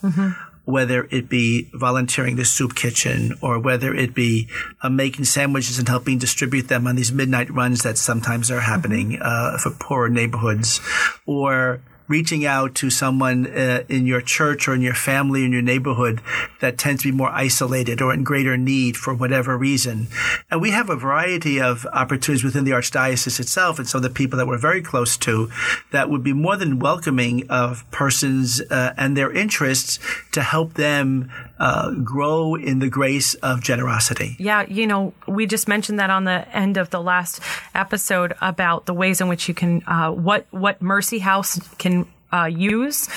Whether 0.70 1.08
it 1.10 1.28
be 1.28 1.68
volunteering 1.74 2.36
the 2.36 2.44
soup 2.44 2.74
kitchen 2.74 3.34
or 3.40 3.58
whether 3.58 3.94
it 3.94 4.14
be 4.14 4.48
uh, 4.82 4.88
making 4.88 5.24
sandwiches 5.24 5.78
and 5.78 5.88
helping 5.88 6.18
distribute 6.18 6.68
them 6.68 6.86
on 6.86 6.96
these 6.96 7.12
midnight 7.12 7.50
runs 7.50 7.82
that 7.82 7.98
sometimes 7.98 8.50
are 8.50 8.60
happening 8.60 9.18
uh, 9.20 9.58
for 9.58 9.70
poorer 9.70 10.08
neighborhoods, 10.08 10.80
or 11.26 11.82
reaching 12.10 12.44
out 12.44 12.74
to 12.74 12.90
someone 12.90 13.46
uh, 13.46 13.84
in 13.88 14.04
your 14.04 14.20
church 14.20 14.66
or 14.66 14.74
in 14.74 14.82
your 14.82 14.94
family 14.94 15.44
in 15.44 15.52
your 15.52 15.62
neighborhood 15.62 16.20
that 16.60 16.76
tends 16.76 17.02
to 17.02 17.10
be 17.10 17.16
more 17.16 17.30
isolated 17.30 18.02
or 18.02 18.12
in 18.12 18.24
greater 18.24 18.56
need 18.56 18.96
for 18.96 19.14
whatever 19.14 19.56
reason. 19.56 20.08
And 20.50 20.60
we 20.60 20.72
have 20.72 20.90
a 20.90 20.96
variety 20.96 21.60
of 21.60 21.86
opportunities 21.92 22.42
within 22.42 22.64
the 22.64 22.72
archdiocese 22.72 23.38
itself 23.38 23.78
and 23.78 23.88
some 23.88 24.00
of 24.00 24.02
the 24.02 24.10
people 24.10 24.36
that 24.38 24.48
we're 24.48 24.58
very 24.58 24.82
close 24.82 25.16
to 25.18 25.50
that 25.92 26.10
would 26.10 26.24
be 26.24 26.32
more 26.32 26.56
than 26.56 26.80
welcoming 26.80 27.48
of 27.48 27.88
persons 27.92 28.60
uh, 28.60 28.92
and 28.96 29.16
their 29.16 29.30
interests 29.30 30.00
to 30.32 30.42
help 30.42 30.74
them 30.74 31.30
uh, 31.60 31.92
grow 31.92 32.56
in 32.56 32.80
the 32.80 32.88
grace 32.88 33.34
of 33.34 33.62
generosity. 33.62 34.34
Yeah, 34.38 34.66
you 34.66 34.86
know, 34.86 35.14
we 35.30 35.46
just 35.46 35.68
mentioned 35.68 35.98
that 35.98 36.10
on 36.10 36.24
the 36.24 36.48
end 36.54 36.76
of 36.76 36.90
the 36.90 37.00
last 37.00 37.40
episode 37.74 38.34
about 38.40 38.86
the 38.86 38.94
ways 38.94 39.20
in 39.20 39.28
which 39.28 39.48
you 39.48 39.54
can, 39.54 39.82
uh, 39.86 40.10
what 40.10 40.46
what 40.50 40.82
Mercy 40.82 41.20
House 41.20 41.58
can 41.78 42.06
uh, 42.32 42.44
use, 42.44 43.08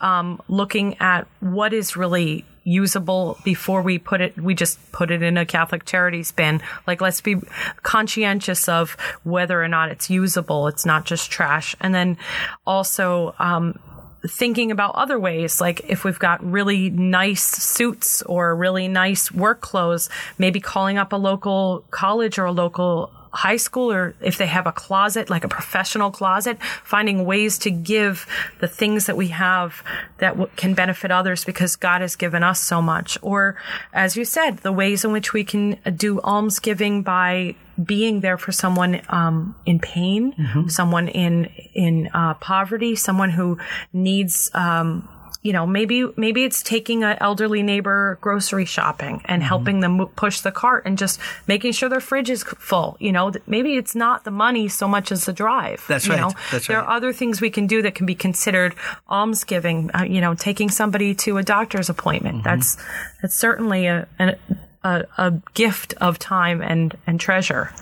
um, 0.00 0.40
looking 0.48 0.96
at 1.00 1.26
what 1.40 1.72
is 1.72 1.96
really 1.96 2.44
usable 2.64 3.38
before 3.44 3.80
we 3.80 3.98
put 3.98 4.20
it 4.20 4.36
we 4.36 4.54
just 4.54 4.92
put 4.92 5.10
it 5.10 5.22
in 5.22 5.38
a 5.38 5.46
catholic 5.46 5.86
charities 5.86 6.32
bin 6.32 6.60
like 6.86 7.00
let's 7.00 7.22
be 7.22 7.36
conscientious 7.82 8.68
of 8.68 8.94
whether 9.22 9.62
or 9.62 9.68
not 9.68 9.88
it's 9.90 10.10
usable. 10.10 10.68
It's 10.68 10.84
not 10.84 11.06
just 11.06 11.30
trash. 11.30 11.74
And 11.80 11.94
then 11.94 12.18
also 12.66 13.34
um 13.38 13.78
thinking 14.26 14.70
about 14.70 14.94
other 14.94 15.18
ways 15.18 15.60
like 15.60 15.80
if 15.88 16.04
we've 16.04 16.18
got 16.18 16.44
really 16.44 16.90
nice 16.90 17.42
suits 17.42 18.22
or 18.22 18.54
really 18.56 18.88
nice 18.88 19.30
work 19.30 19.60
clothes 19.60 20.10
maybe 20.38 20.60
calling 20.60 20.98
up 20.98 21.12
a 21.12 21.16
local 21.16 21.84
college 21.90 22.38
or 22.38 22.46
a 22.46 22.52
local 22.52 23.12
high 23.32 23.56
school 23.56 23.92
or 23.92 24.14
if 24.20 24.38
they 24.38 24.46
have 24.46 24.66
a 24.66 24.72
closet 24.72 25.30
like 25.30 25.44
a 25.44 25.48
professional 25.48 26.10
closet 26.10 26.60
finding 26.62 27.24
ways 27.24 27.58
to 27.58 27.70
give 27.70 28.26
the 28.60 28.68
things 28.68 29.06
that 29.06 29.16
we 29.16 29.28
have 29.28 29.82
that 30.18 30.30
w- 30.30 30.50
can 30.56 30.74
benefit 30.74 31.10
others 31.10 31.44
because 31.44 31.76
God 31.76 32.00
has 32.00 32.16
given 32.16 32.42
us 32.42 32.60
so 32.60 32.80
much. 32.80 33.18
Or 33.22 33.56
as 33.92 34.16
you 34.16 34.24
said 34.24 34.58
the 34.58 34.72
ways 34.72 35.04
in 35.04 35.12
which 35.12 35.32
we 35.32 35.44
can 35.44 35.78
uh, 35.84 35.90
do 35.90 36.20
almsgiving 36.20 37.02
by 37.02 37.54
being 37.82 38.20
there 38.20 38.38
for 38.38 38.52
someone 38.52 39.00
um, 39.08 39.54
in 39.66 39.78
pain, 39.78 40.34
someone 40.68 41.08
in 41.08 41.46
in 41.74 42.08
uh, 42.12 42.34
poverty, 42.34 42.96
someone 42.96 43.30
who 43.30 43.58
needs. 43.92 44.50
Um, 44.54 45.08
you 45.40 45.52
know, 45.52 45.66
maybe 45.66 46.04
maybe 46.16 46.42
it's 46.42 46.62
taking 46.62 47.04
an 47.04 47.16
elderly 47.20 47.62
neighbor 47.62 48.18
grocery 48.20 48.64
shopping 48.64 49.22
and 49.26 49.40
helping 49.40 49.80
them 49.80 50.06
push 50.08 50.40
the 50.40 50.50
cart 50.50 50.84
and 50.84 50.98
just 50.98 51.20
making 51.46 51.72
sure 51.72 51.88
their 51.88 52.00
fridge 52.00 52.28
is 52.28 52.42
full. 52.42 52.96
You 52.98 53.12
know, 53.12 53.32
maybe 53.46 53.76
it's 53.76 53.94
not 53.94 54.24
the 54.24 54.32
money 54.32 54.68
so 54.68 54.88
much 54.88 55.12
as 55.12 55.26
the 55.26 55.32
drive. 55.32 55.84
That's 55.86 56.06
you 56.06 56.14
right. 56.14 56.20
Know? 56.20 56.32
That's 56.50 56.66
there 56.66 56.78
right. 56.78 56.84
are 56.84 56.96
other 56.96 57.12
things 57.12 57.40
we 57.40 57.50
can 57.50 57.68
do 57.68 57.82
that 57.82 57.94
can 57.94 58.04
be 58.04 58.16
considered 58.16 58.74
almsgiving. 59.08 59.90
Uh, 59.94 60.02
you 60.02 60.20
know, 60.20 60.34
taking 60.34 60.70
somebody 60.70 61.14
to 61.14 61.38
a 61.38 61.44
doctor's 61.44 61.88
appointment. 61.88 62.38
Mm-hmm. 62.38 62.44
That's 62.44 62.76
that's 63.22 63.36
certainly 63.36 63.86
a, 63.86 64.08
an, 64.18 64.36
a 64.84 65.04
a 65.16 65.32
gift 65.54 65.94
of 66.00 66.18
time 66.18 66.62
and 66.62 66.96
and 67.06 67.20
treasure. 67.20 67.72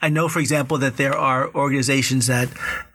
I 0.00 0.08
know, 0.08 0.28
for 0.28 0.38
example, 0.40 0.78
that 0.78 0.96
there 0.96 1.16
are 1.16 1.52
organizations 1.54 2.26
that 2.26 2.48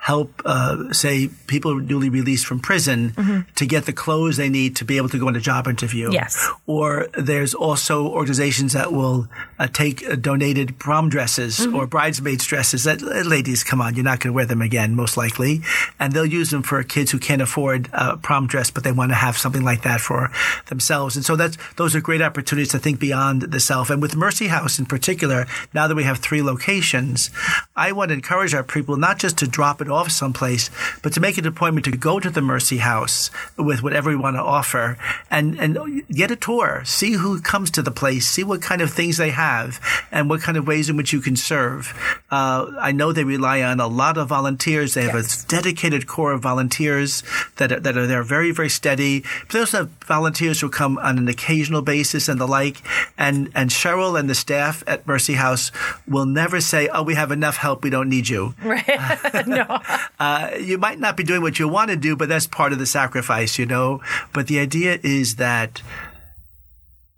help, 0.10 0.42
uh, 0.44 0.92
say, 0.92 1.30
people 1.46 1.72
newly 1.92 2.10
released 2.10 2.46
from 2.50 2.60
prison 2.60 3.14
to 3.56 3.66
get 3.66 3.86
the 3.86 3.94
clothes 3.94 4.38
they 4.38 4.50
need 4.50 4.76
to 4.78 4.86
be 4.86 4.98
able 4.98 5.10
to 5.10 5.20
go 5.20 5.28
on 5.28 5.36
a 5.36 5.40
job 5.52 5.68
interview. 5.68 6.08
Yes. 6.12 6.34
Or 6.66 7.08
there's 7.30 7.54
also 7.54 8.08
organizations 8.08 8.74
that 8.74 8.90
will 8.92 9.28
uh, 9.60 9.68
take 9.82 9.98
uh, 10.08 10.16
donated 10.16 10.80
prom 10.80 11.10
dresses 11.10 11.54
or 11.76 11.86
bridesmaids 11.86 12.46
dresses. 12.46 12.86
That 12.86 13.02
ladies, 13.36 13.64
come 13.64 13.82
on, 13.82 13.96
you're 13.96 14.10
not 14.12 14.20
going 14.20 14.32
to 14.34 14.38
wear 14.40 14.48
them 14.48 14.64
again, 14.64 14.96
most 14.96 15.16
likely, 15.16 15.62
and 16.00 16.14
they'll 16.14 16.26
use 16.40 16.50
them 16.50 16.64
for 16.64 16.82
kids 16.84 17.12
who 17.12 17.20
can't 17.20 17.42
afford 17.42 17.90
a 17.94 18.18
prom 18.18 18.48
dress, 18.48 18.72
but 18.72 18.84
they 18.84 18.92
want 18.92 19.12
to 19.12 19.16
have 19.16 19.38
something 19.38 19.64
like 19.64 19.84
that 19.84 20.02
for 20.02 20.32
themselves. 20.68 21.16
And 21.18 21.24
so 21.24 21.36
that's 21.36 21.58
those 21.76 21.96
are 21.96 22.02
great 22.02 22.22
opportunities 22.22 22.72
to 22.72 22.80
think 22.80 23.00
beyond 23.00 23.38
the 23.54 23.60
self. 23.60 23.90
And 23.92 24.02
with 24.02 24.16
Mercy 24.16 24.48
House 24.48 24.80
in 24.80 24.86
particular, 24.86 25.46
now 25.74 25.86
that 25.88 25.96
we 25.96 26.04
have 26.04 26.18
three 26.18 26.42
locations, 26.42 27.30
I 27.76 27.92
want 27.92 28.10
to 28.10 28.16
encourage 28.16 28.54
our 28.56 28.64
people 28.64 28.98
not 28.98 29.20
just 29.20 29.38
to 29.40 29.48
drop 29.48 29.82
it 29.82 29.90
off 29.90 29.99
someplace, 30.08 30.70
but 31.04 31.12
to 31.14 31.20
make 31.20 31.38
an 31.38 31.46
appointment 31.46 31.86
to 31.86 31.92
go 31.92 32.20
to 32.20 32.30
the 32.30 32.42
Mercy 32.42 32.78
House 32.78 33.30
with 33.58 33.84
whatever 33.84 34.10
we 34.10 34.16
want 34.16 34.38
to 34.38 34.42
offer 34.42 34.98
and, 35.30 35.60
and 35.60 36.08
get 36.08 36.32
a 36.32 36.36
tour, 36.36 36.84
see 36.86 37.14
who 37.14 37.42
comes 37.42 37.70
to 37.72 37.82
the 37.82 37.92
place, 37.92 38.28
see 38.28 38.44
what 38.44 38.62
kind 38.62 38.82
of 38.82 38.92
things 38.92 39.18
they 39.18 39.32
have 39.32 39.80
and 40.12 40.30
what 40.30 40.42
kind 40.42 40.58
of 40.58 40.66
ways 40.68 40.90
in 40.90 40.98
which 40.98 41.12
you 41.12 41.20
can 41.20 41.36
serve. 41.36 41.94
Uh, 42.32 42.72
I 42.80 42.92
know 42.92 43.12
they 43.12 43.24
rely 43.24 43.62
on 43.62 43.80
a 43.80 43.88
lot 43.88 44.18
of 44.18 44.28
volunteers. 44.30 44.94
They 44.94 45.04
have 45.04 45.16
a 45.16 45.24
dedicated 45.48 46.08
core 46.08 46.32
of 46.32 46.42
volunteers 46.42 47.24
that 47.58 47.72
are, 47.72 47.80
that 47.80 47.98
are 47.98 48.08
there 48.08 48.24
very, 48.24 48.52
very 48.52 48.70
steady. 48.70 49.22
But 49.42 49.50
they 49.50 49.60
also 49.60 49.78
have 49.80 49.90
volunteers 50.06 50.62
who 50.62 50.70
come 50.70 50.98
on 51.00 51.18
an 51.18 51.28
occasional 51.28 51.82
basis 51.82 52.30
and 52.30 52.40
the 52.40 52.48
like. 52.48 52.82
And, 53.18 53.50
and 53.56 53.70
Cheryl 53.70 54.20
and 54.20 54.30
the 54.30 54.36
staff 54.36 54.84
at 54.88 55.08
Mercy 55.08 55.34
House 55.34 55.72
will 56.08 56.26
never 56.26 56.62
say, 56.62 56.88
oh, 56.90 57.04
we 57.04 57.16
have 57.16 57.32
enough 57.32 57.58
help. 57.58 57.84
We 57.84 57.90
don't 57.90 58.10
need 58.10 58.30
you. 58.30 58.54
Right? 58.64 58.88
no. 59.48 59.80
Uh, 60.20 60.52
you 60.60 60.78
might 60.78 61.00
not 61.00 61.16
be 61.16 61.24
doing 61.24 61.42
what 61.42 61.60
you 61.60 61.68
want 61.68 61.90
to 61.90 61.96
do, 61.96 62.14
but 62.14 62.28
that's 62.28 62.46
part 62.46 62.74
of 62.74 62.78
the 62.78 62.86
sacrifice, 62.86 63.58
you 63.58 63.66
know? 63.66 64.02
But 64.34 64.48
the 64.48 64.60
idea 64.60 65.00
is 65.02 65.38
that 65.38 65.82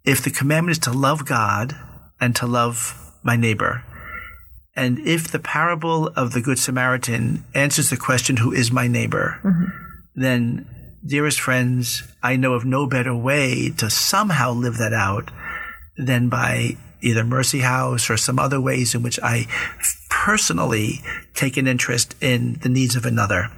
if 0.06 0.24
the 0.24 0.30
commandment 0.30 0.78
is 0.78 0.84
to 0.84 0.92
love 0.92 1.26
God 1.26 1.76
and 2.20 2.36
to 2.36 2.46
love 2.46 3.12
my 3.24 3.36
neighbor, 3.36 3.84
and 4.76 5.00
if 5.00 5.32
the 5.32 5.40
parable 5.40 6.10
of 6.10 6.34
the 6.34 6.42
Good 6.42 6.60
Samaritan 6.60 7.44
answers 7.56 7.90
the 7.90 7.98
question, 7.98 8.38
who 8.38 8.52
is 8.52 8.72
my 8.72 8.88
neighbor, 8.88 9.40
then 10.16 10.68
dearest 11.06 11.40
friends, 11.42 12.04
I 12.22 12.36
know 12.36 12.54
of 12.54 12.66
no 12.66 12.86
better 12.86 13.16
way 13.16 13.72
to 13.78 13.90
somehow 13.90 14.52
live 14.52 14.78
that 14.78 14.94
out 14.94 15.32
than 15.98 16.30
by 16.30 16.78
either 17.02 17.24
Mercy 17.24 17.60
House 17.62 18.10
or 18.10 18.18
some 18.18 18.40
other 18.40 18.62
ways 18.62 18.94
in 18.96 19.02
which 19.02 19.20
I 19.22 19.48
personally 20.26 21.02
take 21.34 21.58
an 21.58 21.68
interest 21.68 22.16
in 22.22 22.54
the 22.62 22.70
needs 22.70 22.96
of 22.96 23.06
another. 23.06 23.50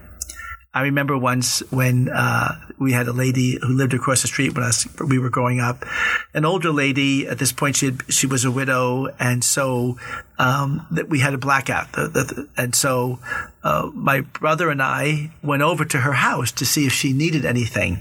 I 0.74 0.84
remember 0.84 1.18
once 1.18 1.60
when 1.72 2.10
uh, 2.10 2.56
we 2.80 2.94
had 2.94 3.08
a 3.08 3.12
lady 3.12 3.60
who 3.62 3.68
lived 3.68 3.94
across 3.94 4.22
the 4.22 4.28
street 4.30 4.56
when 4.56 4.64
us, 4.64 4.88
we 5.00 5.20
were 5.20 5.30
growing 5.30 5.60
up, 5.60 5.86
an 6.34 6.46
older 6.46 6.72
lady. 6.72 7.28
At 7.28 7.38
this 7.38 7.52
point, 7.52 7.76
she 7.76 7.88
had, 7.88 8.02
she 8.12 8.28
was 8.28 8.46
a 8.46 8.50
widow, 8.50 9.08
and 9.20 9.44
so 9.44 9.98
um, 10.40 10.88
that 10.90 11.10
we 11.10 11.20
had 11.20 11.34
a 11.34 11.38
blackout. 11.38 11.92
The, 11.92 12.08
the, 12.08 12.50
and 12.58 12.74
so 12.74 13.20
uh, 13.64 13.92
my 13.94 14.22
brother 14.22 14.72
and 14.72 14.82
I 14.82 15.32
went 15.44 15.62
over 15.62 15.84
to 15.86 16.00
her 16.00 16.14
house 16.14 16.52
to 16.54 16.66
see 16.66 16.86
if 16.86 16.94
she 16.94 17.12
needed 17.12 17.46
anything, 17.46 18.00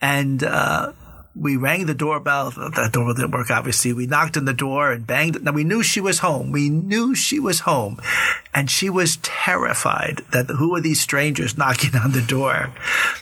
and. 0.00 0.42
Uh, 0.42 0.92
we 1.36 1.56
rang 1.56 1.86
the 1.86 1.94
doorbell. 1.94 2.50
The 2.50 2.90
doorbell 2.92 3.14
didn't 3.14 3.32
work, 3.32 3.50
obviously. 3.50 3.92
We 3.92 4.06
knocked 4.06 4.36
on 4.36 4.44
the 4.44 4.52
door 4.52 4.92
and 4.92 5.06
banged. 5.06 5.42
Now 5.42 5.52
we 5.52 5.64
knew 5.64 5.82
she 5.82 6.00
was 6.00 6.20
home. 6.20 6.52
We 6.52 6.68
knew 6.68 7.14
she 7.14 7.40
was 7.40 7.60
home. 7.60 8.00
And 8.54 8.70
she 8.70 8.88
was 8.88 9.16
terrified 9.16 10.22
that 10.32 10.46
who 10.46 10.76
are 10.76 10.80
these 10.80 11.00
strangers 11.00 11.58
knocking 11.58 11.96
on 11.96 12.12
the 12.12 12.22
door? 12.22 12.72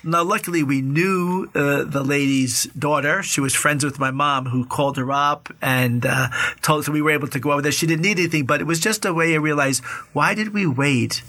Now, 0.05 0.23
luckily, 0.23 0.63
we 0.63 0.83
knew 0.83 1.51
uh, 1.55 1.85
the 1.85 2.03
lady's 2.05 2.65
daughter. 2.79 3.23
She 3.23 3.41
was 3.41 3.55
friends 3.55 3.83
with 3.83 3.99
my 3.99 4.11
mom 4.11 4.47
who 4.47 4.67
called 4.67 4.99
her 4.99 5.11
up 5.11 5.49
and 5.63 6.05
uh, 6.05 6.29
told 6.61 6.81
us 6.81 6.87
so 6.87 6.93
we 6.93 7.01
were 7.01 7.13
able 7.13 7.29
to 7.29 7.41
go 7.41 7.53
over 7.53 7.63
there. 7.63 7.73
She 7.73 7.87
didn't 7.87 8.03
need 8.03 8.19
anything, 8.19 8.45
but 8.45 8.61
it 8.61 8.65
was 8.65 8.79
just 8.79 9.07
a 9.07 9.15
way 9.15 9.33
to 9.33 9.39
realize 9.39 9.79
why 10.13 10.35
did 10.35 10.53
we 10.53 10.67
wait 10.67 11.23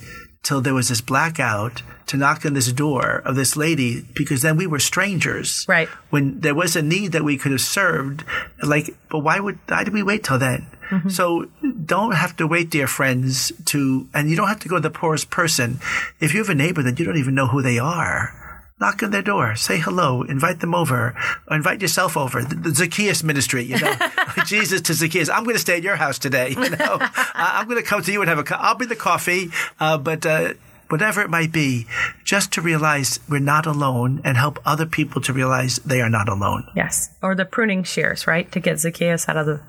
till 0.44 0.62
there 0.62 0.74
was 0.74 0.90
this 0.90 1.02
blackout 1.02 1.82
to 2.06 2.18
knock 2.18 2.46
on 2.46 2.54
this 2.54 2.72
door 2.72 3.22
of 3.26 3.36
this 3.36 3.56
lady 3.56 4.02
because 4.14 4.42
then 4.42 4.58
we 4.58 4.68
were 4.68 4.80
strangers. 4.80 5.66
Right. 5.68 5.88
When 6.10 6.42
there 6.42 6.54
was 6.54 6.76
a 6.76 6.82
need 6.82 7.14
that 7.14 7.24
we 7.24 7.38
could 7.38 7.54
have 7.54 7.62
served, 7.62 8.24
like, 8.62 8.94
but 9.10 9.20
why 9.20 9.40
would, 9.40 9.58
why 9.68 9.86
did 9.86 9.94
we 9.94 10.04
wait 10.04 10.24
till 10.24 10.38
then? 10.38 10.68
Mm-hmm. 10.90 11.10
So 11.10 11.46
don't 11.86 12.14
have 12.14 12.36
to 12.38 12.46
wait, 12.46 12.70
dear 12.70 12.88
friends, 12.88 13.54
to, 13.66 14.08
and 14.14 14.30
you 14.30 14.36
don't 14.36 14.50
have 14.50 14.60
to 14.60 14.70
go 14.70 14.76
to 14.76 14.82
the 14.82 14.90
poorest 14.92 15.30
person. 15.30 15.80
If 16.20 16.34
you 16.34 16.40
have 16.40 16.50
a 16.50 16.56
neighbor 16.56 16.84
that 16.84 17.00
you 17.00 17.06
don't 17.06 17.18
even 17.18 17.36
know 17.36 17.48
who 17.48 17.62
they 17.62 17.80
are, 17.80 18.43
knock 18.84 19.02
on 19.02 19.12
their 19.12 19.22
door, 19.22 19.56
say 19.56 19.80
hello, 19.80 20.24
invite 20.24 20.60
them 20.60 20.76
over, 20.76 21.16
or 21.48 21.56
invite 21.56 21.82
yourself 21.82 22.18
over. 22.18 22.44
The, 22.44 22.56
the 22.56 22.76
Zacchaeus 22.76 23.24
ministry, 23.24 23.64
you 23.64 23.80
know, 23.80 23.96
Jesus 24.46 24.82
to 24.82 24.94
Zacchaeus. 24.94 25.30
I'm 25.30 25.46
going 25.46 25.56
to 25.56 25.60
stay 25.60 25.78
at 25.78 25.84
your 25.84 25.96
house 25.96 26.20
today. 26.20 26.50
You 26.50 26.70
know, 26.70 26.98
I'm 27.34 27.68
going 27.70 27.82
to 27.82 27.88
come 27.88 28.04
to 28.04 28.12
you 28.12 28.20
and 28.22 28.28
have 28.28 28.40
a. 28.40 28.44
Co- 28.44 28.56
I'll 28.60 28.76
be 28.76 28.86
the 28.86 28.96
coffee, 28.96 29.50
uh, 29.80 29.98
but. 29.98 30.26
Uh, 30.26 30.54
whatever 30.90 31.22
it 31.22 31.30
might 31.30 31.52
be, 31.52 31.88
just 32.24 32.52
to 32.52 32.62
realize 32.62 33.20
we're 33.28 33.40
not 33.40 33.66
alone 33.66 34.22
and 34.24 34.38
help 34.38 34.60
other 34.64 34.86
people 34.86 35.20
to 35.20 35.34
realize 35.34 35.78
they 35.78 36.02
are 36.02 36.10
not 36.10 36.30
alone. 36.30 36.68
Yes. 36.76 37.10
Or 37.24 37.34
the 37.34 37.46
pruning 37.46 37.84
shears, 37.84 38.28
right? 38.28 38.52
To 38.52 38.60
get 38.60 38.80
Zacchaeus 38.80 39.28
out 39.28 39.38
of 39.38 39.48
the 39.48 39.60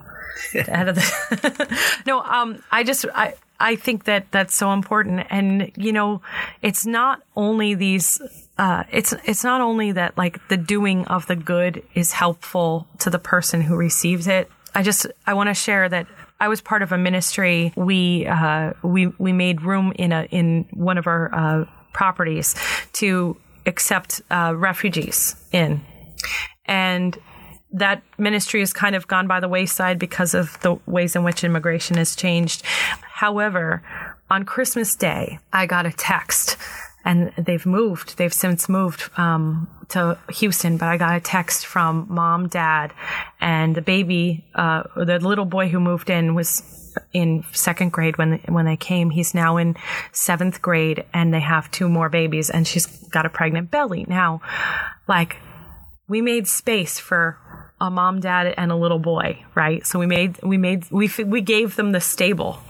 out 0.68 0.88
of 0.88 0.96
the 0.96 1.78
no 2.06 2.20
um 2.20 2.62
i 2.72 2.82
just 2.82 3.06
i 3.14 3.32
i 3.60 3.76
think 3.76 4.04
that 4.04 4.30
that's 4.32 4.54
so 4.54 4.72
important 4.72 5.24
and 5.30 5.70
you 5.76 5.92
know 5.92 6.20
it's 6.60 6.84
not 6.84 7.22
only 7.36 7.72
these 7.74 8.20
uh, 8.56 8.84
it's 8.92 9.12
it's 9.24 9.42
not 9.42 9.60
only 9.60 9.92
that 9.92 10.16
like 10.16 10.46
the 10.48 10.56
doing 10.56 11.06
of 11.06 11.26
the 11.26 11.36
good 11.36 11.82
is 11.94 12.12
helpful 12.12 12.86
to 12.98 13.10
the 13.10 13.18
person 13.18 13.60
who 13.60 13.76
receives 13.76 14.26
it. 14.26 14.50
I 14.74 14.82
just 14.82 15.06
I 15.26 15.34
want 15.34 15.48
to 15.48 15.54
share 15.54 15.88
that 15.88 16.06
I 16.40 16.48
was 16.48 16.60
part 16.60 16.82
of 16.82 16.92
a 16.92 16.98
ministry. 16.98 17.72
We 17.76 18.26
uh, 18.26 18.74
we 18.82 19.08
we 19.18 19.32
made 19.32 19.62
room 19.62 19.92
in 19.96 20.12
a 20.12 20.24
in 20.30 20.66
one 20.72 20.98
of 20.98 21.06
our 21.06 21.34
uh, 21.34 21.64
properties 21.92 22.54
to 22.94 23.36
accept 23.66 24.22
uh, 24.30 24.54
refugees 24.56 25.34
in, 25.50 25.80
and 26.66 27.18
that 27.72 28.02
ministry 28.18 28.60
has 28.60 28.72
kind 28.72 28.94
of 28.94 29.08
gone 29.08 29.26
by 29.26 29.40
the 29.40 29.48
wayside 29.48 29.98
because 29.98 30.32
of 30.32 30.60
the 30.60 30.76
ways 30.86 31.16
in 31.16 31.24
which 31.24 31.42
immigration 31.42 31.96
has 31.96 32.14
changed. 32.14 32.62
However, 33.02 33.82
on 34.30 34.44
Christmas 34.44 34.94
Day, 34.94 35.40
I 35.52 35.66
got 35.66 35.86
a 35.86 35.92
text 35.92 36.56
and 37.04 37.32
they've 37.36 37.66
moved. 37.66 38.16
They've 38.16 38.32
since 38.32 38.68
moved 38.68 39.10
um, 39.18 39.68
to 39.90 40.18
Houston, 40.30 40.78
but 40.78 40.88
I 40.88 40.96
got 40.96 41.16
a 41.16 41.20
text 41.20 41.66
from 41.66 42.06
mom, 42.08 42.48
dad, 42.48 42.92
and 43.40 43.74
the 43.74 43.82
baby, 43.82 44.44
uh, 44.54 44.84
the 44.96 45.18
little 45.18 45.44
boy 45.44 45.68
who 45.68 45.80
moved 45.80 46.08
in 46.08 46.34
was 46.34 46.62
in 47.12 47.44
second 47.52 47.92
grade 47.92 48.16
when 48.16 48.40
when 48.48 48.64
they 48.64 48.76
came. 48.76 49.10
He's 49.10 49.34
now 49.34 49.56
in 49.56 49.76
seventh 50.12 50.62
grade, 50.62 51.04
and 51.12 51.32
they 51.32 51.40
have 51.40 51.70
two 51.70 51.88
more 51.88 52.08
babies, 52.08 52.50
and 52.50 52.66
she's 52.66 52.86
got 52.86 53.26
a 53.26 53.30
pregnant 53.30 53.70
belly 53.70 54.06
now. 54.08 54.40
Like 55.06 55.36
we 56.08 56.22
made 56.22 56.48
space 56.48 56.98
for 56.98 57.38
a 57.80 57.90
mom, 57.90 58.20
dad, 58.20 58.54
and 58.56 58.72
a 58.72 58.76
little 58.76 58.98
boy, 58.98 59.44
right? 59.54 59.86
So 59.86 59.98
we 59.98 60.06
made 60.06 60.40
we 60.42 60.56
made 60.56 60.90
we 60.90 61.10
we 61.24 61.42
gave 61.42 61.76
them 61.76 61.92
the 61.92 62.00
stable, 62.00 62.60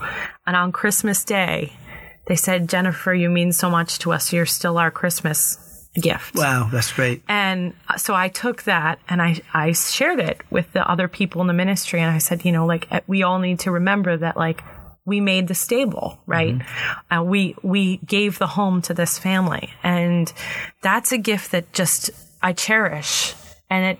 and 0.46 0.56
on 0.56 0.72
Christmas 0.72 1.24
Day 1.24 1.72
they 2.26 2.36
said, 2.36 2.68
Jennifer, 2.68 3.12
you 3.12 3.28
mean 3.28 3.52
so 3.52 3.70
much 3.70 3.98
to 4.00 4.12
us. 4.12 4.32
You're 4.32 4.46
still 4.46 4.78
our 4.78 4.90
Christmas 4.90 5.88
gift. 5.94 6.34
Wow, 6.34 6.68
that's 6.72 6.92
great. 6.92 7.22
And 7.28 7.74
so 7.96 8.14
I 8.14 8.28
took 8.28 8.64
that 8.64 8.98
and 9.08 9.22
I, 9.22 9.40
I 9.52 9.72
shared 9.72 10.20
it 10.20 10.40
with 10.50 10.72
the 10.72 10.88
other 10.88 11.08
people 11.08 11.40
in 11.40 11.46
the 11.46 11.52
ministry. 11.52 12.00
And 12.00 12.10
I 12.10 12.18
said, 12.18 12.44
you 12.44 12.52
know, 12.52 12.66
like 12.66 12.88
we 13.06 13.22
all 13.22 13.38
need 13.38 13.60
to 13.60 13.70
remember 13.70 14.16
that 14.16 14.36
like 14.36 14.62
we 15.04 15.20
made 15.20 15.48
the 15.48 15.54
stable, 15.54 16.18
right? 16.26 16.58
Mm-hmm. 16.58 17.14
Uh, 17.14 17.22
we, 17.22 17.54
we 17.62 17.98
gave 17.98 18.38
the 18.38 18.46
home 18.46 18.82
to 18.82 18.94
this 18.94 19.18
family. 19.18 19.70
And 19.82 20.32
that's 20.82 21.12
a 21.12 21.18
gift 21.18 21.52
that 21.52 21.72
just 21.72 22.10
I 22.42 22.54
cherish. 22.54 23.34
And 23.70 23.84
it, 23.84 23.98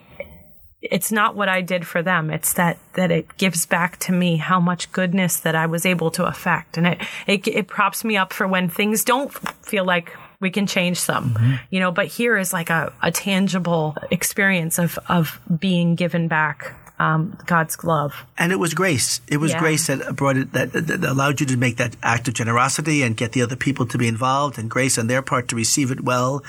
it's 0.91 1.11
not 1.11 1.35
what 1.35 1.49
I 1.49 1.61
did 1.63 1.87
for 1.87 2.03
them. 2.03 2.31
It's 2.31 2.53
that, 2.55 2.79
that 2.95 3.11
it 3.11 3.37
gives 3.37 3.67
back 3.67 3.99
to 4.01 4.13
me 4.13 4.37
how 4.37 4.61
much 4.61 4.93
goodness 4.93 5.41
that 5.41 5.55
I 5.55 5.67
was 5.67 5.87
able 5.87 6.11
to 6.13 6.27
affect. 6.27 6.77
And 6.77 6.87
it, 6.87 6.99
it, 7.27 7.49
it 7.49 7.69
props 7.69 8.05
me 8.05 8.17
up 8.17 8.33
for 8.33 8.47
when 8.47 8.69
things 8.69 9.03
don't 9.03 9.33
feel 9.65 9.85
like 9.85 10.15
we 10.41 10.51
can 10.51 10.67
change 10.67 11.07
them, 11.07 11.35
mm-hmm. 11.35 11.55
you 11.71 11.81
know, 11.81 11.91
but 11.91 12.07
here 12.07 12.37
is 12.37 12.53
like 12.53 12.69
a, 12.69 12.93
a 13.03 13.11
tangible 13.11 13.97
experience 14.11 14.79
of, 14.79 14.99
of 15.09 15.41
being 15.59 15.95
given 15.95 16.29
back 16.29 16.75
um, 16.99 17.37
God's 17.47 17.83
love. 17.83 18.25
And 18.37 18.53
it 18.53 18.57
was 18.57 18.75
grace. 18.75 19.21
It 19.29 19.39
was 19.39 19.53
yeah. 19.53 19.59
grace 19.59 19.87
that 19.87 20.15
brought 20.15 20.37
it, 20.37 20.53
that, 20.53 20.73
that, 20.73 21.03
allowed 21.03 21.41
you 21.41 21.47
to 21.47 21.57
make 21.57 21.77
that 21.79 21.97
act 22.03 22.29
of 22.29 22.35
generosity 22.35 23.03
and 23.03 23.17
get 23.17 23.33
the 23.33 23.43
other 23.43 23.57
people 23.57 23.87
to 23.87 23.99
be 23.99 24.07
involved 24.07 24.59
and 24.59 24.71
grace 24.71 24.99
on 24.99 25.07
their 25.07 25.23
part 25.23 25.49
to 25.49 25.57
receive 25.57 25.91
it 25.91 26.03
well. 26.03 26.43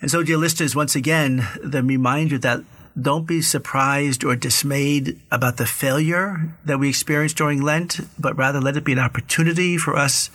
And 0.00 0.10
so, 0.10 0.22
dear 0.22 0.38
listeners, 0.38 0.74
once 0.74 0.96
again, 0.96 1.46
the 1.62 1.82
reminder 1.82 2.38
that 2.38 2.62
don't 3.00 3.26
be 3.26 3.42
surprised 3.42 4.24
or 4.24 4.36
dismayed 4.36 5.20
about 5.30 5.56
the 5.56 5.66
failure 5.66 6.56
that 6.64 6.78
we 6.78 6.88
experience 6.88 7.32
during 7.32 7.60
Lent, 7.60 8.00
but 8.18 8.36
rather 8.36 8.60
let 8.60 8.76
it 8.76 8.84
be 8.84 8.92
an 8.92 8.98
opportunity 8.98 9.76
for 9.76 9.96
us 9.96 10.30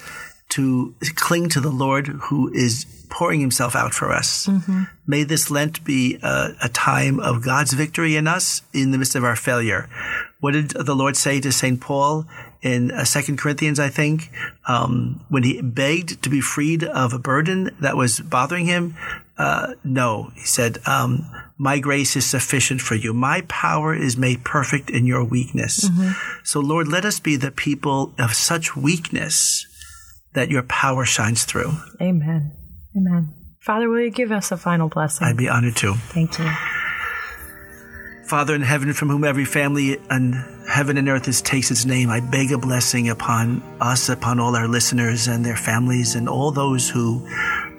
to 0.50 0.96
cling 1.16 1.50
to 1.50 1.62
the 1.62 1.72
Lord 1.72 2.08
who 2.08 2.52
is 2.54 2.86
pouring 3.10 3.40
himself 3.40 3.76
out 3.76 3.94
for 3.94 4.12
us. 4.12 4.48
Mm-hmm. 4.48 4.84
May 5.08 5.24
this 5.24 5.50
Lent 5.50 5.84
be 5.84 6.20
a, 6.22 6.52
a, 6.62 6.70
time 6.70 7.20
of 7.20 7.44
God's 7.44 7.74
victory 7.74 8.16
in 8.16 8.28
us 8.28 8.62
in 8.74 8.92
the 8.92 8.98
midst 8.98 9.16
of 9.16 9.24
our 9.24 9.36
failure. 9.36 9.90
What 10.40 10.52
did 10.52 10.70
the 10.70 10.96
Lord 10.96 11.18
say 11.18 11.42
to 11.42 11.52
St. 11.52 11.82
Paul 11.82 12.26
in 12.62 12.92
uh, 12.92 13.04
Second 13.06 13.38
Corinthians, 13.38 13.80
I 13.80 13.90
think, 13.90 14.32
um, 14.68 15.26
when 15.30 15.44
he 15.44 15.62
begged 15.62 16.22
to 16.24 16.30
be 16.30 16.42
freed 16.42 16.84
of 16.84 17.14
a 17.14 17.20
burden 17.20 17.76
that 17.82 17.98
was 17.98 18.20
bothering 18.20 18.66
him? 18.66 18.96
Uh, 19.40 19.74
no, 19.86 20.32
he 20.36 20.42
said, 20.42 20.80
um, 20.86 21.32
my 21.58 21.80
grace 21.80 22.18
is 22.18 22.26
sufficient 22.26 22.82
for 22.82 22.96
you. 22.96 23.14
My 23.14 23.42
power 23.48 23.96
is 23.96 24.18
made 24.18 24.44
perfect 24.44 24.90
in 24.90 25.06
your 25.06 25.24
weakness. 25.24 25.90
Mm-hmm. 25.90 26.12
So 26.44 26.60
Lord, 26.60 26.90
let 26.90 27.06
us 27.06 27.22
be 27.22 27.38
the 27.38 27.50
people 27.50 28.14
of 28.20 28.34
such 28.34 28.76
weakness 28.76 29.66
that 30.34 30.50
your 30.50 30.64
power 30.64 31.06
shines 31.06 31.46
through. 31.46 31.72
Amen. 32.02 32.52
Amen. 32.96 33.34
Father, 33.62 33.90
will 33.90 34.02
you 34.02 34.12
give 34.12 34.32
us 34.32 34.52
a 34.52 34.58
final 34.58 34.90
blessing? 34.90 35.26
I'd 35.26 35.38
be 35.38 35.48
honored 35.48 35.78
to. 35.78 35.94
Thank 35.94 36.38
you. 36.38 36.50
Father 38.26 38.54
in 38.54 38.62
heaven, 38.62 38.94
from 38.94 39.10
whom 39.10 39.24
every 39.24 39.46
family 39.46 39.98
and 40.10 40.36
heaven 40.70 40.98
and 40.98 41.10
earth 41.10 41.28
is, 41.28 41.42
takes 41.42 41.72
its 41.72 41.86
name, 41.86 42.10
I 42.10 42.20
beg 42.20 42.52
a 42.52 42.60
blessing 42.60 43.10
upon 43.10 43.64
us, 43.82 44.08
upon 44.08 44.40
all 44.40 44.56
our 44.56 44.68
listeners 44.68 45.28
and 45.28 45.44
their 45.44 45.56
families, 45.56 46.14
and 46.14 46.30
all 46.30 46.52
those 46.52 46.88
who 46.88 47.26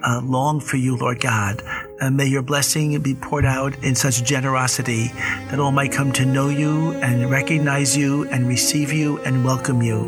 uh, 0.03 0.21
long 0.25 0.61
for 0.61 0.77
you, 0.77 0.97
Lord 0.97 1.21
God. 1.21 1.63
And 2.01 2.17
may 2.17 2.27
your 2.27 2.43
blessing 2.43 3.01
be 3.03 3.15
poured 3.15 3.45
out 3.45 3.77
in 3.85 3.95
such 3.95 4.25
generosity 4.25 5.09
that 5.49 5.61
all 5.61 5.73
might 5.73 5.93
come 5.93 6.13
to 6.13 6.25
know 6.25 6.49
you 6.49 6.93
and 6.93 7.31
recognize 7.31 7.97
you 7.97 8.29
and 8.29 8.49
receive 8.49 8.93
you 8.93 9.19
and 9.21 9.45
welcome 9.45 9.83
you. 9.83 10.03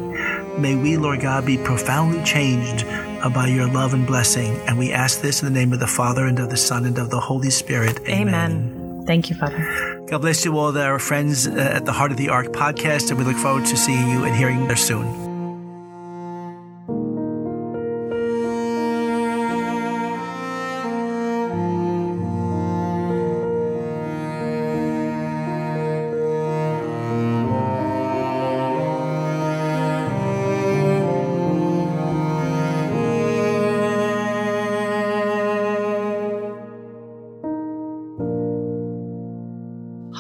May 0.59 0.77
we, 0.77 0.97
Lord 0.97 1.21
God, 1.21 1.47
be 1.47 1.59
profoundly 1.59 2.23
changed 2.25 2.85
uh, 2.87 3.29
by 3.31 3.49
your 3.49 3.67
love 3.67 3.95
and 3.95 4.07
blessing. 4.07 4.55
And 4.67 4.79
we 4.79 4.93
ask 4.93 5.21
this 5.21 5.43
in 5.43 5.53
the 5.53 5.59
name 5.59 5.73
of 5.73 5.81
the 5.81 5.87
Father 5.87 6.27
and 6.27 6.39
of 6.39 6.51
the 6.51 6.57
Son 6.57 6.85
and 6.85 6.99
of 6.99 7.11
the 7.11 7.21
Holy 7.21 7.51
Spirit. 7.51 8.01
Amen. 8.09 8.29
Amen. 8.29 9.05
Thank 9.07 9.31
you, 9.31 9.37
Father. 9.37 10.05
God 10.09 10.21
bless 10.21 10.45
you 10.45 10.57
all, 10.59 10.77
our 10.77 10.99
friends 10.99 11.47
uh, 11.47 11.53
at 11.53 11.85
the 11.85 11.93
Heart 11.93 12.13
of 12.13 12.19
the 12.19 12.29
Ark 12.29 12.49
podcast, 12.49 13.11
and 13.11 13.19
we 13.19 13.25
look 13.25 13.37
forward 13.37 13.67
to 13.67 13.77
seeing 13.77 14.09
you 14.11 14.25
and 14.25 14.35
hearing 14.37 14.69
you 14.69 14.77
soon. 14.77 15.32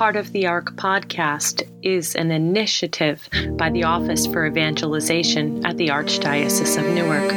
Heart 0.02 0.16
of 0.16 0.32
the 0.32 0.46
Ark 0.48 0.74
podcast 0.74 1.62
is 1.82 2.16
an 2.16 2.32
initiative 2.32 3.28
by 3.52 3.70
the 3.70 3.84
Office 3.84 4.26
for 4.26 4.44
Evangelization 4.44 5.64
at 5.64 5.76
the 5.76 5.90
Archdiocese 5.90 6.76
of 6.76 6.92
Newark. 6.92 7.32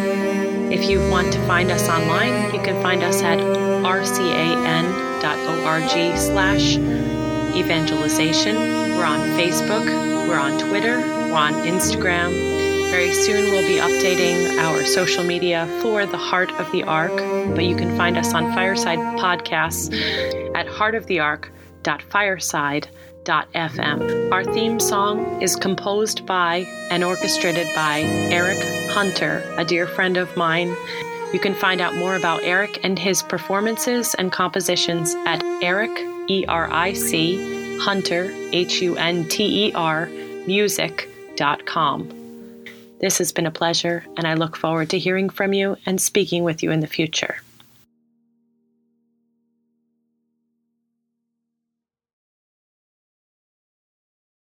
If 0.73 0.89
you 0.89 0.99
want 1.11 1.31
to 1.33 1.45
find 1.45 1.69
us 1.69 1.87
online, 1.87 2.55
you 2.55 2.61
can 2.63 2.81
find 2.81 3.03
us 3.03 3.21
at 3.21 3.37
rcan.org 3.37 4.17
slash 6.17 6.77
evangelization. 7.55 8.55
We're 8.95 9.05
on 9.05 9.19
Facebook, 9.37 9.85
we're 10.27 10.39
on 10.39 10.57
Twitter, 10.57 11.01
we're 11.01 11.37
on 11.37 11.53
Instagram. 11.67 12.31
Very 12.89 13.13
soon 13.13 13.51
we'll 13.51 13.67
be 13.67 13.77
updating 13.77 14.57
our 14.57 14.83
social 14.85 15.23
media 15.23 15.67
for 15.83 16.07
the 16.07 16.17
Heart 16.17 16.49
of 16.53 16.71
the 16.71 16.81
Ark, 16.81 17.15
but 17.53 17.63
you 17.65 17.75
can 17.75 17.95
find 17.95 18.17
us 18.17 18.33
on 18.33 18.51
Fireside 18.55 18.97
Podcasts 19.19 19.93
at 20.55 20.65
heartoftheark.fireside.fm. 21.85 24.31
Our 24.31 24.43
theme 24.43 24.79
song 24.79 25.41
is 25.41 25.55
composed 25.55 26.25
by 26.25 26.65
and 26.89 27.03
orchestrated 27.03 27.67
by 27.75 28.01
Eric 28.31 28.57
Hunter, 28.91 29.43
a 29.57 29.65
dear 29.65 29.87
friend 29.87 30.17
of 30.17 30.35
mine. 30.35 30.75
You 31.33 31.39
can 31.39 31.53
find 31.53 31.81
out 31.81 31.95
more 31.95 32.15
about 32.15 32.43
Eric 32.43 32.79
and 32.83 32.97
his 32.97 33.21
performances 33.23 34.15
and 34.15 34.31
compositions 34.31 35.13
at 35.25 35.43
Eric, 35.61 35.91
E 36.27 36.45
R 36.47 36.71
I 36.71 36.93
C, 36.93 37.77
Hunter, 37.79 38.31
H 38.51 38.81
U 38.81 38.95
N 38.95 39.27
T 39.27 39.67
E 39.67 39.73
R, 39.73 40.07
music.com. 40.47 42.09
This 42.99 43.17
has 43.17 43.33
been 43.33 43.45
a 43.45 43.51
pleasure, 43.51 44.05
and 44.17 44.25
I 44.25 44.35
look 44.35 44.55
forward 44.55 44.89
to 44.91 44.99
hearing 44.99 45.29
from 45.29 45.53
you 45.53 45.75
and 45.85 45.99
speaking 45.99 46.43
with 46.43 46.63
you 46.63 46.71
in 46.71 46.79
the 46.79 46.87
future. 46.87 47.41